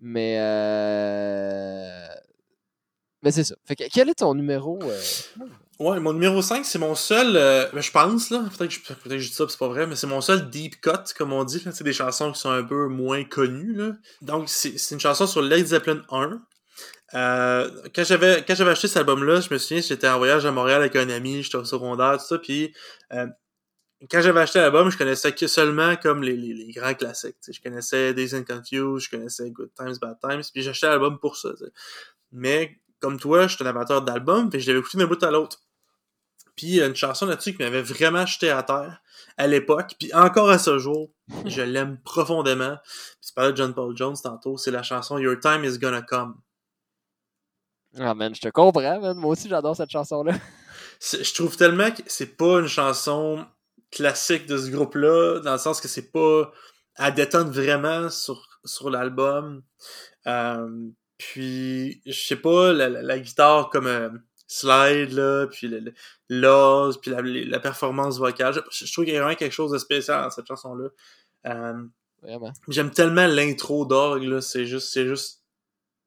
Mais, 0.00 0.36
euh... 0.40 2.06
mais 3.22 3.32
c'est 3.32 3.44
ça. 3.44 3.56
Fait 3.66 3.76
que, 3.76 3.84
quel 3.92 4.08
est 4.08 4.14
ton 4.14 4.34
numéro 4.34 4.78
euh... 4.82 5.00
Ouais, 5.78 6.00
mon 6.00 6.12
numéro 6.12 6.42
5, 6.42 6.64
c'est 6.64 6.80
mon 6.80 6.96
seul, 6.96 7.36
euh, 7.36 7.68
ben, 7.72 7.80
je 7.80 7.92
pense, 7.92 8.30
là, 8.30 8.40
peut-être 8.56 8.68
que, 8.68 8.74
je, 8.74 8.80
peut 8.80 8.94
que 9.10 9.18
je 9.18 9.28
dis 9.28 9.34
ça, 9.34 9.44
c'est 9.48 9.58
pas 9.58 9.68
vrai, 9.68 9.86
mais 9.86 9.94
c'est 9.94 10.08
mon 10.08 10.20
seul 10.20 10.50
deep 10.50 10.80
cut, 10.80 11.14
comme 11.16 11.32
on 11.32 11.44
dit, 11.44 11.62
c'est 11.70 11.84
des 11.84 11.92
chansons 11.92 12.32
qui 12.32 12.40
sont 12.40 12.50
un 12.50 12.64
peu 12.64 12.88
moins 12.88 13.22
connues, 13.22 13.74
là. 13.74 13.92
Donc, 14.20 14.48
c'est 14.48 14.74
une 14.90 14.98
chanson 14.98 15.28
sur 15.28 15.40
Led 15.40 15.66
Zeppelin 15.66 16.02
1, 16.10 16.42
euh, 17.14 17.70
quand 17.94 18.04
j'avais 18.04 18.44
quand 18.46 18.54
j'avais 18.54 18.70
acheté 18.70 18.88
cet 18.88 18.98
album-là, 18.98 19.40
je 19.40 19.52
me 19.52 19.58
souviens, 19.58 19.82
j'étais 19.82 20.08
en 20.08 20.18
voyage 20.18 20.44
à 20.44 20.52
Montréal 20.52 20.80
avec 20.80 20.96
un 20.96 21.08
ami, 21.08 21.42
j'étais 21.42 21.56
au 21.56 21.64
secondaire, 21.64 22.18
tout 22.18 22.26
ça, 22.26 22.38
puis 22.38 22.74
euh, 23.12 23.26
quand 24.10 24.20
j'avais 24.20 24.40
acheté 24.40 24.60
l'album, 24.60 24.90
je 24.90 24.98
connaissais 24.98 25.32
que 25.32 25.46
seulement 25.46 25.96
comme 25.96 26.22
les, 26.22 26.36
les, 26.36 26.54
les 26.54 26.70
grands 26.70 26.94
classiques. 26.94 27.36
Je 27.50 27.60
connaissais 27.60 28.14
Days 28.14 28.34
and 28.34 28.44
Confused, 28.44 29.00
je 29.00 29.10
connaissais 29.10 29.50
Good 29.50 29.70
Times, 29.74 29.96
Bad 30.00 30.18
Times, 30.20 30.42
puis 30.52 30.68
acheté 30.68 30.86
l'album 30.86 31.18
pour 31.18 31.36
ça. 31.36 31.48
Mais 32.30 32.78
comme 33.00 33.18
toi, 33.18 33.46
je 33.46 33.56
suis 33.56 33.64
un 33.64 33.68
amateur 33.68 34.02
d'albums, 34.02 34.50
puis 34.50 34.60
je 34.60 34.68
l'avais 34.68 34.80
écouté 34.80 34.98
d'un 34.98 35.06
bout 35.06 35.22
à 35.22 35.30
l'autre. 35.30 35.60
Puis 36.54 36.80
une 36.80 36.94
chanson 36.94 37.26
là-dessus 37.26 37.54
qui 37.54 37.62
m'avait 37.62 37.82
vraiment 37.82 38.26
jeté 38.26 38.50
à 38.50 38.62
terre 38.62 39.00
à 39.36 39.46
l'époque, 39.46 39.94
puis 39.98 40.12
encore 40.12 40.50
à 40.50 40.58
ce 40.58 40.78
jour, 40.78 41.10
je 41.46 41.62
l'aime 41.62 41.98
profondément. 42.02 42.76
Puis 42.82 43.28
tu 43.28 43.32
parlais 43.32 43.52
de 43.52 43.56
John 43.56 43.74
Paul 43.74 43.96
Jones 43.96 44.16
tantôt, 44.20 44.56
c'est 44.58 44.72
la 44.72 44.82
chanson 44.82 45.18
Your 45.18 45.38
Time 45.38 45.64
Is 45.64 45.78
Gonna 45.78 46.02
Come. 46.02 46.36
Ah 48.00 48.14
man, 48.14 48.34
je 48.34 48.40
te 48.40 48.48
comprends, 48.48 49.00
man. 49.00 49.16
Moi 49.16 49.32
aussi 49.32 49.48
j'adore 49.48 49.76
cette 49.76 49.90
chanson-là. 49.90 50.32
Je 51.00 51.32
trouve 51.34 51.56
tellement 51.56 51.90
que 51.92 52.02
c'est 52.06 52.36
pas 52.36 52.58
une 52.58 52.66
chanson 52.66 53.46
classique 53.90 54.46
de 54.46 54.58
ce 54.58 54.70
groupe-là, 54.70 55.40
dans 55.40 55.52
le 55.52 55.58
sens 55.58 55.80
que 55.80 55.88
c'est 55.88 56.10
pas 56.10 56.50
à 56.96 57.10
détendre 57.10 57.50
vraiment 57.50 58.10
sur, 58.10 58.60
sur 58.64 58.90
l'album. 58.90 59.62
Euh, 60.26 60.88
puis, 61.16 62.02
je 62.06 62.12
sais 62.12 62.36
pas, 62.36 62.72
la, 62.72 62.88
la, 62.88 63.18
guitare 63.18 63.70
comme 63.70 63.86
euh, 63.86 64.10
slide, 64.46 65.12
là, 65.12 65.46
puis 65.46 65.68
le 65.68 65.92
puis 67.00 67.10
la, 67.10 67.22
la, 67.22 67.60
performance 67.60 68.18
vocale. 68.18 68.54
Je, 68.70 68.92
trouve 68.92 69.04
qu'il 69.04 69.14
y 69.14 69.16
a 69.16 69.22
vraiment 69.22 69.36
quelque 69.36 69.52
chose 69.52 69.72
de 69.72 69.78
spécial 69.78 70.22
dans 70.22 70.30
cette 70.30 70.46
chanson-là. 70.46 70.88
Euh, 71.46 71.82
vraiment. 72.22 72.52
J'aime 72.68 72.90
tellement 72.90 73.26
l'intro 73.26 73.86
d'orgue, 73.86 74.24
là, 74.24 74.40
c'est 74.40 74.66
juste, 74.66 74.92
c'est 74.92 75.06
juste, 75.06 75.37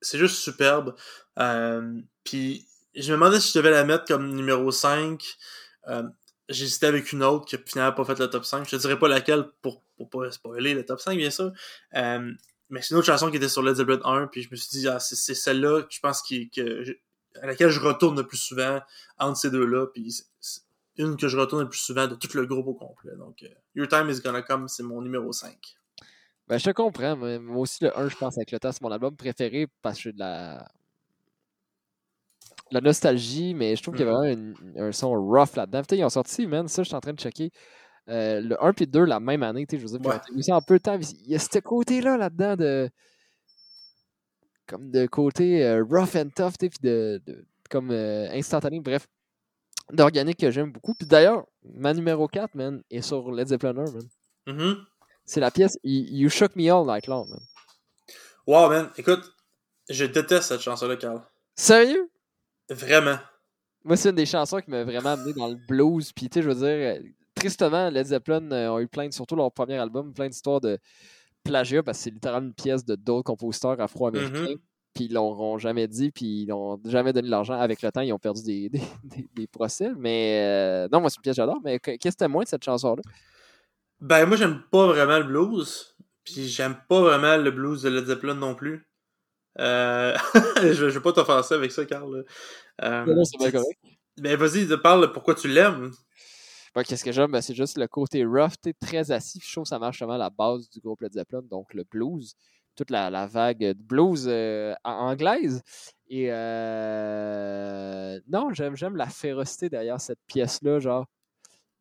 c'est 0.01 0.17
juste 0.17 0.35
superbe. 0.37 0.95
Euh, 1.39 1.99
puis, 2.23 2.67
je 2.95 3.11
me 3.11 3.17
demandais 3.17 3.39
si 3.39 3.51
je 3.53 3.59
devais 3.59 3.71
la 3.71 3.83
mettre 3.83 4.05
comme 4.05 4.33
numéro 4.33 4.71
5. 4.71 5.23
Euh, 5.87 6.03
J'hésitais 6.49 6.87
avec 6.87 7.13
une 7.13 7.23
autre 7.23 7.45
qui 7.45 7.55
finalement 7.65 7.93
pas 7.93 8.03
fait 8.03 8.19
le 8.19 8.29
top 8.29 8.43
5. 8.43 8.65
Je 8.65 8.71
te 8.71 8.81
dirais 8.81 8.99
pas 8.99 9.07
laquelle 9.07 9.45
pour, 9.61 9.83
pour 9.95 10.09
pas 10.09 10.29
spoiler 10.31 10.73
le 10.73 10.85
top 10.85 10.99
5, 10.99 11.15
bien 11.15 11.29
sûr. 11.29 11.51
Euh, 11.95 12.31
mais 12.69 12.81
c'est 12.81 12.91
une 12.91 12.97
autre 12.97 13.07
chanson 13.07 13.29
qui 13.29 13.37
était 13.37 13.49
sur 13.49 13.61
Led 13.61 13.75
Zeppelin 13.75 13.99
1, 14.03 14.27
puis 14.27 14.43
je 14.43 14.49
me 14.51 14.55
suis 14.55 14.69
dit, 14.69 14.87
ah, 14.87 14.99
c'est 14.99 15.33
celle-là 15.33 15.83
que 15.83 15.93
je 15.93 15.99
pense 15.99 16.21
qui, 16.21 16.49
que 16.49 16.83
à 17.41 17.47
laquelle 17.47 17.69
je 17.69 17.79
retourne 17.79 18.17
le 18.17 18.27
plus 18.27 18.37
souvent 18.37 18.81
entre 19.17 19.37
ces 19.37 19.49
deux-là, 19.49 19.87
puis 19.87 20.11
c'est 20.39 20.61
une 20.97 21.15
que 21.17 21.27
je 21.27 21.37
retourne 21.37 21.63
le 21.63 21.69
plus 21.69 21.79
souvent 21.79 22.07
de 22.07 22.15
tout 22.15 22.29
le 22.33 22.45
groupe 22.45 22.67
au 22.67 22.73
complet. 22.73 23.15
Donc, 23.17 23.43
euh, 23.43 23.47
Your 23.75 23.87
Time 23.87 24.09
is 24.09 24.19
Gonna 24.21 24.41
Come, 24.41 24.67
c'est 24.67 24.83
mon 24.83 25.01
numéro 25.01 25.31
5. 25.31 25.57
Ben, 26.47 26.57
je 26.57 26.65
te 26.65 26.71
comprends. 26.71 27.15
Moi 27.15 27.57
aussi, 27.57 27.83
le 27.83 27.97
1, 27.97 28.09
je 28.09 28.17
pense, 28.17 28.37
avec 28.37 28.51
le 28.51 28.59
temps, 28.59 28.71
c'est 28.71 28.81
mon 28.81 28.91
album 28.91 29.15
préféré 29.15 29.67
parce 29.81 29.97
que 29.97 30.03
j'ai 30.03 30.11
de 30.13 30.19
la 30.19 30.67
la 32.71 32.81
nostalgie, 32.81 33.53
mais 33.53 33.75
je 33.75 33.83
trouve 33.83 33.95
qu'il 33.95 34.05
y 34.05 34.09
a 34.09 34.11
mm-hmm. 34.11 34.53
vraiment 34.53 34.87
un 34.87 34.91
son 34.91 35.11
rough 35.11 35.55
là-dedans. 35.55 35.81
Ils 35.91 36.03
ont 36.05 36.09
sorti, 36.09 36.47
man, 36.47 36.67
ça, 36.67 36.83
je 36.83 36.87
suis 36.87 36.95
en 36.95 37.01
train 37.01 37.13
de 37.13 37.19
checker. 37.19 37.51
Euh, 38.09 38.41
le 38.41 38.63
1 38.63 38.73
puis 38.73 38.87
2 38.87 39.05
la 39.05 39.19
même 39.19 39.43
année, 39.43 39.65
je 39.69 39.77
veux 39.77 39.97
dire, 39.97 40.01
ouais. 40.05 40.51
en 40.51 40.61
peu 40.61 40.77
de 40.77 40.83
temps. 40.83 40.97
Il 40.99 41.31
y 41.31 41.35
a 41.35 41.39
ce 41.39 41.59
côté-là 41.59 42.17
là-dedans 42.17 42.55
de. 42.55 42.89
Comme 44.67 44.89
de 44.89 45.05
côté 45.05 45.65
euh, 45.65 45.83
rough 45.83 46.15
and 46.15 46.29
tough, 46.35 46.53
puis 46.57 46.69
de, 46.81 47.21
de, 47.25 47.45
comme 47.69 47.91
euh, 47.91 48.29
instantané, 48.31 48.79
bref, 48.79 49.05
d'organique 49.91 50.39
que 50.39 50.49
j'aime 50.49 50.71
beaucoup. 50.71 50.93
Puis 50.93 51.05
d'ailleurs, 51.05 51.45
ma 51.63 51.93
numéro 51.93 52.27
4, 52.27 52.55
man, 52.55 52.81
est 52.89 53.01
sur 53.01 53.31
Led 53.31 53.49
Zeppelin 53.49 53.73
man. 53.73 53.85
Mm-hmm. 54.47 54.75
C'est 55.25 55.39
la 55.39 55.51
pièce 55.51 55.77
You 55.83 56.29
Shook 56.29 56.55
Me 56.55 56.71
All 56.71 56.85
Night 56.85 57.07
Long, 57.07 57.25
man. 57.25 57.39
Wow, 58.47 58.69
man, 58.69 58.89
écoute, 58.97 59.31
je 59.89 60.05
déteste 60.05 60.49
cette 60.49 60.61
chanson-là, 60.61 60.95
Carl. 60.97 61.21
Sérieux? 61.55 62.09
Vraiment. 62.69 63.17
Moi, 63.83 63.97
c'est 63.97 64.09
une 64.09 64.15
des 64.15 64.25
chansons 64.25 64.59
qui 64.59 64.69
m'a 64.69 64.83
vraiment 64.83 65.11
amené 65.11 65.33
dans 65.33 65.47
le 65.47 65.55
blues. 65.55 66.11
Puis, 66.13 66.29
tu 66.29 66.39
sais, 66.39 66.43
je 66.43 66.49
veux 66.49 66.55
dire, 66.55 66.65
euh, 66.67 66.99
tristement, 67.35 67.89
Led 67.89 68.07
Zeppelin 68.07 68.51
euh, 68.51 68.69
ont 68.69 68.79
eu 68.79 68.87
plein, 68.87 69.07
de, 69.07 69.13
surtout 69.13 69.35
leur 69.35 69.51
premier 69.51 69.77
album, 69.77 70.13
plein 70.13 70.29
d'histoires 70.29 70.61
de 70.61 70.77
plagiat 71.43 71.81
parce 71.81 71.97
que 71.97 72.03
c'est 72.05 72.09
littéralement 72.11 72.47
une 72.47 72.53
pièce 72.53 72.85
de 72.85 72.95
d'autres 72.95 73.23
compositeurs 73.23 73.79
afro-américains. 73.79 74.53
Mm-hmm. 74.53 74.59
Puis 74.93 75.05
ils 75.05 75.13
l'auront 75.13 75.57
jamais 75.57 75.87
dit, 75.87 76.11
puis 76.11 76.43
ils 76.43 76.47
n'ont 76.47 76.79
jamais 76.85 77.13
donné 77.13 77.29
l'argent. 77.29 77.53
Avec 77.53 77.81
le 77.81 77.91
temps, 77.91 78.01
ils 78.01 78.13
ont 78.13 78.19
perdu 78.19 78.41
des, 78.69 78.69
des, 79.33 79.47
procès. 79.47 79.91
Mais 79.97 80.41
euh, 80.41 80.87
non, 80.91 81.01
moi, 81.01 81.09
c'est 81.09 81.17
une 81.17 81.21
pièce 81.23 81.35
que 81.35 81.41
j'adore. 81.41 81.59
Mais 81.63 81.79
qu'est-ce 81.79 81.97
que 81.97 82.17
t'aimes 82.17 82.31
moins 82.31 82.43
de 82.43 82.49
cette 82.49 82.63
chanson-là? 82.63 83.01
Ben, 84.01 84.25
moi, 84.25 84.35
j'aime 84.35 84.63
pas 84.71 84.87
vraiment 84.87 85.19
le 85.19 85.25
blues. 85.25 85.95
Puis 86.23 86.47
j'aime 86.47 86.75
pas 86.89 87.01
vraiment 87.01 87.37
le 87.37 87.51
blues 87.51 87.83
de 87.83 87.89
Led 87.89 88.05
Zeppelin 88.05 88.35
non 88.35 88.55
plus. 88.55 88.87
Euh... 89.59 90.15
je, 90.61 90.85
vais 90.85 90.99
pas 90.99 91.13
t'offenser 91.13 91.53
avec 91.53 91.71
ça, 91.71 91.85
Carl. 91.85 92.25
Euh... 92.83 93.05
Non, 93.05 93.23
c'est 93.23 93.37
bien 93.37 93.51
correct. 93.51 93.79
Ben, 94.17 94.35
vas-y, 94.37 94.67
parle 94.81 95.11
pourquoi 95.13 95.35
tu 95.35 95.47
l'aimes. 95.47 95.91
Ben, 96.73 96.83
Qu'est-ce 96.83 97.03
que 97.03 97.11
j'aime? 97.11 97.31
Ben, 97.31 97.41
c'est 97.41 97.55
juste 97.55 97.77
le 97.77 97.87
côté 97.87 98.25
rough, 98.25 98.53
très 98.79 99.11
assis. 99.11 99.39
Je 99.43 99.51
trouve 99.51 99.63
que 99.63 99.69
ça 99.69 99.79
marche 99.79 99.99
vraiment 99.99 100.13
à 100.13 100.17
la 100.17 100.29
base 100.29 100.69
du 100.69 100.79
groupe 100.79 101.01
Led 101.01 101.13
Zeppelin, 101.13 101.41
donc 101.43 101.73
le 101.73 101.83
blues. 101.83 102.35
Toute 102.75 102.89
la, 102.89 103.09
la 103.09 103.27
vague 103.27 103.59
de 103.59 103.73
blues 103.73 104.25
euh, 104.27 104.73
anglaise. 104.83 105.61
Et 106.07 106.27
euh... 106.31 108.19
non, 108.27 108.53
j'aime 108.53 108.95
la 108.95 109.07
férocité 109.07 109.69
derrière 109.69 109.99
cette 109.99 110.19
pièce-là. 110.27 110.79
Genre, 110.79 111.05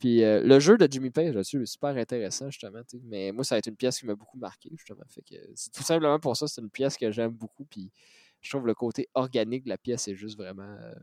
puis 0.01 0.25
euh, 0.25 0.41
le 0.43 0.59
jeu 0.59 0.79
de 0.79 0.89
Jimmy 0.91 1.11
Page 1.11 1.35
là-dessus 1.35 1.63
est 1.63 1.67
super 1.67 1.91
intéressant, 1.91 2.51
justement. 2.51 2.81
Mais 3.05 3.33
moi, 3.33 3.45
ça 3.45 3.57
a 3.57 3.59
été 3.59 3.69
une 3.69 3.77
pièce 3.77 3.99
qui 3.99 4.07
m'a 4.07 4.15
beaucoup 4.15 4.39
marqué, 4.39 4.71
justement. 4.75 5.05
Fait 5.09 5.21
que 5.21 5.37
c'est 5.55 5.71
tout 5.71 5.83
simplement 5.83 6.19
pour 6.19 6.37
ça, 6.37 6.49
c'est 6.49 6.63
une 6.63 6.71
pièce 6.71 6.97
que 6.97 7.11
j'aime 7.13 7.33
beaucoup. 7.33 7.67
Puis 7.67 7.93
je 8.41 8.51
trouve 8.51 8.67
le 8.67 8.75
côté 8.75 9.09
organique 9.15 9.65
de 9.65 9.69
la 9.69 9.77
pièce 9.77 10.09
est 10.09 10.15
juste 10.15 10.39
vraiment 10.39 10.63
euh, 10.81 10.95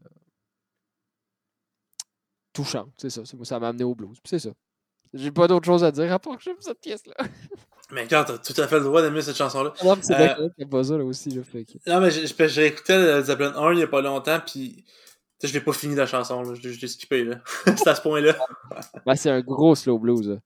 touchant. 2.53 2.91
C'est 2.97 3.11
ça. 3.11 3.21
Ça 3.23 3.59
m'a 3.59 3.69
amené 3.69 3.83
au 3.83 3.93
blues. 3.93 4.17
c'est 4.25 4.39
ça. 4.39 4.49
J'ai 5.13 5.31
pas 5.31 5.47
d'autre 5.47 5.65
chose 5.65 5.83
à 5.83 5.91
dire 5.91 6.11
à 6.11 6.17
part 6.19 6.35
que 6.35 6.43
j'aime 6.43 6.57
cette 6.59 6.81
pièce-là. 6.81 7.15
Mais 7.91 8.07
quand 8.07 8.25
t'as 8.25 8.39
tout 8.39 8.59
à 8.59 8.67
fait 8.67 8.79
le 8.79 8.83
droit 8.83 9.01
d'aimer 9.01 9.21
cette 9.21 9.37
chanson-là. 9.37 9.73
Non, 9.81 9.95
mais 9.95 10.01
c'est 10.01 10.13
euh... 10.13 10.49
pas 10.69 10.83
ça 10.83 10.97
là 10.97 11.05
aussi. 11.05 11.29
Là, 11.29 11.41
fait 11.43 11.65
Non, 11.87 12.01
mais 12.01 12.11
j'ai 12.11 12.65
écouté 12.65 12.97
le 12.97 13.21
Zeppelin 13.23 13.55
1 13.55 13.73
il 13.75 13.79
y 13.79 13.83
a 13.83 13.87
pas 13.87 14.01
longtemps, 14.01 14.41
puis 14.45 14.83
je 15.43 15.53
l'ai 15.53 15.61
pas 15.61 15.73
fini 15.73 15.95
la 15.95 16.05
chanson, 16.05 16.41
là. 16.41 16.53
je, 16.55 16.67
l'ai 16.67 16.87
skippé. 16.87 17.23
là. 17.23 17.39
c'est 17.65 17.87
à 17.87 17.95
ce 17.95 18.01
point-là. 18.01 18.35
ouais, 19.05 19.15
c'est 19.15 19.29
un 19.29 19.41
gros 19.41 19.75
slow 19.75 19.99
blues. 19.99 20.27
Là. 20.27 20.37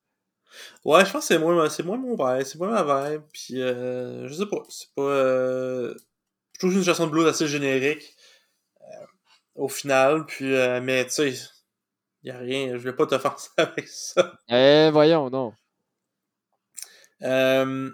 Ouais, 0.84 1.06
je 1.06 1.12
pense 1.12 1.28
que 1.28 1.34
c'est 1.34 1.40
moins, 1.40 1.70
c'est 1.70 1.84
moins 1.84 1.98
mon 1.98 2.16
vibe, 2.16 2.46
c'est 2.46 2.58
moins 2.58 2.84
ma 2.84 3.10
vibe. 3.10 3.22
Puis, 3.32 3.62
euh, 3.62 4.28
je 4.28 4.34
sais 4.34 4.46
pas, 4.46 4.64
c'est 4.70 4.94
pas. 4.96 5.02
Euh... 5.02 5.96
Je 6.54 6.60
trouve 6.60 6.78
une 6.78 6.84
chanson 6.84 7.08
de 7.08 7.12
blues 7.12 7.28
assez 7.28 7.48
générique 7.48 8.16
euh, 8.82 9.06
au 9.56 9.68
final. 9.68 10.26
Puis, 10.26 10.54
euh, 10.54 10.80
mais 10.82 11.06
tu 11.06 11.12
sais, 11.12 11.34
y 12.24 12.30
a 12.30 12.38
rien, 12.38 12.74
je 12.74 12.84
vais 12.84 12.94
pas 12.94 13.08
t'offenser 13.08 13.50
avec 13.58 13.88
ça. 13.88 14.40
Eh, 14.50 14.90
voyons, 14.92 15.30
non. 15.30 15.54
Euh, 17.24 17.90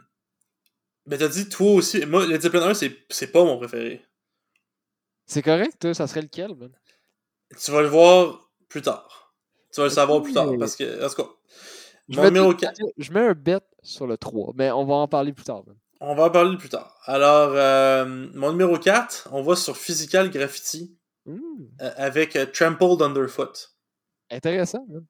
ben, 1.05 1.19
t'as 1.19 1.27
dit, 1.27 1.47
toi 1.47 1.73
aussi, 1.73 2.05
moi, 2.05 2.25
le 2.25 2.39
Zeppelin 2.39 2.69
1, 2.69 2.73
c'est 2.73 3.31
pas 3.31 3.43
mon 3.43 3.57
préféré. 3.57 4.03
C'est 5.25 5.41
correct, 5.41 5.93
ça 5.93 6.07
serait 6.07 6.21
lequel, 6.21 6.53
ben? 6.53 6.71
Tu 7.63 7.71
vas 7.71 7.81
le 7.81 7.87
voir 7.87 8.49
plus 8.69 8.81
tard. 8.81 9.33
Tu 9.73 9.79
vas 9.79 9.87
le 9.87 9.93
savoir 9.93 10.21
plus 10.21 10.33
tard. 10.33 10.49
Parce 10.59 10.75
que, 10.75 11.05
en 11.05 11.09
tout 11.09 11.23
cas, 11.23 11.29
je, 12.09 12.21
numéro 12.21 12.53
4. 12.53 12.79
je 12.97 13.11
mets 13.11 13.27
un 13.27 13.33
bet 13.33 13.59
sur 13.83 14.07
le 14.07 14.17
3, 14.17 14.53
mais 14.55 14.71
on 14.71 14.85
va 14.85 14.95
en 14.95 15.07
parler 15.07 15.33
plus 15.33 15.43
tard. 15.43 15.63
On 15.99 16.15
va 16.15 16.25
en 16.25 16.29
parler 16.29 16.57
plus 16.57 16.69
tard. 16.69 16.99
Alors, 17.05 17.51
euh, 17.53 18.27
mon 18.33 18.51
numéro 18.51 18.77
4, 18.77 19.29
on 19.31 19.41
va 19.41 19.55
sur 19.55 19.75
Physical 19.77 20.29
Graffiti 20.29 20.95
mmh. 21.25 21.37
euh, 21.81 21.91
avec 21.97 22.35
euh, 22.35 22.45
Trampled 22.45 23.01
Underfoot. 23.01 23.75
Intéressant. 24.29 24.85
Hein? 24.93 25.03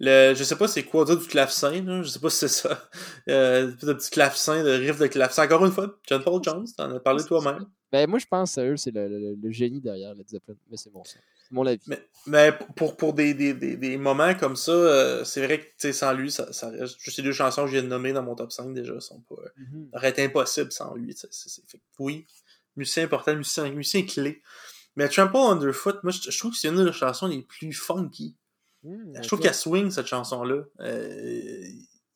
Le, 0.00 0.34
je 0.34 0.42
sais 0.42 0.56
pas 0.56 0.66
c'est 0.66 0.82
quoi 0.82 1.04
dire 1.04 1.16
du 1.16 1.26
clavecin, 1.26 1.82
là. 1.82 2.02
je 2.02 2.08
sais 2.08 2.18
pas 2.18 2.30
si 2.30 2.38
c'est 2.38 2.48
ça. 2.48 2.88
Euh, 3.28 3.72
de 3.82 3.92
petit 3.94 4.10
clavecin, 4.10 4.62
de 4.62 4.70
riff 4.70 4.98
de 4.98 5.06
clavecin. 5.06 5.44
Encore 5.44 5.64
une 5.64 5.72
fois, 5.72 5.98
John 6.06 6.22
Paul 6.22 6.42
Jones, 6.44 6.66
t'en 6.76 6.94
as 6.94 7.00
parlé 7.00 7.24
toi-même. 7.24 7.64
Ben, 7.90 8.06
moi, 8.06 8.18
je 8.18 8.26
pense 8.26 8.58
à 8.58 8.64
eux, 8.66 8.76
c'est 8.76 8.90
le, 8.90 9.34
le, 9.40 9.50
génie 9.50 9.80
derrière 9.80 10.14
Led 10.14 10.28
Zeppelin. 10.28 10.56
Mais 10.70 10.76
c'est 10.76 10.90
bon, 10.90 11.02
ça. 11.04 11.18
Mon 11.50 11.66
avis. 11.66 11.80
Mais, 11.86 12.08
mais 12.26 12.58
pour, 12.76 12.96
pour 12.96 13.12
des, 13.12 13.34
des, 13.34 13.54
des, 13.54 13.76
des 13.76 13.96
moments 13.96 14.34
comme 14.34 14.56
ça, 14.56 14.72
euh, 14.72 15.24
c'est 15.24 15.44
vrai 15.44 15.74
que 15.78 15.92
sans 15.92 16.12
lui, 16.12 16.30
ça, 16.30 16.52
ça 16.52 16.70
reste. 16.70 16.98
Juste 16.98 17.16
ces 17.16 17.22
deux 17.22 17.32
chansons 17.32 17.62
que 17.62 17.68
je 17.68 17.72
viens 17.72 17.82
de 17.82 17.88
nommer 17.88 18.12
dans 18.12 18.22
mon 18.22 18.34
top 18.34 18.50
5 18.52 18.72
déjà 18.74 18.98
sont 19.00 19.20
pas. 19.22 19.36
Mm 19.56 19.64
-hmm. 19.64 19.96
aurait 19.96 20.20
impossible 20.24 20.72
sans 20.72 20.94
lui. 20.94 21.14
c'est 21.14 21.70
fait, 21.70 21.80
oui, 21.98 22.26
musicien 22.76 23.04
important, 23.04 23.36
musicien, 23.36 23.70
musicien 23.70 24.02
clé. 24.04 24.42
Mais 24.96 25.08
Trample 25.08 25.36
Underfoot, 25.36 26.02
moi, 26.02 26.12
je, 26.12 26.30
je 26.30 26.38
trouve 26.38 26.52
que 26.52 26.58
c'est 26.58 26.68
une 26.68 26.84
des 26.84 26.92
chansons 26.92 27.26
les 27.26 27.42
plus 27.42 27.72
funky. 27.72 28.36
Mmh, 28.84 29.22
je 29.22 29.26
trouve 29.28 29.40
qu'elle 29.40 29.54
swing 29.54 29.90
cette 29.90 30.06
chanson-là. 30.06 30.62
Euh, 30.80 31.64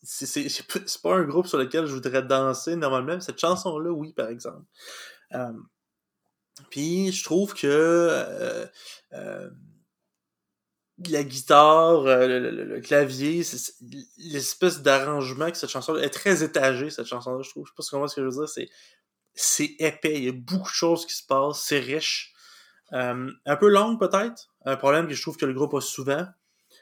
c'est 0.02 1.02
pas 1.02 1.16
un 1.16 1.24
groupe 1.24 1.46
sur 1.46 1.58
lequel 1.58 1.86
je 1.86 1.94
voudrais 1.94 2.22
danser 2.22 2.76
normalement. 2.76 3.20
Cette 3.20 3.38
chanson-là, 3.38 3.90
oui, 3.90 4.12
par 4.12 4.28
exemple. 4.28 4.64
Euh, 5.34 5.52
puis 6.70 7.12
je 7.12 7.24
trouve 7.24 7.54
que 7.54 7.66
euh, 7.66 8.66
euh, 9.12 9.50
la 11.08 11.22
guitare, 11.22 12.06
euh, 12.06 12.26
le, 12.26 12.50
le, 12.50 12.64
le, 12.64 12.80
clavier, 12.80 13.42
l'espèce 14.18 14.82
d'arrangement 14.82 15.50
que 15.50 15.56
cette 15.56 15.70
chanson 15.70 15.96
est 15.96 16.10
très 16.10 16.42
étagée, 16.42 16.90
cette 16.90 17.06
chanson-là, 17.06 17.42
je 17.42 17.50
trouve. 17.50 17.66
Je 17.66 17.70
sais 17.70 17.76
pas 17.76 17.82
comment 17.90 18.08
ce 18.08 18.16
que 18.16 18.22
je 18.22 18.26
veux 18.26 18.44
dire, 18.44 18.48
c'est 18.48 18.68
c'est 19.34 19.76
épais, 19.78 20.16
il 20.16 20.24
y 20.24 20.28
a 20.28 20.32
beaucoup 20.32 20.68
de 20.68 20.74
choses 20.74 21.06
qui 21.06 21.14
se 21.14 21.24
passent, 21.24 21.62
c'est 21.62 21.78
riche. 21.78 22.34
un 22.90 23.56
peu 23.60 23.68
longue 23.68 24.00
peut-être, 24.00 24.48
un 24.64 24.76
problème 24.76 25.06
que 25.06 25.14
je 25.14 25.22
trouve 25.22 25.36
que 25.36 25.46
le 25.46 25.54
groupe 25.54 25.74
a 25.74 25.80
souvent. 25.80 26.26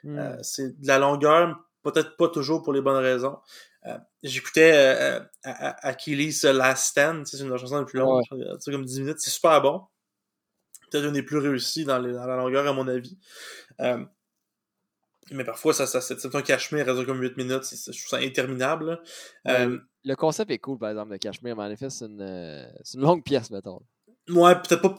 Mm. 0.04 0.42
c'est 0.42 0.80
de 0.80 0.86
la 0.86 0.98
longueur, 0.98 1.54
peut-être 1.82 2.16
pas 2.16 2.28
toujours 2.28 2.62
pour 2.62 2.72
les 2.72 2.80
bonnes 2.80 3.02
raisons. 3.02 3.38
Euh, 3.86 3.98
j'écoutais 4.22 4.72
euh, 4.74 5.20
Achilles 5.44 6.32
Last 6.44 6.86
Stand, 6.86 7.26
c'est 7.26 7.38
une 7.38 7.56
chanson 7.56 7.78
la 7.78 7.84
plus 7.84 7.98
longue, 7.98 8.22
ouais. 8.32 8.46
comme 8.64 8.84
10 8.84 9.00
minutes, 9.00 9.20
c'est 9.20 9.30
super 9.30 9.60
bon. 9.62 9.82
Peut-être 10.90 11.04
une 11.04 11.12
des 11.12 11.22
plus 11.22 11.38
réussies 11.38 11.84
dans, 11.84 11.98
les, 11.98 12.12
dans, 12.12 12.26
la 12.26 12.36
longueur, 12.36 12.66
à 12.66 12.72
mon 12.72 12.88
avis. 12.88 13.18
Euh, 13.80 14.04
mais 15.32 15.44
parfois, 15.44 15.72
ça, 15.72 15.86
ça, 15.86 16.00
c'est 16.00 16.34
un 16.34 16.42
cachemire, 16.42 16.86
reste 16.86 17.04
comme 17.06 17.20
8 17.20 17.36
minutes, 17.36 17.64
je 17.64 17.90
trouve 17.90 18.08
ça 18.08 18.18
interminable. 18.18 19.00
Euh, 19.48 19.78
le 20.04 20.14
concept 20.14 20.50
est 20.50 20.58
cool, 20.58 20.78
par 20.78 20.90
exemple, 20.90 21.12
de 21.12 21.16
cachemire, 21.16 21.56
mais 21.56 21.64
en 21.64 21.70
effet, 21.70 21.90
c'est 21.90 22.06
une, 22.06 22.22
une 22.22 23.00
longue 23.00 23.24
pièce, 23.24 23.50
mettons. 23.50 23.80
Ouais, 24.28 24.54
peut-être 24.56 24.82
pas. 24.82 24.96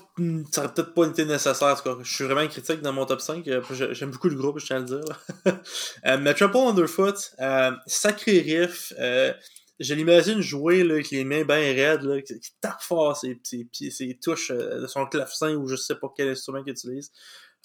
Ça 0.51 0.61
aurait 0.61 0.73
peut-être 0.73 0.93
pas 0.93 1.05
été 1.05 1.25
nécessaire. 1.25 1.67
En 1.67 1.75
tout 1.75 1.83
cas, 1.83 1.97
je 2.01 2.13
suis 2.13 2.23
vraiment 2.23 2.47
critique 2.47 2.81
dans 2.81 2.93
mon 2.93 3.05
top 3.05 3.19
5. 3.19 3.43
J'aime 3.91 4.11
beaucoup 4.11 4.29
le 4.29 4.35
groupe, 4.35 4.59
je 4.59 4.67
tiens 4.67 4.77
à 4.77 4.79
le 4.79 4.85
dire. 4.85 5.25
euh, 6.05 6.17
mais 6.19 6.33
Trample 6.33 6.57
Underfoot, 6.57 7.33
euh, 7.39 7.71
sacré 7.87 8.39
riff. 8.39 8.93
Euh, 8.99 9.33
je 9.79 9.93
l'imagine 9.93 10.41
jouer 10.41 10.83
là, 10.83 10.95
avec 10.95 11.11
les 11.11 11.23
mains 11.23 11.43
bien 11.43 11.57
raides, 11.57 12.03
là, 12.03 12.21
qui, 12.21 12.39
qui 12.39 12.51
tape 12.61 12.81
fort 12.81 13.15
ses, 13.15 13.39
ses 13.43 13.65
pieds, 13.65 13.91
ses 13.91 14.17
touches 14.17 14.51
euh, 14.51 14.81
de 14.81 14.87
son 14.87 15.05
clavecin 15.05 15.55
ou 15.55 15.67
je 15.67 15.75
sais 15.75 15.95
pas 15.95 16.11
quel 16.15 16.29
instrument 16.29 16.63
qu'il 16.63 16.73
utilise. 16.73 17.11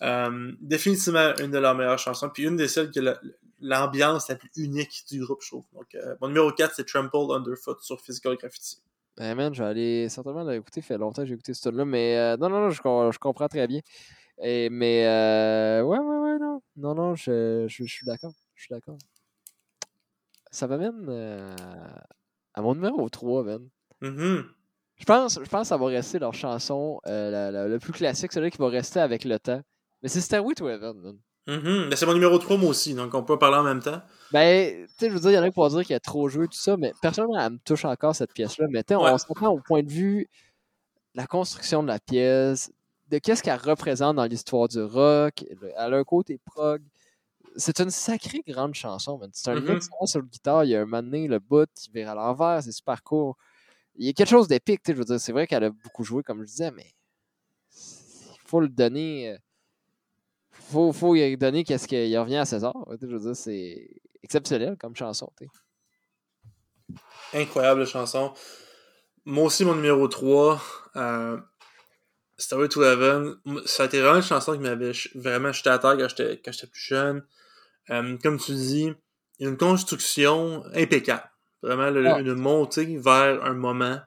Euh, 0.02 0.52
définitivement 0.60 1.34
une 1.38 1.50
de 1.50 1.58
leurs 1.58 1.74
meilleures 1.74 1.98
chansons, 1.98 2.28
puis 2.28 2.44
une 2.44 2.56
des 2.56 2.68
celles 2.68 2.90
qui 2.90 2.98
a 2.98 3.18
l'ambiance 3.60 4.28
la, 4.28 4.34
plus 4.34 4.50
unique 4.56 5.04
du 5.08 5.20
groupe, 5.20 5.42
je 5.42 5.48
trouve. 5.48 5.64
Donc, 5.72 5.94
euh, 5.94 6.16
mon 6.20 6.28
numéro 6.28 6.50
4, 6.50 6.74
c'est 6.74 6.86
Trampled 6.86 7.30
Underfoot 7.30 7.80
sur 7.82 8.00
Physical 8.00 8.36
Graffiti. 8.36 8.78
Ben 9.16 9.34
man, 9.34 9.52
je 9.54 9.62
vais 9.62 9.68
aller 9.68 10.08
certainement 10.08 10.42
l'écouter. 10.44 10.80
Ça 10.80 10.86
fait 10.88 10.98
longtemps 10.98 11.22
que 11.22 11.28
j'ai 11.28 11.34
écouté 11.34 11.54
ce 11.54 11.68
tune 11.68 11.76
là 11.76 11.84
mais 11.84 12.16
euh, 12.18 12.36
non, 12.38 12.48
non, 12.48 12.60
non, 12.62 12.70
je, 12.70 12.76
je, 13.12 13.18
comprends 13.18 13.48
très 13.48 13.66
bien. 13.66 13.80
Et, 14.42 14.70
mais 14.70 15.06
euh, 15.06 15.82
ouais, 15.82 15.98
ouais, 15.98 16.16
ouais, 16.18 16.38
non. 16.38 16.62
Non, 16.76 16.94
non, 16.94 17.14
je, 17.14 17.66
je, 17.68 17.84
je 17.84 17.92
suis 17.92 18.06
d'accord. 18.06 18.32
Je 18.54 18.62
suis 18.64 18.74
d'accord. 18.74 18.96
Ça 20.50 20.66
m'amène 20.66 21.06
euh, 21.08 21.54
à 22.54 22.62
mon 22.62 22.74
numéro 22.74 23.08
3, 23.08 23.44
man. 23.44 23.68
Mm 24.00 24.08
-hmm. 24.08 24.44
Je 24.96 25.04
pense, 25.04 25.34
je 25.42 25.48
pense 25.48 25.62
que 25.62 25.68
ça 25.68 25.76
va 25.76 25.86
rester 25.86 26.18
leur 26.18 26.34
chanson 26.34 27.00
euh, 27.06 27.30
la, 27.30 27.50
la, 27.50 27.68
le 27.68 27.78
plus 27.78 27.92
classique, 27.92 28.32
celui 28.32 28.50
qui 28.50 28.58
va 28.58 28.68
rester 28.68 29.00
avec 29.00 29.24
le 29.24 29.38
temps. 29.38 29.62
Mais 30.02 30.08
c'est 30.08 30.20
Stairway 30.20 30.54
to 30.54 30.68
Heaven, 30.68 30.96
man. 31.00 31.18
Mm 31.46 31.54
-hmm. 31.54 31.96
C'est 31.96 32.06
mon 32.06 32.14
numéro 32.14 32.38
3, 32.38 32.56
moi 32.56 32.70
aussi, 32.70 32.94
donc 32.94 33.14
on 33.14 33.24
peut 33.24 33.38
parler 33.38 33.56
en 33.58 33.64
même 33.64 33.80
temps. 33.80 34.00
Ben, 34.32 34.86
tu 34.86 34.94
sais, 34.96 35.08
je 35.08 35.14
veux 35.14 35.20
dire, 35.20 35.30
il 35.30 35.34
y 35.34 35.38
en 35.38 35.42
a 35.42 35.48
qui 35.48 35.54
pourraient 35.54 35.70
dire 35.70 35.84
qu'il 35.84 35.96
a 35.96 36.00
trop 36.00 36.28
joué, 36.28 36.46
tout 36.46 36.58
ça, 36.58 36.76
mais 36.76 36.92
personnellement, 37.02 37.38
elle 37.40 37.52
me 37.52 37.58
touche 37.58 37.84
encore 37.84 38.14
cette 38.14 38.32
pièce-là. 38.32 38.66
Mais 38.70 38.84
tu 38.84 38.94
ouais. 38.94 39.10
on 39.10 39.18
s'entend 39.18 39.52
au 39.52 39.60
point 39.60 39.82
de 39.82 39.90
vue 39.90 40.28
la 41.14 41.26
construction 41.26 41.82
de 41.82 41.88
la 41.88 41.98
pièce, 41.98 42.72
de 43.08 43.18
qu'est-ce 43.18 43.42
qu'elle 43.42 43.60
représente 43.60 44.16
dans 44.16 44.24
l'histoire 44.24 44.68
du 44.68 44.82
rock. 44.82 45.44
Elle 45.76 45.94
a 45.94 45.98
un 45.98 46.04
côté 46.04 46.38
prog. 46.46 46.80
C'est 47.56 47.80
une 47.80 47.90
sacrée 47.90 48.42
grande 48.46 48.74
chanson, 48.74 49.18
man. 49.18 49.30
C'est 49.34 49.50
un 49.50 49.56
mm 49.56 49.78
-hmm. 49.78 50.06
sur 50.06 50.20
le 50.20 50.26
guitare, 50.26 50.64
il 50.64 50.70
y 50.70 50.76
a 50.76 50.80
un 50.80 50.86
moment 50.86 51.02
donné, 51.02 51.28
le 51.28 51.38
bout 51.38 51.68
qui 51.74 51.90
vire 51.90 52.08
à 52.10 52.14
l'envers, 52.14 52.62
c'est 52.62 52.72
super 52.72 53.02
court. 53.02 53.36
Il 53.96 54.06
y 54.06 54.08
a 54.08 54.12
quelque 54.14 54.30
chose 54.30 54.48
d'épique, 54.48 54.80
tu 54.82 54.92
sais, 54.92 54.94
je 54.94 54.98
veux 55.00 55.04
dire, 55.04 55.20
c'est 55.20 55.32
vrai 55.32 55.46
qu'elle 55.46 55.64
a 55.64 55.70
beaucoup 55.70 56.04
joué, 56.04 56.22
comme 56.22 56.40
je 56.40 56.46
disais, 56.46 56.70
mais 56.70 56.90
il 58.36 58.48
faut 58.48 58.60
le 58.60 58.68
donner 58.68 59.36
faut, 60.72 60.92
faut 60.92 61.14
donner 61.36 61.64
qu'est-ce 61.64 61.86
qu'il 61.86 62.18
revient 62.18 62.36
à 62.36 62.44
César. 62.44 62.74
Je 63.00 63.06
veux 63.06 63.18
dire, 63.18 63.36
c'est 63.36 63.88
exceptionnel 64.22 64.76
comme 64.78 64.96
chanson. 64.96 65.30
T'sais. 65.36 65.48
Incroyable 67.34 67.86
chanson. 67.86 68.32
Moi 69.24 69.44
aussi, 69.44 69.64
mon 69.64 69.74
numéro 69.74 70.08
3, 70.08 70.60
euh, 70.96 71.38
Story 72.36 72.68
to 72.68 72.82
Heaven, 72.82 73.36
ça 73.66 73.84
a 73.84 73.86
été 73.86 74.00
vraiment 74.00 74.16
une 74.16 74.22
chanson 74.22 74.52
qui 74.54 74.58
m'avait 74.58 74.92
vraiment 75.14 75.52
jeté 75.52 75.70
à 75.70 75.78
terre 75.78 75.96
quand 75.96 76.08
j'étais 76.08 76.66
plus 76.66 76.80
jeune. 76.80 77.24
Euh, 77.90 78.16
comme 78.22 78.38
tu 78.38 78.52
dis, 78.52 78.92
une 79.38 79.56
construction 79.56 80.64
impeccable. 80.74 81.30
Vraiment, 81.62 81.90
le, 81.90 82.06
ah. 82.06 82.20
une 82.20 82.34
montée 82.34 82.98
vers 82.98 83.44
un 83.44 83.54
moment 83.54 84.00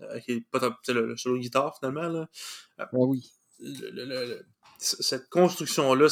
euh, 0.00 0.18
qui 0.20 0.32
est 0.32 0.46
pas 0.50 0.58
le, 0.88 1.06
le 1.06 1.16
solo 1.16 1.38
guitare 1.38 1.76
finalement. 1.78 2.08
Là. 2.08 2.28
Ah 2.78 2.88
oui. 2.92 3.32
Le, 3.60 4.04
le, 4.04 4.46
cette 4.78 5.28
construction-là, 5.28 6.08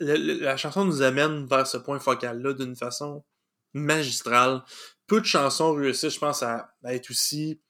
la 0.00 0.56
chanson 0.56 0.84
nous 0.84 1.02
amène 1.02 1.46
vers 1.46 1.66
ce 1.66 1.78
point 1.78 1.98
focal-là 1.98 2.52
d'une 2.52 2.76
façon 2.76 3.24
magistrale. 3.72 4.62
Peu 5.06 5.20
de 5.20 5.26
chansons 5.26 5.72
réussissent, 5.72 6.14
je 6.14 6.18
pense, 6.18 6.42
à, 6.42 6.74
à 6.84 6.94
être 6.94 7.10
aussi 7.10 7.60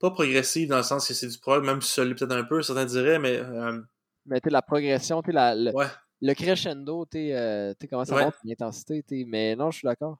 pas 0.00 0.10
progressive 0.10 0.68
dans 0.68 0.78
le 0.78 0.82
sens 0.82 1.06
que 1.06 1.14
c'est 1.14 1.26
du 1.26 1.38
prog, 1.38 1.64
même 1.64 1.82
si 1.82 1.92
ça 1.92 2.04
l'est 2.04 2.14
peut-être 2.14 2.32
un 2.32 2.44
peu, 2.44 2.62
certains 2.62 2.84
diraient, 2.84 3.18
mais. 3.18 3.36
Euh... 3.36 3.80
Mais 4.26 4.40
tu 4.40 4.50
la 4.50 4.62
progression, 4.62 5.22
tu 5.22 5.32
la, 5.32 5.54
le, 5.54 5.74
ouais. 5.74 5.86
le 6.20 6.34
crescendo, 6.34 7.06
tu 7.10 7.32
euh, 7.32 7.72
comment 7.88 8.04
ça 8.04 8.14
ouais. 8.14 8.24
monte 8.24 8.34
l'intensité, 8.44 9.02
mais 9.26 9.56
non, 9.56 9.70
je 9.70 9.78
suis 9.78 9.86
d'accord. 9.86 10.18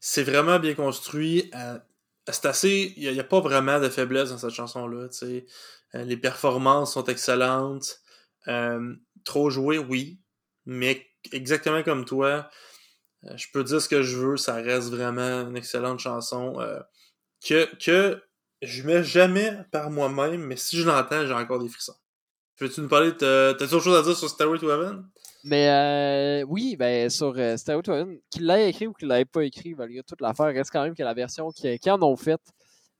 C'est 0.00 0.22
vraiment 0.22 0.58
bien 0.58 0.74
construit. 0.74 1.50
Euh, 1.54 1.78
c'est 2.28 2.46
assez. 2.46 2.94
Il 2.96 3.10
n'y 3.12 3.18
a, 3.18 3.22
a, 3.22 3.24
pas 3.24 3.40
vraiment 3.40 3.78
de 3.78 3.88
faiblesse 3.88 4.30
dans 4.30 4.38
cette 4.38 4.50
chanson-là, 4.50 5.08
les 5.92 6.16
performances 6.16 6.94
sont 6.94 7.04
excellentes. 7.04 8.00
Euh, 8.48 8.94
trop 9.24 9.50
joué, 9.50 9.78
oui. 9.78 10.20
Mais 10.66 11.06
exactement 11.32 11.82
comme 11.82 12.04
toi, 12.04 12.48
euh, 13.24 13.36
je 13.36 13.46
peux 13.52 13.64
dire 13.64 13.80
ce 13.80 13.88
que 13.88 14.02
je 14.02 14.16
veux, 14.16 14.36
ça 14.36 14.54
reste 14.54 14.90
vraiment 14.90 15.48
une 15.48 15.56
excellente 15.56 15.98
chanson. 15.98 16.60
Euh, 16.60 16.80
que, 17.44 17.68
que 17.76 18.22
je 18.62 18.82
mets 18.82 19.04
jamais 19.04 19.52
par 19.70 19.90
moi-même, 19.90 20.42
mais 20.42 20.56
si 20.56 20.76
je 20.76 20.86
l'entends, 20.86 21.26
j'ai 21.26 21.32
encore 21.32 21.62
des 21.62 21.68
frissons. 21.68 21.94
Peux-tu 22.56 22.80
nous 22.80 22.88
parler 22.88 23.12
de. 23.12 23.52
T'as-tu 23.52 23.74
autre 23.74 23.84
chose 23.84 23.98
à 23.98 24.02
dire 24.02 24.16
sur 24.16 24.30
Stairway 24.30 24.58
to 24.58 24.70
Heaven? 24.70 25.04
Mais 25.44 25.68
euh, 25.68 26.44
oui, 26.48 26.74
ben 26.76 27.10
sur 27.10 27.34
euh, 27.36 27.56
Stairway 27.56 27.82
to 27.82 27.92
Heaven, 27.92 28.18
qu'il 28.30 28.46
l'ait 28.46 28.70
écrit 28.70 28.86
ou 28.86 28.94
qu'il 28.94 29.08
l'ait 29.08 29.26
pas 29.26 29.44
écrit, 29.44 29.74
malgré 29.74 30.02
toute 30.02 30.20
l'affaire, 30.20 30.46
reste 30.46 30.70
quand 30.70 30.82
même 30.82 30.94
que 30.94 31.02
la 31.02 31.14
version 31.14 31.50
qu'ils 31.50 31.78
qui 31.78 31.90
en 31.90 32.02
ont 32.02 32.16
faite 32.16 32.40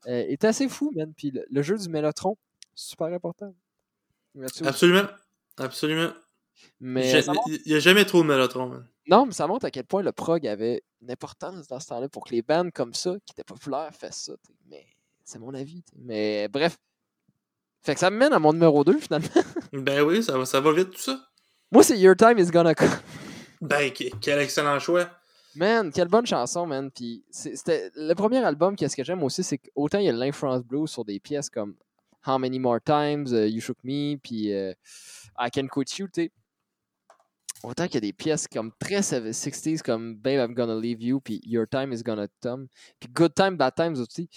euh, 0.07 0.23
est 0.27 0.45
assez 0.45 0.69
fou, 0.69 0.91
man. 0.95 1.11
Puis 1.17 1.31
le, 1.31 1.43
le 1.49 1.61
jeu 1.63 1.75
du 1.75 1.89
Mélotron, 1.89 2.37
super 2.77 3.07
important. 3.07 3.53
Absolument. 4.63 5.07
Absolument. 5.57 6.11
Mais 6.79 7.23
il 7.47 7.61
n'y 7.65 7.73
a 7.73 7.79
jamais 7.79 8.05
trop 8.05 8.21
de 8.21 8.27
Mélotron, 8.27 8.67
man. 8.67 8.87
Non, 9.07 9.25
mais 9.25 9.31
ça 9.31 9.47
montre 9.47 9.65
à 9.65 9.71
quel 9.71 9.85
point 9.85 10.03
le 10.03 10.11
prog 10.11 10.45
avait 10.45 10.83
une 11.01 11.11
importance 11.11 11.67
dans 11.67 11.79
ce 11.79 11.87
temps-là 11.87 12.09
pour 12.09 12.25
que 12.25 12.31
les 12.31 12.41
bands 12.41 12.69
comme 12.71 12.93
ça, 12.93 13.15
qui 13.25 13.33
étaient 13.33 13.43
populaires, 13.43 13.93
fassent 13.93 14.23
ça. 14.23 14.33
T'sais. 14.37 14.53
Mais 14.69 14.85
c'est 15.23 15.39
mon 15.39 15.53
avis. 15.53 15.83
T'sais. 15.83 15.95
Mais 15.99 16.47
bref. 16.49 16.77
Fait 17.81 17.93
que 17.93 17.99
ça 17.99 18.09
me 18.09 18.17
mène 18.17 18.33
à 18.33 18.39
mon 18.39 18.53
numéro 18.53 18.83
2 18.83 18.99
finalement. 18.99 19.27
ben 19.73 20.01
oui, 20.01 20.21
ça 20.23 20.37
va, 20.37 20.45
ça 20.45 20.59
va 20.59 20.73
vite 20.73 20.91
tout 20.91 20.99
ça. 20.99 21.19
Moi, 21.71 21.83
c'est 21.83 21.97
Your 21.97 22.15
Time 22.15 22.37
is 22.37 22.51
Gonna 22.51 22.75
Come. 22.75 22.89
Ben, 23.61 23.91
quel 23.91 24.39
excellent 24.39 24.79
choix. 24.79 25.09
Man, 25.55 25.91
quelle 25.91 26.07
bonne 26.07 26.25
chanson, 26.25 26.67
man. 26.67 26.91
Puis 26.91 27.23
c'était 27.31 27.89
le 27.95 28.13
premier 28.13 28.43
album, 28.43 28.75
qu'est-ce 28.75 28.95
que 28.95 29.03
j'aime 29.03 29.23
aussi, 29.23 29.43
c'est 29.43 29.57
qu'autant 29.57 29.97
il 29.99 30.05
y 30.05 30.09
a 30.09 30.11
l'influence 30.11 30.63
blues 30.63 30.89
sur 30.89 31.03
des 31.03 31.19
pièces 31.19 31.49
comme 31.49 31.75
How 32.25 32.37
Many 32.37 32.59
More 32.59 32.79
Times, 32.81 33.33
uh, 33.33 33.47
You 33.47 33.61
Shook 33.61 33.83
Me, 33.83 34.17
puis 34.17 34.51
uh, 34.51 34.73
I 35.37 35.49
Can 35.49 35.67
Quit 35.67 35.97
You, 35.97 36.07
tu. 36.07 36.31
Autant 37.63 37.85
qu'il 37.85 37.95
y 37.95 37.97
a 37.97 38.01
des 38.01 38.13
pièces 38.13 38.47
comme 38.47 38.71
très 38.79 38.99
60s 38.99 39.81
comme 39.81 40.15
Babe 40.15 40.47
I'm 40.47 40.53
Gonna 40.53 40.79
Leave 40.79 41.01
You, 41.01 41.19
puis 41.19 41.41
Your 41.43 41.67
Time 41.67 41.91
is 41.91 42.03
Gonna 42.03 42.27
Come, 42.41 42.67
puis 42.99 43.09
Good 43.11 43.33
Time, 43.33 43.57
Bad 43.57 43.73
Times 43.75 43.99
aussi. 43.99 44.29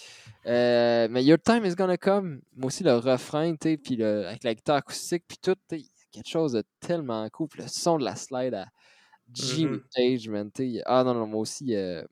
Euh, 0.46 1.06
mais 1.10 1.22
Your 1.22 1.38
Time 1.38 1.66
is 1.66 1.74
Gonna 1.74 1.98
Come, 1.98 2.40
moi 2.56 2.68
aussi 2.68 2.82
le 2.82 2.96
refrain, 2.96 3.54
tu 3.56 3.76
puis 3.76 3.96
le, 3.96 4.26
avec 4.26 4.42
la 4.42 4.54
guitare 4.54 4.76
acoustique, 4.76 5.24
puis 5.28 5.36
tout, 5.36 5.54
tu 5.68 5.82
quelque 6.10 6.28
chose 6.28 6.52
de 6.52 6.64
tellement 6.80 7.28
cool. 7.30 7.48
Puis 7.48 7.62
le 7.62 7.68
son 7.68 7.98
de 7.98 8.04
la 8.04 8.16
slide 8.16 8.54
à 8.54 8.66
Jimmy 9.32 9.76
mm 9.76 9.76
-hmm. 9.76 9.82
Page, 9.94 10.28
man. 10.28 10.50
T'sais. 10.50 10.82
Ah 10.86 11.04
non, 11.04 11.14
non, 11.14 11.26
moi 11.26 11.40
aussi, 11.40 11.74
euh, 11.74 12.02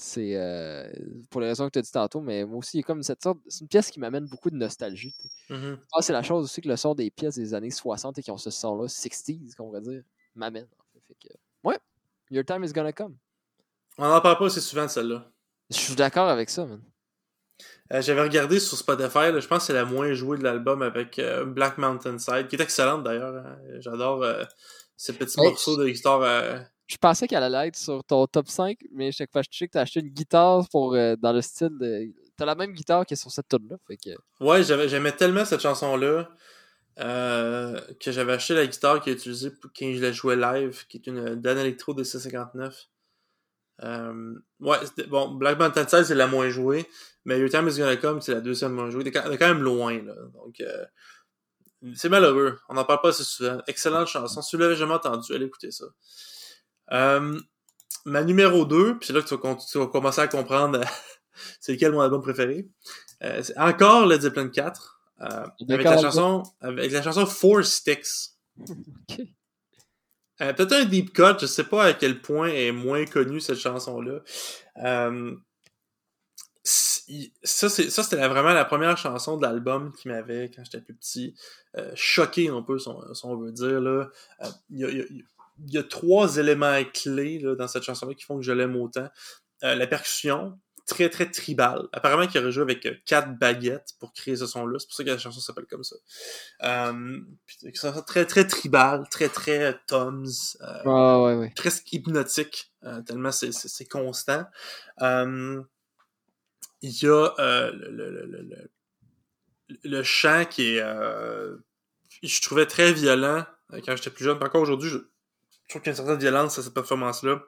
c'est 0.00 0.34
euh, 0.34 0.90
pour 1.28 1.40
les 1.40 1.48
raisons 1.48 1.66
que 1.66 1.72
tu 1.72 1.78
as 1.78 1.82
dit 1.82 1.92
tantôt, 1.92 2.20
mais 2.20 2.44
moi 2.44 2.58
aussi, 2.58 2.78
il 2.78 2.80
y 2.80 2.82
a 2.82 2.86
comme 2.86 3.02
cette 3.02 3.22
sorte. 3.22 3.38
C'est 3.48 3.60
une 3.60 3.68
pièce 3.68 3.90
qui 3.90 4.00
m'amène 4.00 4.26
beaucoup 4.26 4.50
de 4.50 4.56
nostalgie. 4.56 5.14
Mm 5.50 5.54
-hmm. 5.54 5.78
ah, 5.92 6.02
c'est 6.02 6.12
la 6.14 6.22
chose 6.22 6.44
aussi 6.44 6.60
que 6.62 6.68
le 6.68 6.76
son 6.76 6.94
des 6.94 7.10
pièces 7.10 7.36
des 7.36 7.52
années 7.54 7.70
60 7.70 8.18
et 8.18 8.22
qui 8.22 8.30
ont 8.30 8.38
ce 8.38 8.50
son-là, 8.50 8.86
60s, 8.88 9.54
qu'on 9.54 9.70
va 9.70 9.80
dire, 9.80 10.02
m'amène. 10.34 10.68
En 10.78 11.00
fait. 11.06 11.38
ouais, 11.64 11.78
Your 12.30 12.44
Time 12.44 12.64
is 12.64 12.72
Gonna 12.72 12.92
Come. 12.92 13.16
On 13.98 14.08
n'en 14.08 14.20
parle 14.20 14.38
pas 14.38 14.46
assez 14.46 14.60
souvent 14.60 14.86
de 14.86 14.90
celle-là. 14.90 15.30
Je 15.70 15.76
suis 15.76 15.94
d'accord 15.94 16.28
avec 16.28 16.48
ça, 16.50 16.64
man. 16.64 16.82
Euh, 17.92 18.00
J'avais 18.00 18.22
regardé 18.22 18.58
sur 18.58 18.78
Spotify, 18.78 19.32
là, 19.32 19.40
je 19.40 19.48
pense 19.48 19.58
que 19.58 19.66
c'est 19.66 19.72
la 19.74 19.84
moins 19.84 20.12
jouée 20.14 20.38
de 20.38 20.44
l'album 20.44 20.80
avec 20.82 21.18
euh, 21.18 21.44
Black 21.44 21.76
Mountain 21.76 22.18
Side, 22.18 22.48
qui 22.48 22.56
est 22.56 22.62
excellente 22.62 23.02
d'ailleurs. 23.04 23.34
Hein. 23.34 23.58
J'adore 23.80 24.22
euh, 24.22 24.44
ces 24.96 25.12
petits 25.12 25.38
hey, 25.40 25.46
morceaux 25.48 25.76
de 25.76 25.86
guitare. 25.86 26.64
Je 26.90 26.96
pensais 26.96 27.28
qu'elle 27.28 27.44
allait 27.44 27.68
être 27.68 27.76
sur 27.76 28.02
ton 28.02 28.26
top 28.26 28.48
5, 28.48 28.76
mais 28.92 29.12
chaque 29.12 29.30
fois 29.30 29.42
je 29.42 29.56
sais 29.56 29.68
que 29.68 29.72
tu 29.72 29.78
as 29.78 29.82
acheté 29.82 30.00
une 30.00 30.08
guitare 30.08 30.68
pour, 30.70 30.94
euh, 30.94 31.14
dans 31.14 31.32
le 31.32 31.40
style 31.40 31.78
de. 31.78 32.06
Tu 32.36 32.42
as 32.42 32.44
la 32.44 32.56
même 32.56 32.72
guitare 32.72 33.06
qui 33.06 33.14
est 33.14 33.16
sur 33.16 33.30
cette 33.30 33.46
tune-là. 33.48 33.76
Que... 33.88 34.44
Ouais, 34.44 34.64
j'aimais 34.64 35.12
tellement 35.12 35.44
cette 35.44 35.60
chanson-là 35.60 36.28
euh, 36.98 37.80
que 38.00 38.10
j'avais 38.10 38.32
acheté 38.32 38.54
la 38.54 38.66
guitare 38.66 39.00
qui 39.00 39.10
est 39.10 39.12
utilisée 39.12 39.50
pour, 39.50 39.70
quand 39.72 39.92
je 39.94 40.02
la 40.02 40.10
jouais 40.10 40.34
live, 40.34 40.84
qui 40.88 40.96
est 40.96 41.06
une 41.06 41.36
Dan 41.36 41.58
Electro 41.58 41.94
de 41.94 42.02
659. 42.02 42.88
Euh, 43.84 44.34
ouais, 44.58 44.78
bon, 45.06 45.28
Black 45.28 45.60
Mountain 45.60 45.86
Side, 45.86 46.04
c'est 46.04 46.16
la 46.16 46.26
moins 46.26 46.48
jouée, 46.48 46.86
mais 47.24 47.38
Your 47.38 47.48
Time 47.50 47.68
is 47.68 47.78
Gonna 47.78 47.96
Come, 47.98 48.20
c'est 48.20 48.34
la 48.34 48.40
deuxième 48.40 48.72
moins 48.72 48.90
jouée. 48.90 49.04
T'es 49.04 49.12
quand, 49.12 49.28
même 49.40 49.62
loin, 49.62 50.02
là. 50.02 50.14
Donc, 50.34 50.60
euh, 50.60 50.84
c'est 51.94 52.08
malheureux. 52.08 52.58
On 52.68 52.74
n'en 52.74 52.84
parle 52.84 53.00
pas 53.00 53.10
assez 53.10 53.22
souvent. 53.22 53.58
Excellente 53.68 54.08
chanson. 54.08 54.42
Si 54.42 54.56
vous 54.56 54.62
l'avez 54.62 54.74
jamais 54.74 54.94
entendu, 54.94 55.32
allez 55.32 55.46
écouter 55.46 55.70
ça. 55.70 55.84
Euh, 56.92 57.38
ma 58.04 58.22
numéro 58.22 58.64
2, 58.64 58.98
puis 58.98 59.06
c'est 59.06 59.12
là 59.12 59.22
que 59.22 59.28
tu 59.28 59.36
vas, 59.36 59.54
tu 59.56 59.78
vas, 59.78 59.86
commencer 59.86 60.20
à 60.20 60.28
comprendre 60.28 60.80
c'est 61.60 61.72
lequel 61.72 61.92
mon 61.92 62.00
album 62.00 62.22
préféré. 62.22 62.68
Euh, 63.22 63.42
c'est 63.42 63.58
encore 63.58 64.06
Led 64.06 64.22
Zeppelin 64.22 64.48
4. 64.48 65.00
avec, 65.18 65.84
la 65.84 66.00
chanson, 66.00 66.42
avec 66.60 66.92
la 66.92 67.02
chanson 67.02 67.26
Four 67.26 67.64
Sticks. 67.64 68.34
okay. 69.02 69.34
Euh, 70.42 70.52
Peut-être 70.54 70.72
un 70.72 70.84
deep 70.84 71.12
cut, 71.12 71.38
je 71.40 71.46
sais 71.46 71.64
pas 71.64 71.84
à 71.84 71.92
quel 71.92 72.20
point 72.20 72.48
est 72.48 72.72
moins 72.72 73.04
connue 73.04 73.40
cette 73.40 73.58
chanson-là. 73.58 74.20
Euh, 74.82 75.36
ça, 76.64 77.68
c'était 77.68 78.28
vraiment 78.28 78.52
la 78.52 78.64
première 78.64 78.96
chanson 78.96 79.36
de 79.36 79.42
l'album 79.42 79.92
qui 79.92 80.08
m'avait, 80.08 80.50
quand 80.54 80.62
j'étais 80.64 80.80
plus 80.80 80.94
petit, 80.94 81.34
euh, 81.76 81.90
choqué 81.94 82.48
un 82.48 82.62
peu, 82.62 82.78
si 82.78 82.88
on, 83.24 83.36
veut 83.36 83.52
dire. 83.52 83.80
Là. 83.80 84.08
Euh, 84.42 84.46
il, 85.66 85.74
y 85.74 85.78
a, 85.78 85.82
trois 85.82 86.36
éléments 86.36 86.82
clés 86.92 87.38
là, 87.38 87.54
dans 87.54 87.68
cette 87.68 87.82
chanson-là 87.82 88.14
qui 88.14 88.24
font 88.24 88.36
que 88.36 88.42
je 88.42 88.52
l'aime 88.52 88.76
autant. 88.76 89.08
Euh, 89.62 89.74
la 89.74 89.86
percussion, 89.86 90.58
très 90.86 91.08
très 91.10 91.30
tribal. 91.30 91.88
Apparemment 91.92 92.26
qu'il 92.26 92.40
aurait 92.40 92.52
joué 92.52 92.62
avec 92.62 93.04
quatre 93.04 93.38
baguettes 93.38 93.94
pour 93.98 94.12
créer 94.12 94.36
ce 94.36 94.46
son-là. 94.46 94.78
C'est 94.78 94.86
pour 94.86 94.94
ça 94.96 95.04
que 95.04 95.10
la 95.10 95.18
chanson 95.18 95.40
s'appelle 95.40 95.66
comme 95.66 95.84
ça. 95.84 95.96
Euh, 96.64 97.20
très 98.06 98.26
très 98.26 98.46
tribal, 98.46 99.04
très 99.10 99.28
très 99.28 99.78
Toms. 99.86 100.24
ouais, 100.84 101.34
ouais. 101.36 101.52
Presque 101.54 101.92
hypnotique, 101.92 102.72
tellement 103.06 103.32
c'est 103.32 103.88
constant 103.88 104.44
il 106.82 107.02
y 107.02 107.06
a 107.06 107.34
euh, 107.38 107.72
le, 107.72 107.90
le, 107.90 108.26
le, 108.26 108.70
le, 109.84 110.02
chant 110.02 110.44
qui 110.44 110.76
est. 110.76 110.80
Euh, 110.80 111.56
je 112.22 112.40
trouvais 112.40 112.66
très 112.66 112.92
violent 112.92 113.44
euh, 113.72 113.80
quand 113.84 113.96
j'étais 113.96 114.10
plus 114.10 114.24
jeune. 114.24 114.42
Encore 114.42 114.62
aujourd'hui, 114.62 114.90
je, 114.90 114.98
trouve 115.70 115.82
qu'il 115.82 115.92
y 115.92 115.96
a 115.96 115.98
une 115.98 116.04
certaine 116.04 116.18
violence 116.18 116.58
à 116.58 116.62
cette 116.62 116.74
performance-là. 116.74 117.40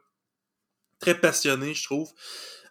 Très 1.01 1.19
passionné, 1.19 1.75
je 1.75 1.85
trouve. 1.85 2.11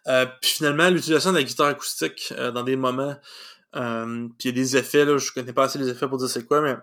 puis 0.04 0.50
finalement, 0.50 0.88
l'utilisation 0.88 1.30
de 1.32 1.36
la 1.36 1.42
guitare 1.44 1.68
acoustique 1.68 2.32
dans 2.32 2.62
des 2.62 2.76
moments. 2.76 3.16
puis 3.72 3.80
il 3.80 4.46
y 4.46 4.48
a 4.48 4.52
des 4.52 4.76
effets, 4.76 5.04
là, 5.04 5.18
je 5.18 5.30
connais 5.32 5.52
pas 5.52 5.64
assez 5.64 5.78
les 5.78 5.88
effets 5.88 6.08
pour 6.08 6.18
dire 6.18 6.28
c'est 6.28 6.46
quoi, 6.46 6.60
mais 6.60 6.76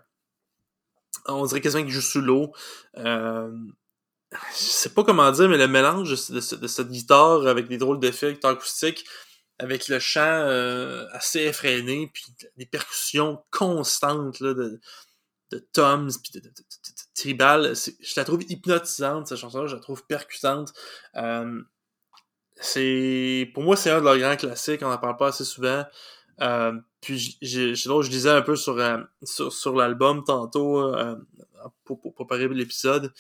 on 1.28 1.46
dirait 1.46 1.62
quasiment 1.62 1.84
qu'il 1.84 1.94
joue 1.94 2.02
sous 2.02 2.22
l'eau. 2.22 2.54
Euh, 2.98 3.52
je 4.32 4.64
sais 4.64 4.90
pas 4.90 5.04
comment 5.04 5.32
dire, 5.32 5.50
mais 5.50 5.58
le 5.58 5.68
mélange 5.68 6.10
de, 6.10 6.34
de, 6.34 6.56
de 6.56 6.68
cette 6.68 6.90
guitare 6.90 7.48
avec 7.48 7.68
des 7.68 7.78
drôles 7.78 8.00
d'effets, 8.00 8.34
guitare 8.34 8.52
acoustique, 8.52 9.06
avec 9.58 9.88
le 9.88 10.00
chant 10.00 10.22
euh, 10.22 11.06
assez 11.12 11.40
effréné, 11.40 12.10
puis 12.14 12.26
des 12.58 12.66
percussions 12.66 13.44
constantes 13.52 14.40
là, 14.40 14.54
de, 14.54 14.80
de 15.52 15.60
toms, 15.74 16.08
puis 16.24 16.40
de, 16.40 16.40
de, 16.40 16.54
tribal. 17.20 17.74
Je 17.76 18.14
la 18.16 18.26
trouve 18.26 18.44
hypnotisante, 18.50 19.28
cette 19.28 19.38
chanson-là, 19.38 19.68
je 19.68 19.76
la 19.76 19.82
trouve 19.82 20.06
percutante. 20.06 20.74
Euh, 21.16 21.62
c'est 22.56 23.50
Pour 23.54 23.64
moi, 23.64 23.76
c'est 23.76 23.92
un 23.92 24.00
de 24.00 24.06
leurs 24.06 24.18
grands 24.18 24.36
classiques, 24.36 24.82
on 24.84 24.90
n'en 24.90 24.98
parle 24.98 25.18
pas 25.18 25.28
assez 25.28 25.46
souvent. 25.46 25.86
Euh, 26.42 26.74
puis 27.02 27.38
j'ai, 27.42 27.76
je 27.76 28.10
disais 28.10 28.30
un 28.30 28.42
peu 28.42 28.56
sur, 28.56 28.78
euh, 28.78 28.98
sur, 29.24 29.52
sur 29.52 29.76
l'album 29.76 30.24
tantôt 30.24 30.80
euh, 30.80 31.16
pour, 31.84 32.00
pour, 32.00 32.14
préparer 32.14 32.48
l'épisode. 32.48 33.12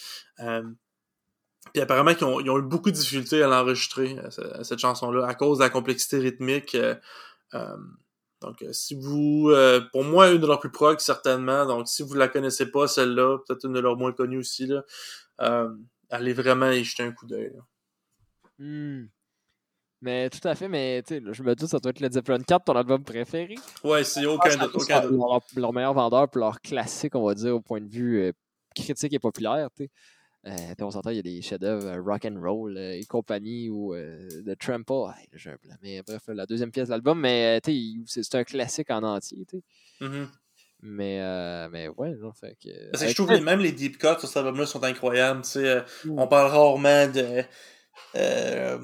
Puis 1.73 1.81
apparemment 1.81 2.13
qu'ils 2.15 2.25
ont, 2.25 2.39
ils 2.39 2.49
ont, 2.49 2.57
eu 2.57 2.63
beaucoup 2.63 2.89
de 2.89 2.95
difficultés 2.95 3.43
à 3.43 3.47
l'enregistrer, 3.47 4.17
euh, 4.17 4.63
cette 4.63 4.79
chanson-là, 4.79 5.27
à 5.27 5.35
cause 5.35 5.59
de 5.59 5.63
la 5.63 5.69
complexité 5.69 6.17
rythmique. 6.17 6.75
Euh, 6.75 6.95
euh, 8.43 8.47
donc, 8.47 8.63
si 8.71 8.95
vous... 8.95 9.51
pour 9.91 10.03
moi, 10.03 10.31
une 10.31 10.39
de 10.39 10.47
leurs 10.47 10.59
plus 10.59 10.71
prog, 10.71 10.99
certainement. 10.99 11.65
Donc, 11.65 11.87
si 11.87 12.03
vous 12.03 12.13
la 12.13 12.27
connaissez 12.27 12.71
pas, 12.71 12.87
celle-là, 12.87 13.39
peut-être 13.39 13.65
une 13.65 13.73
de 13.73 13.79
leurs 13.79 13.97
moins 13.97 14.11
connues 14.11 14.39
aussi, 14.39 14.67
là, 14.67 14.83
allez 16.09 16.33
vraiment 16.33 16.71
y 16.71 16.83
jeter 16.83 17.03
un 17.03 17.11
coup 17.11 17.25
d'œil. 17.25 17.53
Hmm. 18.57 19.05
Mais 20.01 20.29
tout 20.29 20.45
à 20.47 20.55
fait, 20.55 20.69
mais 20.69 21.03
tu 21.05 21.15
sais, 21.15 21.23
je 21.29 21.43
me 21.43 21.53
dis 21.55 21.67
ça 21.67 21.79
doit 21.79 21.89
être 21.89 21.99
Led 21.99 22.13
Zeppelin 22.13 22.39
4, 22.39 22.63
ton 22.63 22.73
album 22.73 23.03
préféré. 23.03 23.55
Ouais, 23.83 24.05
c'est 24.05 24.25
aucun 24.25 24.55
doute. 24.55 24.71
Aucun 24.73 25.01
leur, 25.01 25.41
leur, 25.57 25.73
meilleur 25.73 25.93
vendeur 25.93 26.29
pour 26.29 26.39
leur 26.39 26.61
classique, 26.61 27.15
on 27.15 27.25
va 27.25 27.33
dire, 27.35 27.55
au 27.55 27.59
point 27.59 27.81
de 27.81 27.89
vue 27.89 28.33
critique 28.75 29.13
et 29.13 29.19
populaire. 29.19 29.69
sais. 29.77 29.89
Euh, 30.47 30.73
on 30.79 30.91
s'entend, 30.91 31.09
il 31.09 31.17
y 31.17 31.19
a 31.19 31.23
des 31.23 31.41
chefs-d'œuvre 31.41 31.85
euh, 31.87 32.01
rock 32.01 32.25
and 32.25 32.39
roll 32.41 32.77
euh, 32.77 32.93
et 32.93 33.03
compagnie 33.03 33.69
ou 33.69 33.93
The 34.45 34.57
Trample. 34.57 35.11
Mais 35.81 36.01
bref, 36.01 36.23
la 36.27 36.45
deuxième 36.45 36.71
pièce 36.71 36.87
de 36.87 36.93
l'album, 36.93 37.19
mais 37.19 37.59
c'est 38.05 38.35
un 38.35 38.43
classique 38.43 38.89
en 38.89 39.03
entier. 39.03 39.45
Mm-hmm. 39.99 40.27
Mais, 40.81 41.67
mais 41.69 41.89
ouais, 41.89 42.15
non, 42.15 42.31
fait 42.31 42.57
que. 42.63 42.91
Parce 42.91 43.03
que 43.03 43.09
je 43.09 43.15
trouve 43.15 43.27
que 43.27 43.43
même 43.43 43.59
les 43.59 43.73
deep 43.73 43.97
cuts 43.97 44.19
sur 44.19 44.29
cet 44.29 44.37
album-là 44.37 44.65
sont 44.65 44.83
incroyables. 44.83 45.41
On 46.09 46.27
parle 46.27 46.51
rarement 46.51 47.07
de. 47.07 47.43
Euh, 48.15 48.79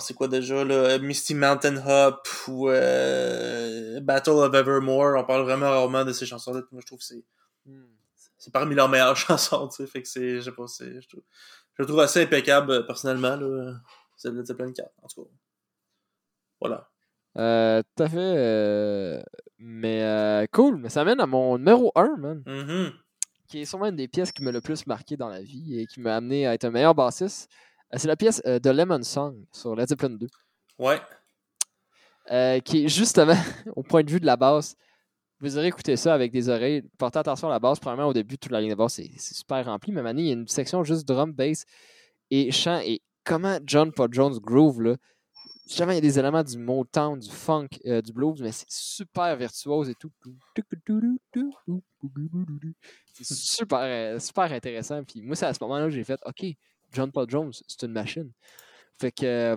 c'est 0.00 0.14
quoi 0.14 0.28
déjà, 0.28 0.62
là? 0.62 0.98
Misty 0.98 1.34
Mountain 1.34 1.76
Hop 1.86 2.28
ou 2.48 2.66
Battle 2.66 4.30
of 4.30 4.54
Evermore. 4.54 5.14
On 5.16 5.24
parle 5.24 5.44
vraiment 5.44 5.70
rarement 5.70 6.04
de 6.04 6.12
ces 6.12 6.26
chansons-là. 6.26 6.60
Moi, 6.70 6.82
je 6.82 6.86
trouve 6.86 6.98
que 6.98 7.04
c'est. 7.06 7.24
Hmm 7.64 7.95
c'est 8.46 8.52
parmi 8.52 8.76
leurs 8.76 8.88
meilleures 8.88 9.16
chansons, 9.16 9.66
tu 9.66 9.76
sais. 9.76 9.86
Fait 9.88 10.02
que 10.02 10.08
c'est, 10.08 10.36
je 10.36 10.40
sais 10.40 10.52
pas, 10.52 10.68
c'est, 10.68 11.00
je, 11.00 11.08
trouve, 11.08 11.24
je 11.74 11.82
trouve 11.82 11.98
assez 11.98 12.22
impeccable, 12.22 12.70
euh, 12.70 12.82
personnellement, 12.82 13.34
là. 13.34 13.74
C'est 14.16 14.30
Led 14.30 14.46
Zeppelin 14.46 14.72
4, 14.72 14.88
en 15.02 15.08
tout 15.08 15.24
cas. 15.24 15.30
Voilà. 16.60 16.88
Euh, 17.38 17.82
tout 17.82 18.04
à 18.04 18.08
fait. 18.08 18.16
Euh, 18.18 19.20
mais 19.58 20.00
euh, 20.04 20.46
cool, 20.52 20.76
mais 20.76 20.88
ça 20.90 21.04
mène 21.04 21.20
à 21.20 21.26
mon 21.26 21.58
numéro 21.58 21.90
1, 21.96 22.16
man. 22.18 22.42
Mm-hmm. 22.46 22.92
Qui 23.48 23.62
est 23.62 23.64
sûrement 23.64 23.86
une 23.86 23.96
des 23.96 24.06
pièces 24.06 24.30
qui 24.30 24.44
m'a 24.44 24.52
le 24.52 24.60
plus 24.60 24.86
marqué 24.86 25.16
dans 25.16 25.28
la 25.28 25.42
vie 25.42 25.80
et 25.80 25.86
qui 25.86 26.00
m'a 26.00 26.14
amené 26.14 26.46
à 26.46 26.54
être 26.54 26.64
un 26.64 26.70
meilleur 26.70 26.94
bassiste. 26.94 27.50
c'est 27.94 28.08
la 28.08 28.16
pièce 28.16 28.40
de 28.44 28.70
Lemon 28.70 29.02
Song 29.02 29.44
sur 29.50 29.74
Led 29.74 29.88
Zeppelin 29.88 30.10
2. 30.10 30.28
Ouais. 30.78 31.00
qui 32.62 32.84
est 32.84 32.88
justement, 32.88 33.34
au 33.74 33.82
point 33.82 34.04
de 34.04 34.10
vue 34.10 34.20
de 34.20 34.26
la 34.26 34.36
basse, 34.36 34.76
vous 35.40 35.58
aurez 35.58 35.68
écouté 35.68 35.96
ça 35.96 36.14
avec 36.14 36.32
des 36.32 36.48
oreilles. 36.48 36.82
Portez 36.98 37.18
attention 37.18 37.48
à 37.48 37.50
la 37.50 37.58
basse. 37.58 37.78
Premièrement, 37.78 38.08
au 38.08 38.14
début, 38.14 38.38
toute 38.38 38.52
la 38.52 38.60
ligne 38.60 38.70
de 38.70 38.74
basse, 38.74 38.94
c'est 38.94 39.18
super 39.18 39.64
rempli. 39.66 39.92
Mais 39.92 40.02
maintenant, 40.02 40.22
il 40.22 40.28
y 40.28 40.30
a 40.30 40.34
une 40.34 40.48
section 40.48 40.82
juste 40.82 41.06
drum, 41.06 41.32
bass 41.32 41.64
et 42.30 42.50
chant. 42.50 42.80
Et 42.84 43.02
comment 43.24 43.58
John 43.64 43.92
Paul 43.92 44.08
Jones 44.12 44.38
groove, 44.38 44.82
là? 44.82 44.96
Jamais 45.68 45.94
il 45.94 45.96
y 45.96 45.98
a 45.98 46.00
des 46.02 46.18
éléments 46.18 46.44
du 46.44 46.58
Motown, 46.58 47.18
du 47.18 47.28
funk, 47.28 47.66
euh, 47.86 48.00
du 48.00 48.12
blues, 48.12 48.40
mais 48.40 48.52
c'est 48.52 48.70
super 48.70 49.36
virtuose 49.36 49.90
et 49.90 49.94
tout. 49.96 50.12
C'est 53.12 53.34
super, 53.34 53.80
euh, 53.80 54.18
super 54.20 54.52
intéressant. 54.52 55.02
Puis 55.02 55.22
moi, 55.22 55.34
c'est 55.34 55.46
à 55.46 55.52
ce 55.52 55.58
moment-là 55.62 55.86
que 55.86 55.90
j'ai 55.90 56.04
fait 56.04 56.20
OK, 56.24 56.46
John 56.92 57.10
Paul 57.10 57.28
Jones, 57.28 57.52
c'est 57.66 57.84
une 57.84 57.92
machine. 57.92 58.30
Fait 59.00 59.10
que 59.10 59.56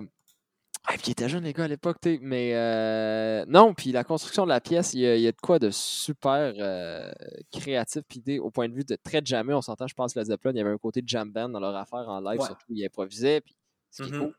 ah, 0.86 0.94
puis 0.94 1.08
il 1.08 1.10
était 1.10 1.28
jeune, 1.28 1.44
les 1.44 1.52
gars, 1.52 1.64
à 1.64 1.68
l'époque, 1.68 1.98
mais 2.22 2.52
euh, 2.54 3.44
non, 3.46 3.74
puis 3.74 3.92
la 3.92 4.02
construction 4.02 4.44
de 4.44 4.48
la 4.48 4.60
pièce, 4.60 4.94
il 4.94 5.00
y, 5.00 5.26
a, 5.26 5.32
de 5.32 5.40
quoi 5.40 5.58
de 5.58 5.70
super 5.70 6.54
euh, 6.56 7.12
créatif, 7.52 8.02
puis 8.08 8.38
au 8.38 8.50
point 8.50 8.68
de 8.68 8.74
vue 8.74 8.84
de 8.84 8.96
très 8.96 9.20
jamais, 9.24 9.52
on 9.52 9.60
s'entend, 9.60 9.86
je 9.86 9.94
pense, 9.94 10.14
que 10.14 10.18
la 10.18 10.24
Zeppelin, 10.24 10.52
il 10.52 10.56
y 10.56 10.60
avait 10.60 10.70
un 10.70 10.78
côté 10.78 11.02
de 11.02 11.08
jam 11.08 11.30
band 11.30 11.50
dans 11.50 11.60
leur 11.60 11.76
affaire 11.76 12.08
en 12.08 12.20
live, 12.20 12.40
surtout, 12.40 12.64
ils 12.70 12.84
improvisaient, 12.84 13.42
puis 13.42 13.54
ce 13.90 14.02
qui 14.02 14.08
est 14.08 14.12
mm-hmm. 14.12 14.18
cool. 14.18 14.34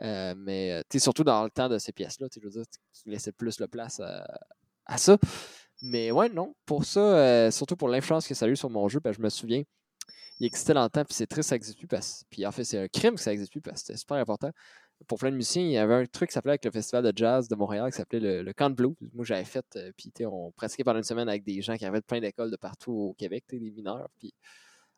Euh, 0.00 0.34
mais 0.36 0.82
surtout 0.96 1.24
dans 1.24 1.42
le 1.42 1.50
temps 1.50 1.68
de 1.68 1.78
ces 1.78 1.92
pièces-là, 1.92 2.28
je 2.32 2.40
veux 2.40 2.50
dire, 2.50 2.64
qui 2.92 3.08
laissaient 3.08 3.32
plus 3.32 3.58
la 3.58 3.68
place 3.68 4.00
à, 4.86 4.98
ça. 4.98 5.16
Mais 5.82 6.10
ouais, 6.10 6.28
non, 6.28 6.54
pour 6.66 6.84
ça, 6.84 7.50
surtout 7.50 7.76
pour 7.76 7.88
l'influence 7.88 8.28
que 8.28 8.34
ça 8.34 8.44
a 8.44 8.48
eu 8.48 8.56
sur 8.56 8.70
mon 8.70 8.86
jeu, 8.88 9.00
ben, 9.00 9.12
je 9.12 9.20
me 9.20 9.30
souviens, 9.30 9.62
il 10.40 10.46
existait 10.46 10.74
longtemps, 10.74 11.04
puis 11.04 11.14
c'est 11.14 11.26
triste, 11.26 11.48
ça 11.48 11.54
n'existe 11.56 11.78
plus, 11.78 11.88
parce, 11.88 12.22
puis 12.30 12.46
en 12.46 12.52
fait, 12.52 12.64
c'est 12.64 12.78
un 12.78 12.86
crime 12.88 13.14
que 13.14 13.20
ça 13.20 13.30
n'existe 13.30 13.50
plus, 13.50 13.60
parce 13.60 13.80
que 13.80 13.86
c'était 13.86 13.98
super 13.98 14.18
important 14.18 14.50
pour 15.06 15.18
plein 15.18 15.30
de 15.30 15.36
musiciens, 15.36 15.62
il 15.62 15.70
y 15.70 15.76
avait 15.78 15.94
un 15.94 16.06
truc 16.06 16.30
qui 16.30 16.34
s'appelait 16.34 16.52
avec 16.52 16.64
le 16.64 16.70
Festival 16.70 17.04
de 17.04 17.12
jazz 17.16 17.48
de 17.48 17.54
Montréal 17.54 17.90
qui 17.90 17.96
s'appelait 17.96 18.20
le, 18.20 18.42
le 18.42 18.52
Camp 18.52 18.74
Blues. 18.74 18.94
Moi, 19.14 19.24
j'avais 19.24 19.44
fait, 19.44 19.64
euh, 19.76 19.92
puis 19.96 20.12
on 20.26 20.50
pratiquait 20.52 20.84
pendant 20.84 20.98
une 20.98 21.04
semaine 21.04 21.28
avec 21.28 21.44
des 21.44 21.62
gens 21.62 21.76
qui 21.76 21.84
avaient 21.84 22.00
plein 22.00 22.20
d'écoles 22.20 22.50
de 22.50 22.56
partout 22.56 22.92
au 22.92 23.14
Québec, 23.14 23.44
des 23.50 23.70
mineurs. 23.70 24.08
Puis 24.18 24.34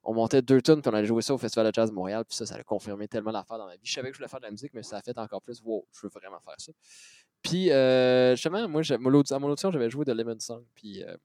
on 0.02 0.14
montait 0.14 0.42
deux 0.42 0.62
tonnes, 0.62 0.80
puis 0.80 0.90
on 0.90 0.94
allait 0.94 1.06
jouer 1.06 1.22
ça 1.22 1.34
au 1.34 1.38
Festival 1.38 1.66
de 1.66 1.72
jazz 1.74 1.90
de 1.90 1.94
Montréal. 1.94 2.24
Puis 2.26 2.36
ça, 2.36 2.46
ça 2.46 2.56
a 2.56 2.62
confirmé 2.62 3.08
tellement 3.08 3.30
l'affaire 3.30 3.58
dans 3.58 3.66
ma 3.66 3.74
vie. 3.74 3.80
Je 3.82 3.92
savais 3.92 4.08
que 4.08 4.14
je 4.14 4.18
voulais 4.18 4.28
faire 4.28 4.40
de 4.40 4.46
la 4.46 4.50
musique, 4.50 4.72
mais 4.74 4.82
ça 4.82 4.96
a 4.96 5.02
fait 5.02 5.16
encore 5.18 5.42
plus, 5.42 5.60
wow, 5.62 5.86
je 5.92 6.00
veux 6.02 6.08
vraiment 6.08 6.40
faire 6.40 6.54
ça. 6.58 6.72
Puis, 7.42 7.70
euh, 7.70 8.34
justement, 8.34 8.68
moi, 8.68 8.82
à 8.90 8.98
mon 8.98 9.48
audition, 9.48 9.70
j'avais 9.70 9.90
joué 9.90 10.04
de 10.04 10.12
Lemon 10.12 10.38
Song. 10.38 10.64
Puis, 10.74 11.02
euh, 11.02 11.16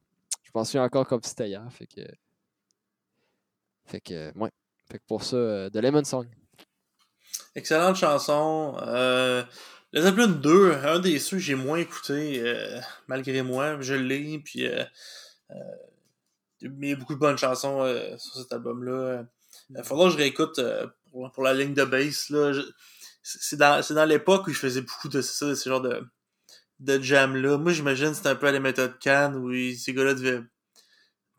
je 0.43 0.51
m'en 0.53 0.63
souviens 0.63 0.84
encore 0.84 1.07
comme 1.07 1.21
c'était 1.23 1.47
hier. 1.47 1.65
Fait 1.71 1.88
que. 1.88 2.01
Fait 3.86 4.01
que, 4.01 4.38
ouais. 4.38 4.51
Fait 4.89 4.99
que 4.99 5.03
pour 5.07 5.23
ça, 5.23 5.36
euh, 5.36 5.69
de 5.69 5.80
Lemon 5.80 6.03
Song. 6.03 6.28
Excellente 7.55 7.95
chanson. 7.95 8.77
Euh, 8.81 9.43
Les 9.93 10.01
Zeppelin 10.01 10.27
2, 10.27 10.73
un 10.73 10.99
des 10.99 11.19
ceux 11.19 11.38
que 11.38 11.43
j'ai 11.43 11.55
moins 11.55 11.77
écouté, 11.77 12.41
euh, 12.41 12.79
malgré 13.07 13.41
moi. 13.43 13.77
Je 13.79 13.93
l'ai, 13.93 14.39
puis 14.39 14.67
euh, 14.67 14.83
euh, 15.51 15.55
il 16.61 16.86
y 16.86 16.91
a 16.91 16.95
beaucoup 16.95 17.13
de 17.13 17.19
bonnes 17.19 17.38
chansons 17.38 17.81
euh, 17.81 18.17
sur 18.17 18.36
cet 18.36 18.51
album-là. 18.51 19.25
Il 19.69 19.83
faudra 19.83 20.07
que 20.07 20.11
je 20.11 20.17
réécoute 20.17 20.59
pour, 21.11 21.31
pour, 21.31 21.43
la 21.43 21.53
ligne 21.53 21.73
de 21.73 21.86
bass. 21.86 22.31
C'est 23.23 23.57
dans, 23.57 23.81
dans 23.89 24.05
l'époque 24.05 24.47
où 24.47 24.51
je 24.51 24.59
faisais 24.59 24.81
beaucoup 24.81 25.07
de 25.07 25.21
ça, 25.21 25.47
de 25.47 25.55
ce 25.55 25.69
genre 25.69 25.81
de, 25.81 26.05
de 26.79 27.01
jam-là. 27.01 27.57
Moi, 27.57 27.71
j'imagine 27.71 28.13
c'était 28.13 28.29
un 28.29 28.36
peu 28.36 28.47
à 28.47 28.51
la 28.51 28.59
méthode 28.59 28.99
Cannes, 28.99 29.36
où 29.36 29.51
ces 29.75 29.93
gars-là 29.93 30.13
devaient 30.13 30.43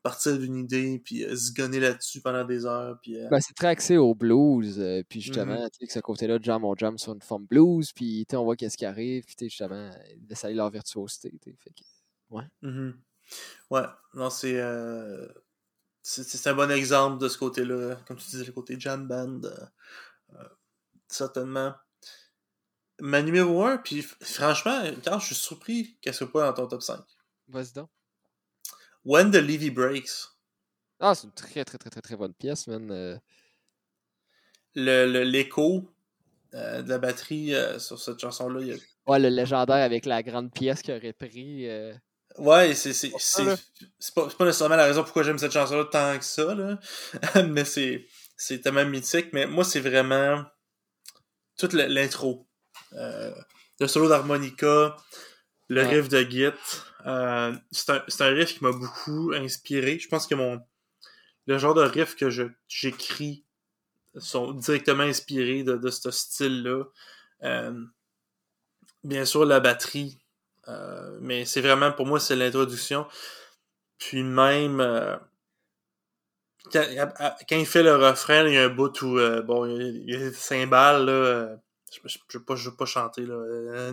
partir 0.07 0.39
d'une 0.39 0.59
idée, 0.59 1.01
puis 1.05 1.25
euh, 1.25 1.35
se 1.35 1.53
gonner 1.53 1.81
là-dessus 1.81 2.21
pendant 2.21 2.45
des 2.45 2.65
heures. 2.65 2.97
Puis, 3.03 3.19
euh 3.19 3.29
ben, 3.29 3.41
c'est 3.41 3.55
très 3.55 3.67
axé 3.67 3.97
au 3.97 4.15
blues, 4.15 4.79
euh, 4.79 5.03
puis 5.09 5.21
justement, 5.21 5.57
mm 5.57 5.67
-hmm. 5.67 5.91
ce 5.91 5.99
côté-là, 5.99 6.39
jam, 6.41 6.65
on 6.65 6.77
jam 6.77 6.97
sur 6.97 7.13
une 7.13 7.23
forme 7.23 7.47
blues, 7.47 7.93
puis 7.93 8.25
on 8.33 8.45
voit 8.45 8.55
qu'est-ce 8.55 8.77
qui 8.77 8.87
arrive, 8.87 9.25
puis 9.25 9.35
justement, 9.49 9.91
aller 10.45 10.55
leur 10.55 10.71
virtuosité. 10.71 11.33
Fait 11.43 11.71
que, 11.71 11.85
ouais. 12.31 12.45
Mm 12.63 12.93
Ouais, 13.73 13.87
non, 14.15 14.31
c'est. 14.31 14.57
c'est 16.03 16.49
un 16.51 16.55
bon 16.55 16.71
exemple 16.71 17.19
de 17.21 17.29
ce 17.29 17.37
côté-là, 17.39 17.97
comme 18.07 18.19
tu 18.19 18.31
disais, 18.31 18.45
le 18.45 18.53
côté 18.53 18.77
jam 18.79 19.09
band. 19.09 19.41
certainement. 21.09 21.75
ma 23.01 23.21
numéro 23.23 23.65
1, 23.65 23.79
puis 23.79 24.03
franchement, 24.37 24.79
quand 25.05 25.19
je 25.19 25.27
suis 25.27 25.35
surpris 25.49 25.99
qu'elle 26.01 26.15
soit 26.15 26.31
pas 26.33 26.43
dans 26.47 26.55
ton 26.55 26.67
top 26.69 26.83
5. 26.83 27.01
Vas-y 27.49 27.73
donc. 27.73 27.91
When 29.07 29.31
the 29.31 29.37
Levy 29.37 29.71
Breaks. 29.71 30.29
Ah, 31.01 31.15
c'est 31.15 31.27
une 31.27 31.33
très, 31.33 31.65
très, 31.65 31.79
très, 31.79 31.91
très, 31.91 32.03
très 32.03 32.17
bonne 32.17 32.35
pièce, 32.35 32.67
man. 32.67 32.91
Euh. 32.91 33.17
Le 34.75 35.23
L'écho 35.23 35.89
euh, 36.55 36.83
de 36.83 36.89
la 36.91 36.99
batterie 36.99 37.55
euh, 37.55 37.79
sur 37.79 37.99
cette 37.99 38.19
chanson-là. 38.19 38.75
A... 38.75 39.11
Ouais, 39.11 39.19
le 39.19 39.29
légendaire 39.29 39.77
avec 39.77 40.05
la 40.05 40.23
grande 40.23 40.53
pièce 40.53 40.83
qu'il 40.83 40.95
aurait 40.95 41.15
pris. 41.15 41.67
Ouais, 42.39 42.75
c'est 42.75 42.93
c'est 42.93 43.11
pas, 44.15 44.29
pas 44.29 44.45
nécessairement 44.45 44.77
la 44.77 44.85
raison 44.85 45.03
pourquoi 45.03 45.23
j'aime 45.23 45.39
cette 45.39 45.53
chanson-là 45.53 45.85
tant 45.85 46.19
que 46.19 46.25
ça, 46.25 46.55
là. 46.55 46.79
mais 47.49 47.65
c'est 47.65 48.07
c'est 48.37 48.61
tellement 48.61 48.85
mythique. 48.85 49.29
Mais 49.33 49.47
moi, 49.47 49.65
c'est 49.65 49.81
vraiment 49.81 50.45
toute 51.57 51.73
l'intro. 51.73 52.47
Euh, 52.93 53.35
le 53.81 53.87
solo 53.87 54.09
d'harmonica, 54.09 54.97
le 55.69 55.83
riff 55.83 56.09
de 56.09 56.23
Git. 56.23 56.53
Euh, 57.07 57.55
c'est 57.71 57.91
un, 57.91 58.03
un, 58.21 58.31
riff 58.31 58.59
qui 58.59 58.64
m'a 58.64 58.73
beaucoup 58.73 59.33
inspiré. 59.35 59.99
Je 59.99 60.09
pense 60.09 60.27
que 60.27 60.35
mon 60.35 60.61
le 61.47 61.59
genre 61.59 61.75
de 61.75 61.83
riff 61.83 62.17
que 62.17 62.29
j'écris 62.69 63.45
sont 64.19 64.53
directement 64.53 65.05
inspirés 65.05 65.62
de, 65.62 65.77
de 65.77 65.91
ce 65.91 66.11
style-là. 66.11 66.85
Euh, 67.45 67.85
bien 69.05 69.25
sûr, 69.25 69.45
la 69.45 69.61
batterie. 69.61 70.19
Euh, 70.69 71.19
mais 71.21 71.45
c'est 71.45 71.61
vraiment, 71.61 71.93
pour 71.93 72.07
moi, 72.07 72.19
c'est 72.19 72.35
l'introduction. 72.35 73.07
Puis 73.99 74.23
même, 74.23 74.81
euh, 74.81 75.17
quand, 76.73 76.85
il 77.53 77.67
fait 77.67 77.85
le 77.85 77.95
refrain, 77.95 78.47
il 78.47 78.55
y 78.55 78.59
a 78.59 78.64
un 78.64 78.69
bout 78.69 79.01
où, 79.03 79.19
bon, 79.45 79.67
il 79.67 80.11
y 80.11 80.14
a 80.14 80.19
des 80.19 80.33
cymbales, 80.33 81.07
là, 81.07 81.57
je, 82.05 82.18
je, 82.28 82.38
veux 82.38 82.44
pas, 82.44 82.57
je 82.57 82.70
veux 82.70 82.76
pas 82.76 82.86
chanter 82.86 83.22
là. 83.26 83.92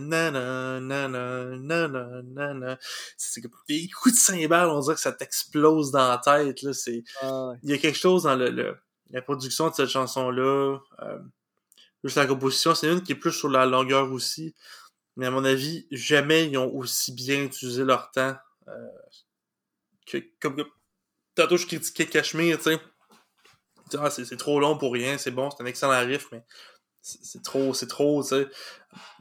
C'est 3.18 3.42
comme 3.42 3.52
des 3.68 3.90
coups 3.90 4.16
de 4.16 4.20
cymbales, 4.20 4.70
on 4.70 4.80
dirait 4.80 4.96
que 4.96 5.02
ça 5.02 5.12
t'explose 5.12 5.92
dans 5.92 6.08
la 6.10 6.18
tête. 6.18 6.62
Là. 6.62 6.74
C'est, 6.74 7.04
ah 7.22 7.54
Il 7.64 7.70
y 7.70 7.74
a 7.74 7.78
quelque 7.78 7.98
chose 7.98 8.24
dans 8.24 8.36
le, 8.36 8.78
la 9.10 9.22
production 9.22 9.70
de 9.70 9.76
cette 9.76 9.90
chanson-là. 9.90 10.80
Euh, 11.02 11.20
juste 12.04 12.18
la 12.18 12.26
composition, 12.26 12.76
c'est 12.76 12.92
une 12.92 13.04
qui 13.04 13.14
est 13.14 13.16
plus 13.16 13.32
sur 13.32 13.50
la 13.50 13.66
longueur 13.66 14.12
aussi. 14.12 14.54
Mais 15.16 15.28
à 15.28 15.32
mon 15.32 15.46
avis, 15.46 15.88
jamais 15.92 16.48
ils 16.48 16.58
ont 16.58 16.74
aussi 16.74 17.14
bien 17.14 17.44
utilisé 17.44 17.84
leur 17.84 18.12
temps. 18.12 18.36
Euh, 18.68 18.72
que, 20.08 20.18
comme, 20.40 20.64
tantôt 21.36 21.58
je 21.58 21.68
critiquais 21.68 22.08
Cashmere, 22.08 22.58
tu 22.58 22.64
sais. 22.64 22.80
Ah, 24.00 24.10
c'est 24.10 24.38
trop 24.38 24.60
long 24.60 24.78
pour 24.78 24.94
rien, 24.94 25.20
c'est 25.20 25.30
bon, 25.30 25.52
c'est 25.52 25.62
un 25.62 25.68
excellent 25.68 26.00
riff, 26.06 26.30
mais 26.32 26.44
c'est 27.06 27.44
trop, 27.44 27.74
c'est 27.74 27.88
trop, 27.88 28.24
tu 28.24 28.30
sais. 28.30 28.48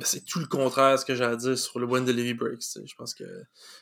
C'est 0.01 0.25
tout 0.25 0.39
le 0.39 0.47
contraire 0.47 0.93
de 0.93 0.97
ce 0.99 1.05
que 1.05 1.17
j'ai 1.17 1.25
à 1.25 1.35
dire 1.35 1.59
sur 1.59 1.81
le 1.81 1.87
When 1.87 2.05
the 2.05 2.11
Levy 2.11 2.35
Breaks, 2.35 2.79
Je 2.85 2.95
pense 2.95 3.13
que. 3.13 3.25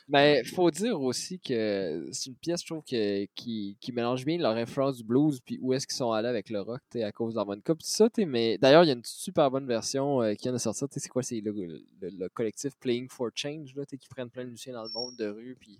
Mais 0.07 0.43
faut 0.43 0.71
dire 0.71 0.99
aussi 0.99 1.39
que 1.39 2.09
c'est 2.11 2.31
une 2.31 2.35
pièce, 2.35 2.61
je 2.61 2.65
trouve, 2.65 2.83
que, 2.83 3.25
qui, 3.35 3.77
qui 3.79 3.91
mélange 3.91 4.25
bien 4.25 4.39
leur 4.39 4.55
influence 4.55 4.97
du 4.97 5.03
blues, 5.03 5.39
puis 5.45 5.59
où 5.61 5.73
est-ce 5.73 5.85
qu'ils 5.85 5.97
sont 5.97 6.11
allés 6.11 6.29
avec 6.29 6.49
le 6.49 6.61
rock, 6.61 6.81
à 6.95 7.11
cause 7.11 7.35
d'harmonica. 7.35 7.75
Puis 7.75 7.87
ça, 7.87 8.09
mais 8.25 8.57
d'ailleurs, 8.57 8.83
il 8.83 8.87
y 8.87 8.91
a 8.91 8.95
une 8.95 9.05
super 9.05 9.51
bonne 9.51 9.67
version 9.67 10.23
euh, 10.23 10.33
qui 10.33 10.43
vient 10.43 10.53
de 10.53 10.57
sortir, 10.57 10.87
c'est 10.89 11.09
quoi, 11.09 11.21
c'est 11.21 11.39
le, 11.41 11.53
le, 12.01 12.29
collectif 12.29 12.75
Playing 12.79 13.07
for 13.07 13.29
Change, 13.35 13.75
là, 13.75 13.85
qui 13.85 14.07
prennent 14.09 14.31
plein 14.31 14.45
de 14.45 14.49
musiciens 14.49 14.73
dans 14.73 14.83
le 14.83 14.91
monde 14.91 15.15
de 15.17 15.27
rue, 15.27 15.55
puis. 15.59 15.79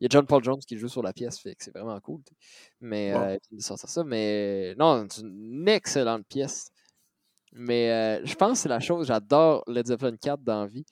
Il 0.00 0.04
y 0.04 0.06
a 0.06 0.08
John 0.10 0.26
Paul 0.26 0.42
Jones 0.42 0.58
qui 0.58 0.76
joue 0.76 0.88
sur 0.88 1.02
la 1.02 1.12
pièce, 1.12 1.38
fait 1.38 1.54
que 1.54 1.62
c'est 1.62 1.70
vraiment 1.70 1.98
cool. 2.00 2.20
Mais 2.80 3.14
euh, 3.14 3.38
il 3.52 3.58
de 3.58 3.62
sortir 3.62 3.88
ça. 3.88 4.02
Mais 4.02 4.74
non, 4.74 5.06
c'est 5.08 5.22
une 5.22 5.68
excellente 5.68 6.26
pièce. 6.26 6.72
Mais 7.54 7.90
euh, 7.90 8.26
je 8.26 8.34
pense 8.34 8.52
que 8.52 8.58
c'est 8.58 8.68
la 8.68 8.80
chose, 8.80 9.06
j'adore 9.06 9.62
Led 9.68 9.86
Zeppelin 9.86 10.16
4 10.16 10.42
dans 10.42 10.62
la 10.62 10.66
vie. 10.66 10.84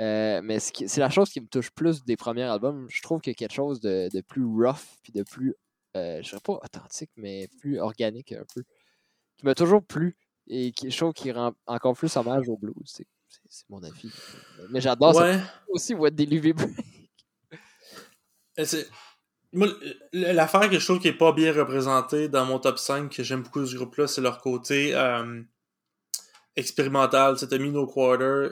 Euh, 0.00 0.40
mais 0.42 0.58
c'est 0.58 0.98
la 0.98 1.10
chose 1.10 1.30
qui 1.30 1.40
me 1.40 1.46
touche 1.46 1.70
plus 1.70 2.04
des 2.04 2.16
premiers 2.16 2.44
albums. 2.44 2.86
Je 2.88 3.02
trouve 3.02 3.20
qu'il 3.20 3.32
y 3.32 3.34
a 3.34 3.36
quelque 3.36 3.54
chose 3.54 3.80
de, 3.80 4.08
de 4.12 4.20
plus 4.20 4.44
rough, 4.44 4.98
puis 5.02 5.12
de 5.12 5.22
plus, 5.22 5.54
euh, 5.96 6.20
je 6.22 6.30
dirais 6.30 6.40
pas 6.42 6.54
authentique, 6.54 7.10
mais 7.16 7.48
plus 7.60 7.78
organique 7.78 8.32
un 8.32 8.44
peu, 8.54 8.64
qui 9.36 9.44
m'a 9.44 9.54
toujours 9.54 9.84
plu 9.84 10.16
et 10.48 10.72
qui, 10.72 10.90
je 10.90 10.96
trouve 10.96 11.12
qui 11.12 11.30
rend 11.32 11.52
encore 11.66 11.96
plus 11.96 12.16
hommage 12.16 12.48
au 12.48 12.56
blues. 12.56 12.74
C'est 13.48 13.68
mon 13.68 13.82
avis. 13.82 14.12
Mais 14.70 14.80
j'adore 14.80 15.16
ouais. 15.16 15.38
aussi 15.68 15.94
What 15.94 16.10
Delivery 16.10 16.52
Break. 16.52 16.70
L'affaire 20.12 20.70
que 20.70 20.78
je 20.78 20.84
trouve 20.84 21.00
qui 21.00 21.08
est 21.08 21.12
pas 21.12 21.32
bien 21.32 21.52
représentée 21.52 22.28
dans 22.28 22.44
mon 22.44 22.58
top 22.58 22.78
5 22.78 23.10
que 23.10 23.22
j'aime 23.22 23.42
beaucoup 23.42 23.60
de 23.60 23.66
ce 23.66 23.76
groupe-là, 23.76 24.06
c'est 24.06 24.20
leur 24.20 24.40
côté 24.40 24.94
expérimental. 26.56 27.38
C'était 27.38 27.58
No 27.58 27.86
Quarter. 27.86 28.50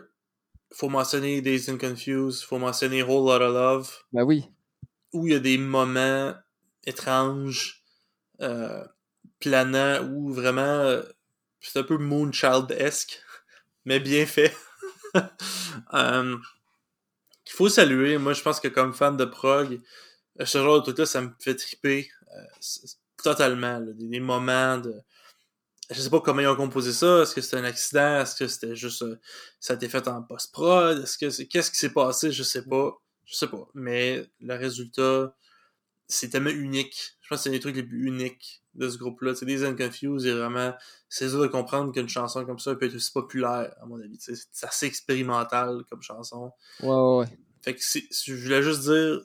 Faut 0.73 0.89
mentionner 0.89 1.41
Days 1.41 1.71
and 1.71 1.79
Confused. 1.79 2.43
Faut 2.45 2.59
mentionner 2.59 3.03
Whole 3.03 3.27
Lotta 3.27 3.49
Love. 3.49 3.91
Ben 4.13 4.25
oui. 4.25 4.45
Où 5.13 5.27
il 5.27 5.33
y 5.33 5.37
a 5.37 5.41
des 5.41 5.59
moments 5.59 6.35
étranges, 6.85 7.85
euh, 8.41 8.85
planants, 9.41 10.09
où 10.11 10.33
vraiment 10.33 10.63
euh, 10.63 11.03
c'est 11.61 11.79
un 11.79 11.83
peu 11.83 11.99
Moonchild-esque, 11.99 13.23
mais 13.85 14.01
bien 14.01 14.27
fait. 14.27 14.55
euh, 15.95 16.37
qu'il 17.45 17.55
faut 17.55 17.69
saluer. 17.69 18.19
Moi, 18.19 18.33
je 18.33 18.43
pense 18.43 18.61
que 18.61 18.69
comme 18.69 18.95
fan 18.95 19.17
de 19.17 19.25
prog, 19.25 19.81
ce 20.41 20.59
genre 20.59 20.79
de 20.79 20.83
truc-là, 20.83 21.07
ça 21.07 21.21
me 21.21 21.31
fait 21.39 21.55
triper 21.55 22.11
euh, 22.35 22.89
totalement. 23.23 23.81
des, 23.81 24.21
moments 24.21 24.79
de 24.79 24.95
je 25.93 26.01
sais 26.01 26.11
pas 26.11 26.21
comment 26.21 26.41
ils 26.41 26.47
ont 26.47 26.57
composé 26.57 26.93
ça. 26.93 27.23
Est-ce 27.23 27.35
que 27.35 27.41
c'était 27.41 27.57
un 27.57 27.65
accident? 27.65 28.21
Est-ce 28.21 28.37
que 28.37 28.47
c'était 28.47 28.75
juste 28.75 29.03
euh, 29.03 29.19
ça 29.61 29.75
a 29.75 29.77
été 29.77 29.89
fait 29.89 30.07
en 30.09 30.23
post-prod? 30.23 31.03
Est-ce 31.03 31.19
que 31.19 31.31
c'est 31.31 31.47
qu'est-ce 31.47 31.71
qui 31.71 31.79
s'est 31.79 31.93
passé? 31.93 32.33
Je 32.33 32.43
sais 32.43 32.65
pas. 32.65 32.93
Je 33.25 33.35
sais 33.35 33.47
pas. 33.47 33.69
Mais 33.75 34.29
le 34.41 34.55
résultat, 34.55 35.35
c'est 36.09 36.29
tellement 36.29 36.51
unique. 36.51 37.17
Je 37.21 37.29
pense 37.29 37.39
que 37.39 37.45
c'est 37.45 37.51
les 37.51 37.61
trucs 37.61 37.77
les 37.77 37.83
plus 37.83 38.07
uniques 38.07 38.63
de 38.75 38.89
ce 38.89 38.99
groupe-là. 38.99 39.35
C'est 39.35 39.47
des 39.47 39.65
Unconfused 39.65 40.27
et 40.27 40.33
vraiment, 40.33 40.75
c'est 41.09 41.29
dur 41.29 41.41
de 41.41 41.47
comprendre 41.47 41.93
qu'une 41.93 42.09
chanson 42.09 42.45
comme 42.45 42.59
ça 42.59 42.75
peut 42.75 42.87
être 42.87 42.95
aussi 42.95 43.13
populaire, 43.13 43.75
à 43.81 43.87
mon 43.87 44.01
avis. 44.01 44.19
C'est 44.19 44.67
assez 44.67 44.87
expérimental 44.87 45.85
comme 45.89 46.03
chanson. 46.03 46.53
Ouais, 46.81 46.89
ouais, 46.89 47.19
ouais. 47.19 47.39
Fait 47.63 47.75
que 47.75 47.81
je 47.81 48.35
voulais 48.35 48.63
juste 48.63 48.81
dire, 48.81 49.21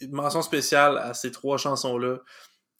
une 0.00 0.12
mention 0.12 0.42
spéciale 0.42 0.98
à 0.98 1.14
ces 1.14 1.30
trois 1.30 1.56
chansons-là 1.56 2.18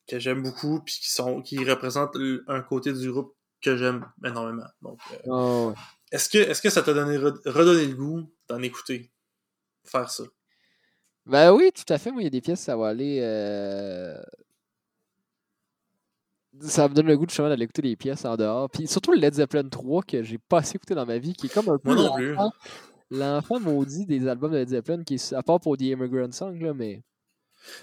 que 0.06 0.18
j'aime 0.18 0.42
beaucoup 0.42 0.80
puis 0.80 0.94
qui 1.00 1.10
sont 1.10 1.42
qui 1.42 1.64
représentent 1.64 2.16
un 2.48 2.60
côté 2.62 2.92
du 2.92 3.10
groupe 3.10 3.34
que 3.62 3.76
j'aime 3.76 4.06
énormément. 4.24 4.68
Donc 4.82 4.98
euh, 5.26 5.72
ah, 5.74 5.74
est-ce 6.12 6.28
que 6.28 6.38
est-ce 6.38 6.62
que 6.62 6.70
ça 6.70 6.82
t'a 6.82 6.94
donné 6.94 7.16
redonné 7.16 7.86
le 7.86 7.94
goût 7.94 8.32
d'en 8.48 8.62
écouter 8.62 9.10
faire 9.84 10.10
ça? 10.10 10.24
Ben 11.24 11.52
oui, 11.52 11.72
tout 11.74 11.92
à 11.92 11.98
fait. 11.98 12.12
Moi, 12.12 12.22
il 12.22 12.24
y 12.24 12.28
a 12.28 12.30
des 12.30 12.40
pièces 12.40 12.60
ça 12.60 12.76
va 12.76 12.88
aller 12.88 13.18
euh, 13.20 14.22
ça 16.60 16.88
me 16.88 16.94
donne 16.94 17.06
le 17.06 17.16
goût 17.16 17.26
de 17.26 17.48
d'aller 17.48 17.64
écouter 17.64 17.82
les 17.82 17.96
pièces 17.96 18.24
en 18.24 18.36
dehors. 18.36 18.70
Puis 18.70 18.86
surtout 18.86 19.12
le 19.12 19.18
Led 19.18 19.34
Zeppelin 19.34 19.68
3 19.68 20.02
que 20.02 20.22
j'ai 20.22 20.38
pas 20.38 20.58
assez 20.58 20.76
écouté 20.76 20.94
dans 20.94 21.06
ma 21.06 21.18
vie, 21.18 21.34
qui 21.34 21.46
est 21.46 21.52
comme 21.52 21.68
un 21.68 21.78
peu 21.78 21.94
l'enfant 23.10 23.60
maudit 23.60 24.06
des 24.06 24.26
albums 24.26 24.52
de 24.52 24.58
Led 24.58 24.68
Zeppelin, 24.68 25.04
qui 25.04 25.14
est 25.14 25.32
à 25.32 25.42
part 25.42 25.60
pour 25.60 25.76
The 25.76 25.82
Immigrant 25.82 26.32
Song, 26.32 26.58
là, 26.60 26.74
mais 26.74 27.02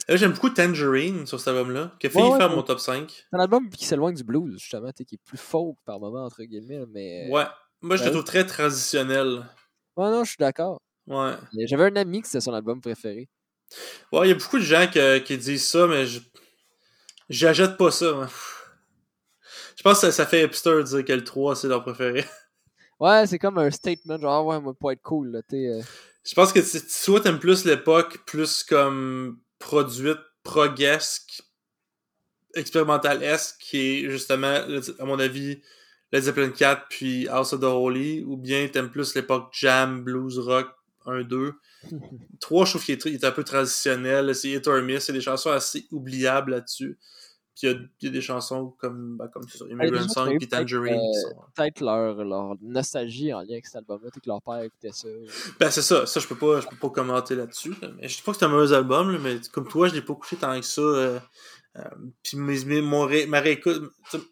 j'aime 0.09 0.33
beaucoup 0.33 0.49
Tangerine 0.49 1.25
sur 1.25 1.39
cet 1.39 1.49
album-là, 1.49 1.91
qui 1.99 2.07
a 2.07 2.09
failli 2.09 2.35
faire 2.37 2.49
mon 2.49 2.63
top 2.63 2.79
5. 2.79 3.09
C'est 3.09 3.37
un 3.37 3.39
album 3.39 3.69
qui 3.69 3.85
s'éloigne 3.85 4.15
du 4.15 4.23
blues, 4.23 4.53
justement, 4.59 4.91
qui 4.91 5.15
est 5.15 5.23
plus 5.23 5.37
folk 5.37 5.77
par 5.85 5.99
moment, 5.99 6.25
entre 6.25 6.43
guillemets. 6.43 6.85
Mais... 6.91 7.29
Ouais. 7.31 7.45
Moi, 7.81 7.97
je 7.97 8.05
le 8.05 8.11
trouve 8.11 8.23
très 8.23 8.45
traditionnel. 8.45 9.45
Ouais, 9.97 10.09
non, 10.09 10.23
je 10.23 10.29
suis 10.29 10.37
d'accord. 10.39 10.79
Ouais. 11.07 11.33
J'avais 11.65 11.85
un 11.85 11.95
ami 11.97 12.21
qui 12.21 12.29
c'était 12.29 12.41
son 12.41 12.53
album 12.53 12.79
préféré. 12.79 13.29
Ouais, 14.11 14.27
il 14.27 14.29
y 14.29 14.31
a 14.31 14.35
beaucoup 14.35 14.57
de 14.57 14.63
gens 14.63 14.87
qui, 14.87 15.37
disent 15.37 15.67
ça, 15.67 15.87
mais 15.87 16.05
je. 16.05 16.19
J'achète 17.29 17.77
pas 17.77 17.91
ça. 17.91 18.27
Je 19.75 19.81
pense 19.81 20.01
que 20.01 20.11
ça, 20.11 20.25
fait 20.25 20.43
hipster 20.43 20.69
de 20.69 20.83
dire 20.83 21.05
que 21.05 21.13
le 21.13 21.23
3 21.23 21.55
c'est 21.55 21.67
leur 21.67 21.83
préféré. 21.83 22.25
Ouais, 22.99 23.25
c'est 23.27 23.39
comme 23.39 23.57
un 23.57 23.71
statement, 23.71 24.17
genre, 24.17 24.33
ah 24.33 24.43
ouais, 24.43 24.61
moi, 24.61 24.73
pas 24.79 24.91
être 24.93 25.01
cool, 25.01 25.31
là, 25.31 25.41
t'es. 25.41 25.67
Euh. 25.67 25.81
Je 26.23 26.33
pense 26.35 26.53
que 26.53 26.61
soit 26.61 27.21
t'aimes 27.21 27.39
plus 27.39 27.65
l'époque, 27.65 28.19
plus 28.25 28.63
comme 28.63 29.39
produite 29.63 30.19
progesque, 30.43 31.41
expérimental-esque, 32.53 33.55
qui 33.59 33.77
est 33.77 34.09
justement, 34.09 34.59
à 34.99 35.05
mon 35.05 35.19
avis, 35.19 35.61
Led 36.11 36.23
Zeppelin 36.23 36.49
4 36.49 36.87
puis 36.89 37.27
House 37.29 37.53
of 37.53 37.61
the 37.61 37.63
Holy, 37.63 38.23
ou 38.23 38.35
bien 38.35 38.67
t'aimes 38.67 38.91
plus 38.91 39.15
l'époque 39.15 39.53
jam, 39.53 40.03
blues, 40.03 40.37
rock 40.37 40.67
1-2. 41.05 41.53
3, 42.41 42.65
je 42.65 42.69
trouve 42.71 42.83
qu'il 42.83 43.13
est, 43.13 43.23
un 43.23 43.31
peu 43.31 43.43
traditionnel, 43.43 44.35
c'est 44.35 44.49
hit 44.49 44.67
or 44.67 44.81
miss, 44.81 45.05
c'est 45.05 45.13
des 45.13 45.21
chansons 45.21 45.51
assez 45.51 45.87
oubliables 45.91 46.51
là-dessus. 46.51 46.99
Puis 47.55 47.67
il 47.67 47.89
y, 48.01 48.07
a 48.07 48.09
des 48.09 48.21
chansons 48.21 48.73
comme, 48.79 49.17
ben, 49.17 49.27
comme 49.27 49.47
ça, 49.47 49.65
Immigrant 49.69 50.07
Song 50.09 50.37
puis 50.39 50.47
Tangerine. 50.47 50.99
Peut-être 51.55 51.83
euh, 51.83 51.85
leur, 51.85 52.25
leur, 52.25 52.55
nostalgie 52.61 53.31
en 53.31 53.41
lien 53.41 53.51
avec 53.51 53.67
cet 53.67 53.75
album-là, 53.75 54.09
que 54.09 54.19
leur 54.25 54.41
père 54.41 54.63
écoutait 54.63 54.91
ça. 54.91 55.07
Ben 55.59 55.69
c'est 55.69 55.83
ça, 55.83 56.07
ça 56.07 56.19
je 56.19 56.27
peux 56.27 56.35
pas, 56.35 56.61
je 56.61 56.67
peux 56.67 56.75
pas 56.75 56.89
commenter 56.89 57.35
là-dessus. 57.35 57.75
Mais 57.97 58.07
je 58.07 58.15
dis 58.15 58.23
pas 58.23 58.31
que 58.31 58.39
c'est 58.39 58.45
un 58.45 58.49
mauvais 58.49 58.73
album, 58.75 59.19
mais 59.21 59.37
comme 59.51 59.67
toi, 59.67 59.87
je 59.87 59.93
l'ai 59.93 60.01
pas 60.01 60.15
couché 60.15 60.35
tant 60.35 60.59
que 60.59 60.65
ça. 60.65 60.81
Euh, 60.81 61.19
euh, 61.77 61.83
puis 62.23 62.37
mes, 62.37 62.81
mon 62.81 63.07
ma 63.27 63.39
réécoute, 63.39 63.83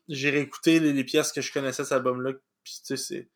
j'ai 0.09 0.31
réécouté 0.31 0.79
les, 0.79 1.03
pièces 1.03 1.31
que 1.31 1.41
je 1.41 1.53
connaissais 1.53 1.83
cet 1.83 1.93
album-là. 1.93 2.33
Puis 2.63 2.73
tu 2.85 2.97
sais, 2.97 2.97
c'est. 2.97 3.29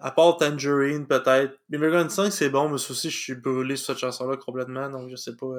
À 0.00 0.10
part 0.10 0.36
Tangerine, 0.38 1.06
peut-être. 1.06 1.56
Immigrant 1.72 2.08
5, 2.08 2.32
c'est 2.32 2.50
bon, 2.50 2.68
mais 2.68 2.74
aussi, 2.74 3.10
je 3.10 3.16
suis 3.16 3.34
brûlé 3.34 3.76
sur 3.76 3.86
cette 3.86 3.98
chanson-là 3.98 4.36
complètement, 4.36 4.90
donc 4.90 5.08
je 5.08 5.16
sais 5.16 5.36
pas. 5.36 5.54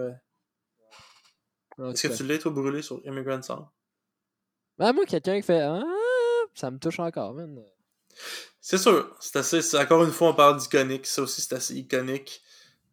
Euh... 1.79 1.91
Est-ce 1.91 2.07
que 2.07 2.17
tu 2.17 2.23
l'es, 2.23 2.39
toi, 2.39 2.51
brûlé 2.51 2.81
sur 2.81 3.01
Immigrant 3.05 3.41
Song? 3.41 3.65
Ben, 4.77 4.93
moi, 4.93 5.05
quelqu'un 5.05 5.39
qui 5.39 5.45
fait 5.45 5.61
Ah, 5.61 5.83
ça 6.53 6.71
me 6.71 6.77
touche 6.77 6.99
encore, 6.99 7.33
man. 7.33 7.63
C'est 8.61 8.77
sûr. 8.77 9.15
C'est 9.19 9.37
assez. 9.37 9.75
Encore 9.77 10.03
une 10.03 10.11
fois, 10.11 10.29
on 10.29 10.33
parle 10.33 10.57
d'iconique. 10.57 11.05
Ça 11.05 11.21
aussi, 11.21 11.41
c'est 11.41 11.55
assez 11.55 11.75
iconique. 11.75 12.41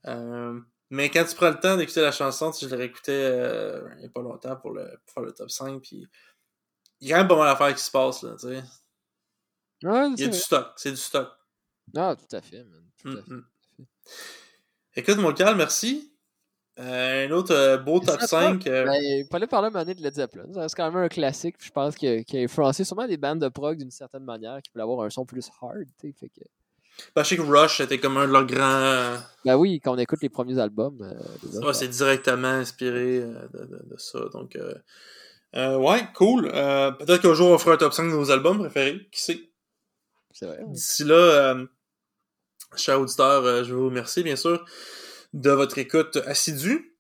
Euh, 0.07 0.61
mais 0.91 1.11
quand 1.11 1.25
tu 1.25 1.35
prends 1.35 1.51
le 1.51 1.59
temps 1.59 1.77
d'écouter 1.77 2.01
la 2.01 2.13
chanson, 2.13 2.51
tu, 2.53 2.65
je 2.65 2.71
l'ai 2.71 2.77
réécouté 2.77 3.13
euh, 3.13 3.89
il 3.97 4.01
n'y 4.01 4.07
a 4.07 4.09
pas 4.09 4.23
longtemps 4.23 4.57
pour, 4.57 4.71
le, 4.71 4.85
pour 5.05 5.15
faire 5.15 5.23
le 5.23 5.33
top 5.33 5.51
5. 5.51 5.81
Puis 5.83 6.09
il 7.01 7.09
y 7.09 7.13
a 7.13 7.17
quand 7.17 7.23
même 7.23 7.29
pas 7.29 7.37
mal 7.37 7.53
d'affaires 7.53 7.75
qui 7.75 7.83
se 7.83 7.91
passent, 7.91 8.23
là, 8.23 8.37
tu 8.39 8.49
sais. 8.49 8.63
Ouais, 9.83 10.09
il 10.17 10.21
y 10.21 10.25
a 10.25 10.29
du 10.29 10.39
stock. 10.39 10.73
C'est 10.77 10.91
du 10.91 10.97
stock. 10.97 11.29
Ah, 11.95 12.17
tout 12.17 12.37
à 12.37 12.41
fait, 12.41 12.65
man. 12.65 12.85
Tout 13.01 13.09
mm 13.09 13.17
à 13.17 13.23
fait. 13.23 13.31
-hmm. 13.31 13.45
Écoute, 14.97 15.17
mon 15.19 15.35
Carl, 15.35 15.57
merci. 15.57 16.16
Euh, 16.79 17.27
un 17.27 17.31
autre 17.31 17.55
euh, 17.55 17.79
beau 17.79 18.01
top 18.01 18.21
5. 18.21 18.67
Euh... 18.67 18.85
Ben, 18.85 18.95
il 19.03 19.27
fallait 19.31 19.47
parler 19.47 19.71
un 19.73 19.85
de 19.85 20.03
Led 20.03 20.15
Zeppelin. 20.15 20.45
C'est 20.69 20.77
quand 20.77 20.91
même 20.91 21.05
un 21.05 21.09
classique. 21.09 21.57
Je 21.59 21.71
pense 21.71 21.95
qu'il 21.95 22.09
a, 22.11 22.39
influencé 22.39 22.85
sûrement 22.85 23.07
des 23.07 23.17
bandes 23.17 23.39
de 23.39 23.49
prog 23.49 23.79
d'une 23.79 23.91
certaine 23.91 24.25
manière 24.25 24.61
qui 24.63 24.71
voulaient 24.73 24.83
avoir 24.83 25.07
un 25.07 25.11
son 25.11 25.25
plus 25.25 25.49
hard. 25.63 25.87
Fait 26.01 26.13
que... 26.13 26.41
Ben, 27.15 27.23
je 27.23 27.29
sais 27.29 27.37
que 27.37 27.43
Rush 27.43 27.81
était 27.81 27.99
comme 27.99 28.17
un 28.19 28.27
de 28.27 28.33
leurs 28.33 28.47
grands. 28.47 29.17
Ben 29.45 29.57
oui, 29.57 29.81
quand 29.83 29.95
on 29.95 29.99
écoute 29.99 30.21
les 30.23 30.29
premiers 30.29 30.59
albums. 30.59 30.99
ouais, 31.01 31.75
c'est 31.75 31.89
directement 31.89 32.49
inspiré 32.49 33.21
de, 33.21 33.65
de, 33.65 33.83
de, 33.85 33.97
ça. 33.97 34.19
Donc, 34.33 34.59
ouais, 35.55 36.09
cool. 36.15 36.51
Peut-être 36.51 37.23
qu'un 37.23 37.35
jour 37.35 37.51
on 37.51 37.59
fera 37.59 37.75
un 37.75 37.79
top 37.79 37.93
5 37.95 38.05
de 38.05 38.11
nos 38.11 38.31
albums 38.31 38.59
préférés. 38.59 39.09
Qui 39.13 39.23
sait? 39.23 39.51
C'est 40.33 40.47
vrai. 40.47 40.61
D'ici 40.69 41.05
là, 41.05 41.57
chers 42.77 43.01
auditeurs, 43.01 43.65
je 43.65 43.75
vous 43.75 43.87
remercie, 43.87 44.23
bien 44.23 44.37
sûr 44.37 44.63
de 45.37 45.51
votre 45.51 45.79
écoute 45.79 46.19
assidue. 46.27 46.97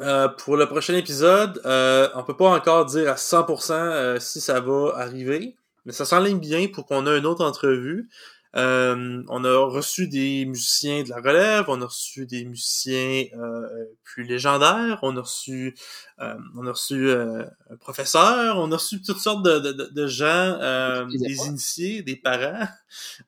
Euh, 0.00 0.28
pour 0.28 0.56
le 0.56 0.66
prochain 0.66 0.94
épisode, 0.94 1.60
euh, 1.64 2.08
on 2.14 2.22
peut 2.22 2.36
pas 2.36 2.50
encore 2.50 2.84
dire 2.84 3.10
à 3.10 3.16
100% 3.16 3.72
euh, 3.72 4.20
si 4.20 4.40
ça 4.40 4.60
va 4.60 4.92
arriver, 4.96 5.56
mais 5.84 5.92
ça 5.92 6.04
s'enligne 6.04 6.38
bien 6.38 6.68
pour 6.68 6.86
qu'on 6.86 7.06
ait 7.06 7.18
une 7.18 7.26
autre 7.26 7.44
entrevue. 7.44 8.08
Euh, 8.56 9.22
on 9.28 9.44
a 9.44 9.56
reçu 9.66 10.08
des 10.08 10.44
musiciens 10.44 11.04
de 11.04 11.10
la 11.10 11.16
relève, 11.16 11.66
on 11.68 11.80
a 11.82 11.86
reçu 11.86 12.26
des 12.26 12.44
musiciens 12.44 13.24
euh, 13.34 13.84
plus 14.02 14.24
légendaires, 14.24 14.98
on 15.02 15.16
a 15.16 15.20
reçu, 15.20 15.76
euh, 16.20 16.34
on 16.56 16.66
a 16.66 16.72
reçu 16.72 17.12
un 17.12 17.76
professeur, 17.78 18.58
on 18.58 18.72
a 18.72 18.76
reçu 18.76 19.02
toutes 19.02 19.20
sortes 19.20 19.44
de, 19.44 19.60
de, 19.60 19.90
de 19.92 20.06
gens, 20.06 21.06
des 21.06 21.46
initiés, 21.46 22.02
des 22.02 22.16
parents. 22.16 22.66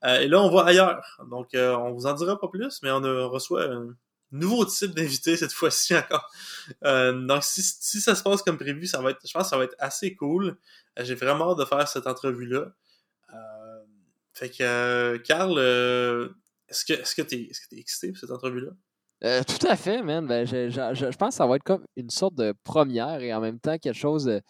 et 0.04 0.26
là, 0.26 0.42
on 0.42 0.50
va 0.50 0.64
ailleurs. 0.64 1.20
Donc, 1.30 1.50
on 1.54 1.92
vous 1.92 2.06
en 2.06 2.14
dira 2.14 2.38
pas 2.40 2.48
plus, 2.48 2.80
mais 2.82 2.90
on 2.90 3.04
a 3.04 3.26
reçoit 3.26 3.68
nouveau 4.32 4.64
type 4.64 4.94
d'invité 4.94 5.36
cette 5.38 5.52
fois-ci 5.52 5.94
encore. 5.94 6.30
donc, 6.82 7.44
si, 7.44 7.62
si 7.62 8.00
ça 8.00 8.14
se 8.14 8.22
passe 8.22 8.42
comme 8.42 8.58
prévu, 8.58 8.86
ça 8.86 9.00
va 9.00 9.10
être, 9.10 9.20
je 9.26 9.32
pense, 9.32 9.44
que 9.44 9.48
ça 9.50 9.58
va 9.58 9.64
être 9.64 9.76
assez 9.78 10.14
cool. 10.16 10.56
J'ai 10.98 11.14
vraiment 11.14 11.52
hâte 11.52 11.58
de 11.58 11.64
faire 11.64 11.86
cette 11.86 12.06
entrevue-là. 12.06 12.72
Fait 14.34 14.48
que, 14.48 14.62
euh, 14.62 15.18
Carl, 15.18 15.54
euh, 15.58 16.28
est-ce 16.68 16.84
que 16.84 16.94
est-ce 16.94 17.14
que 17.14 17.22
t'es 17.22 17.46
que 17.46 17.68
t'es 17.70 17.78
excité 17.78 18.08
pour 18.08 18.18
cette 18.18 18.30
entrevue-là? 18.30 18.70
Euh, 19.24 19.42
tout 19.44 19.66
à 19.66 19.76
fait, 19.76 20.02
man. 20.02 20.26
Ben, 20.26 20.46
je, 20.46 20.70
je, 20.70 20.94
je, 20.94 21.16
pense 21.16 21.28
que 21.28 21.34
ça 21.34 21.46
va 21.46 21.56
être 21.56 21.62
comme 21.62 21.84
une 21.96 22.10
sorte 22.10 22.34
de 22.34 22.54
première 22.64 23.20
et 23.20 23.32
en 23.32 23.40
même 23.40 23.60
temps 23.60 23.78
quelque 23.78 23.96
chose 23.96 24.40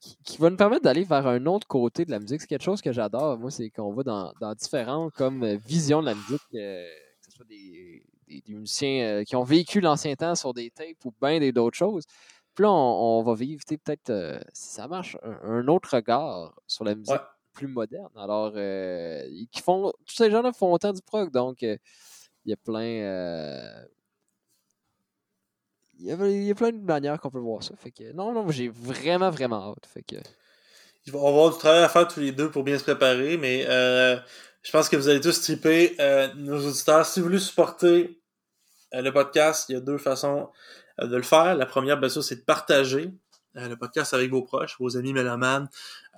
qui, 0.00 0.18
qui, 0.24 0.38
va 0.38 0.50
nous 0.50 0.56
permettre 0.56 0.82
d'aller 0.82 1.04
vers 1.04 1.26
un 1.26 1.46
autre 1.46 1.66
côté 1.66 2.04
de 2.04 2.10
la 2.10 2.18
musique. 2.18 2.42
C'est 2.42 2.46
quelque 2.46 2.64
chose 2.64 2.82
que 2.82 2.92
j'adore. 2.92 3.38
Moi, 3.38 3.50
c'est 3.50 3.70
qu'on 3.70 3.94
va 3.94 4.02
dans, 4.02 4.32
dans 4.40 4.54
différentes 4.54 5.14
comme 5.14 5.46
visions 5.66 6.02
de 6.02 6.06
la 6.06 6.14
musique, 6.14 6.42
que 6.52 6.84
ce 7.24 7.30
soit 7.30 7.46
des, 7.46 8.02
des, 8.30 8.42
des 8.46 8.54
musiciens 8.54 9.24
qui 9.24 9.36
ont 9.36 9.44
vécu 9.44 9.80
l'ancien 9.80 10.14
temps 10.14 10.34
sur 10.34 10.54
des 10.54 10.70
tapes 10.70 11.04
ou 11.04 11.12
bien 11.20 11.40
d'autres 11.50 11.76
choses. 11.76 12.04
Puis 12.54 12.62
là, 12.62 12.70
on, 12.70 13.18
on 13.18 13.22
va 13.22 13.34
vivre 13.34 13.62
peut-être, 13.66 14.40
si 14.52 14.74
ça 14.74 14.88
marche, 14.88 15.16
un, 15.22 15.38
un, 15.42 15.68
autre 15.68 15.96
regard 15.96 16.54
sur 16.66 16.84
la 16.84 16.94
musique. 16.94 17.12
Ouais 17.12 17.20
plus 17.52 17.68
moderne. 17.68 18.10
Alors, 18.16 18.52
euh, 18.56 19.22
qui 19.50 19.60
font, 19.60 19.92
tous 20.06 20.14
ces 20.14 20.30
gens-là 20.30 20.52
font 20.52 20.72
autant 20.72 20.92
du 20.92 21.02
prog, 21.02 21.30
donc 21.30 21.62
euh, 21.62 21.76
il 22.44 22.50
y 22.50 22.52
a 22.52 22.56
plein. 22.56 23.02
Euh, 23.02 23.84
il 25.98 26.06
y, 26.06 26.50
a, 26.50 26.54
plein 26.54 26.72
de 26.72 26.78
manières 26.78 27.20
qu'on 27.20 27.30
peut 27.30 27.38
voir 27.38 27.62
ça. 27.62 27.74
Fait 27.76 27.90
que, 27.90 28.12
non, 28.12 28.32
non, 28.32 28.50
j'ai 28.50 28.68
vraiment, 28.68 29.28
vraiment 29.28 29.72
hâte. 29.72 29.86
Fait 29.86 30.02
que... 30.02 30.16
On 31.12 31.20
va 31.20 31.28
avoir 31.28 31.52
du 31.52 31.58
travail 31.58 31.82
à 31.82 31.90
faire 31.90 32.08
tous 32.08 32.20
les 32.20 32.32
deux 32.32 32.50
pour 32.50 32.62
bien 32.62 32.78
se 32.78 32.84
préparer, 32.84 33.36
mais 33.36 33.64
je 33.64 34.70
pense 34.72 34.88
que 34.88 34.96
vous 34.96 35.10
allez 35.10 35.20
tous 35.20 35.42
triper 35.42 35.94
nos 36.36 36.66
auditeurs. 36.66 37.04
Si 37.04 37.20
vous 37.20 37.26
voulez 37.26 37.38
supporter 37.38 38.19
le 38.92 39.10
podcast, 39.10 39.68
il 39.68 39.74
y 39.74 39.76
a 39.76 39.80
deux 39.80 39.98
façons 39.98 40.50
de 41.00 41.16
le 41.16 41.22
faire. 41.22 41.54
La 41.54 41.66
première, 41.66 41.98
bien 41.98 42.08
sûr, 42.08 42.22
c'est 42.22 42.36
de 42.36 42.44
partager 42.44 43.12
le 43.54 43.74
podcast 43.76 44.14
avec 44.14 44.30
vos 44.30 44.42
proches, 44.42 44.76
vos 44.78 44.96
amis 44.96 45.12
mélomanes. 45.12 45.68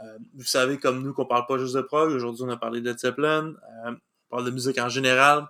Euh, 0.03 0.19
vous 0.35 0.45
savez, 0.45 0.79
comme 0.79 1.03
nous, 1.03 1.13
qu'on 1.13 1.27
parle 1.27 1.47
pas 1.47 1.59
juste 1.59 1.75
de 1.75 1.83
prog. 1.83 2.11
Aujourd'hui, 2.11 2.45
on 2.45 2.51
a 2.51 2.57
parlé 2.57 2.81
de 2.81 2.97
Zeppelin. 2.97 3.55
Euh, 3.87 3.91
on 3.93 4.37
parle 4.37 4.45
de 4.45 4.51
musique 4.51 4.79
en 4.79 4.89
général. 4.89 5.47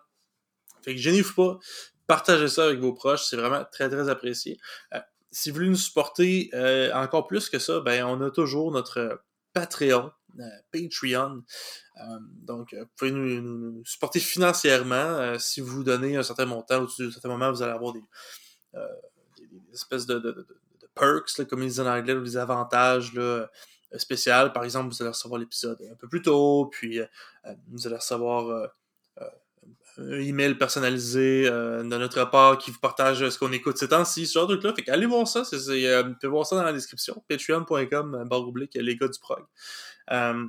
Fait 0.82 0.94
que 0.94 1.00
gênez-vous 1.00 1.34
pas. 1.34 1.58
Partagez 2.06 2.48
ça 2.48 2.64
avec 2.64 2.80
vos 2.80 2.92
proches. 2.92 3.24
C'est 3.24 3.36
vraiment 3.36 3.64
très, 3.70 3.88
très 3.88 4.08
apprécié. 4.08 4.58
Euh, 4.94 5.00
si 5.30 5.50
vous 5.50 5.56
voulez 5.56 5.68
nous 5.68 5.76
supporter 5.76 6.50
euh, 6.54 6.92
encore 6.92 7.26
plus 7.26 7.48
que 7.48 7.58
ça, 7.58 7.80
ben, 7.80 8.04
on 8.04 8.20
a 8.20 8.30
toujours 8.30 8.70
notre 8.70 9.22
Patreon, 9.54 10.10
Patreon. 10.72 11.42
donc, 12.42 12.74
vous 12.74 12.86
pouvez 12.96 13.10
nous, 13.10 13.40
nous 13.40 13.84
supporter 13.84 14.20
financièrement. 14.20 15.38
si 15.38 15.60
vous 15.60 15.84
donnez 15.84 16.16
un 16.16 16.22
certain 16.22 16.46
montant, 16.46 16.82
au-dessus 16.82 17.06
d'un 17.06 17.12
certain 17.12 17.28
moment, 17.28 17.50
vous 17.50 17.62
allez 17.62 17.72
avoir 17.72 17.92
des, 17.92 18.04
des, 19.38 19.46
des 19.46 19.74
espèces 19.74 20.06
de, 20.06 20.18
de, 20.18 20.32
de 20.32 20.46
perks, 20.94 21.38
là, 21.38 21.44
comme 21.44 21.62
ils 21.62 21.68
disent 21.68 21.80
en 21.80 21.86
anglais, 21.86 22.14
ou 22.14 22.22
des 22.22 22.36
avantages 22.36 23.12
là. 23.14 23.48
Par 24.54 24.64
exemple, 24.64 24.92
vous 24.92 25.02
allez 25.02 25.10
recevoir 25.10 25.38
l'épisode 25.38 25.78
un 25.90 25.94
peu 25.96 26.08
plus 26.08 26.22
tôt, 26.22 26.70
puis 26.72 26.98
euh, 26.98 27.06
vous 27.68 27.86
allez 27.86 27.96
recevoir 27.96 28.48
euh, 28.48 28.66
un 29.98 30.20
email 30.20 30.54
personnalisé 30.54 31.46
euh, 31.46 31.82
de 31.82 31.96
notre 31.96 32.24
part 32.30 32.56
qui 32.58 32.70
vous 32.70 32.78
partage 32.78 33.28
ce 33.28 33.38
qu'on 33.38 33.52
écoute 33.52 33.76
ces 33.76 33.88
temps-ci, 33.88 34.26
ce 34.26 34.34
genre 34.34 34.46
de 34.46 34.56
truc-là. 34.56 34.74
Fait 34.74 34.90
allez 34.90 35.06
voir 35.06 35.28
ça, 35.28 35.44
c'est, 35.44 35.58
euh, 35.58 36.02
vous 36.04 36.14
pouvez 36.14 36.28
voir 36.28 36.46
ça 36.46 36.56
dans 36.56 36.62
la 36.62 36.72
description. 36.72 37.22
Patreon.com, 37.28 38.24
barre 38.28 38.48
oblique, 38.48 38.74
les 38.74 38.96
gars 38.96 39.08
du 39.08 39.18
prog. 39.18 39.44
Euh, 40.10 40.46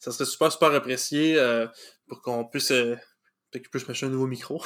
ça 0.00 0.12
serait 0.12 0.24
super, 0.24 0.50
super 0.50 0.72
apprécié 0.72 1.38
pour 2.08 2.22
qu'on 2.22 2.44
puisse... 2.44 2.68
peut-être 2.68 3.68
que 3.68 3.78
je 3.78 3.86
m'acheter 3.86 4.06
un 4.06 4.10
nouveau 4.10 4.26
micro. 4.26 4.62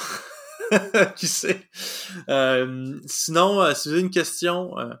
qui 1.15 1.27
sait? 1.27 1.61
Euh, 2.29 2.99
sinon, 3.05 3.61
euh, 3.61 3.73
si 3.73 3.87
vous 3.87 3.93
avez 3.93 4.01
une 4.01 4.09
question, 4.09 4.77
euh, 4.79 4.93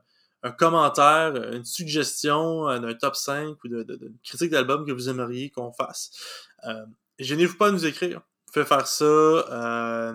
un 0.43 0.51
commentaire, 0.51 1.35
une 1.53 1.65
suggestion 1.65 2.65
d'un 2.79 2.93
top 2.93 3.15
5 3.15 3.63
ou 3.63 3.67
d'une 3.67 4.17
critique 4.23 4.51
d'album 4.51 4.85
que 4.85 4.91
vous 4.91 5.09
aimeriez 5.09 5.49
qu'on 5.49 5.71
fasse, 5.73 6.11
gênez-vous 7.17 7.57
pas 7.57 7.69
à 7.69 7.71
nous 7.71 7.85
écrire. 7.85 8.21
Vous 8.45 8.53
pouvez 8.53 8.65
faire 8.65 8.85
ça 8.85 10.13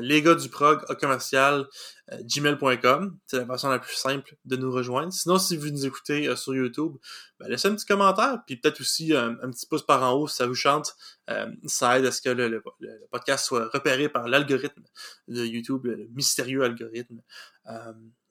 les 0.00 0.22
gars 0.22 0.34
du 0.34 0.48
prog 0.48 0.84
commercial 0.98 1.66
euh, 2.12 2.18
gmail.com. 2.22 3.18
C'est 3.26 3.38
la 3.38 3.46
façon 3.46 3.68
la 3.68 3.78
plus 3.78 3.96
simple 3.96 4.36
de 4.44 4.56
nous 4.56 4.70
rejoindre. 4.70 5.12
Sinon, 5.12 5.38
si 5.38 5.56
vous 5.56 5.70
nous 5.70 5.86
écoutez 5.86 6.28
euh, 6.28 6.36
sur 6.36 6.54
YouTube, 6.54 6.96
ben, 7.38 7.48
laissez 7.48 7.68
un 7.68 7.74
petit 7.74 7.86
commentaire, 7.86 8.42
puis 8.46 8.56
peut-être 8.56 8.80
aussi 8.80 9.14
un, 9.14 9.36
un, 9.42 9.50
petit 9.50 9.66
pouce 9.66 9.84
par 9.84 10.02
en 10.02 10.12
haut 10.12 10.28
si 10.28 10.36
ça 10.36 10.46
vous 10.46 10.54
chante. 10.54 10.94
Euh, 11.30 11.50
ça 11.66 11.98
aide 11.98 12.06
à 12.06 12.12
ce 12.12 12.22
que 12.22 12.28
le, 12.28 12.48
le, 12.48 12.62
le 12.80 13.06
podcast 13.10 13.44
soit 13.44 13.68
repéré 13.72 14.08
par 14.08 14.28
l'algorithme 14.28 14.84
de 15.28 15.44
YouTube, 15.44 15.84
le, 15.86 16.06
mystérieux 16.12 16.62
algorithme. 16.62 17.20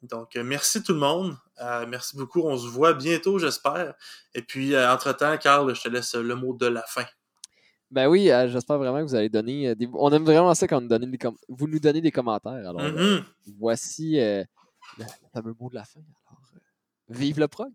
donc, 0.02 0.36
merci 0.36 0.82
tout 0.82 0.94
le 0.94 1.00
monde. 1.00 1.36
merci 1.88 2.16
beaucoup. 2.16 2.42
On 2.44 2.58
se 2.58 2.68
voit 2.68 2.94
bientôt, 2.94 3.40
j'espère. 3.40 3.96
Et 4.34 4.42
puis, 4.42 4.78
entre-temps, 4.78 5.38
Carl, 5.38 5.76
je 5.76 5.82
te 5.82 5.90
laisse 5.90 6.16
le 6.16 6.36
mot 6.36 6.54
de 6.54 6.68
la 6.68 6.84
fin. 6.84 7.06
Ben 7.92 8.08
oui, 8.08 8.32
euh, 8.32 8.48
j'espère 8.50 8.78
vraiment 8.78 9.00
que 9.00 9.04
vous 9.10 9.16
allez 9.16 9.30
donner. 9.30 9.70
Euh, 9.70 9.76
des... 9.76 9.88
On 9.94 10.12
aime 10.12 10.24
vraiment 10.24 10.54
ça 10.54 10.68
quand 10.68 10.82
nous 10.82 10.88
des 10.88 11.18
com... 11.18 11.36
vous 11.48 11.68
nous 11.68 11.80
donnez 11.80 12.02
des 12.02 12.12
commentaires. 12.12 12.70
Alors, 12.70 12.82
mm 12.82 12.96
-hmm. 12.96 13.24
voici 13.60 14.18
le 14.18 15.06
fameux 15.34 15.56
mot 15.60 15.70
de 15.70 15.76
la 15.76 15.86
fin. 15.86 16.02
Alors, 16.28 16.42
vive 17.10 17.40
le 17.40 17.48
prog! 17.48 17.74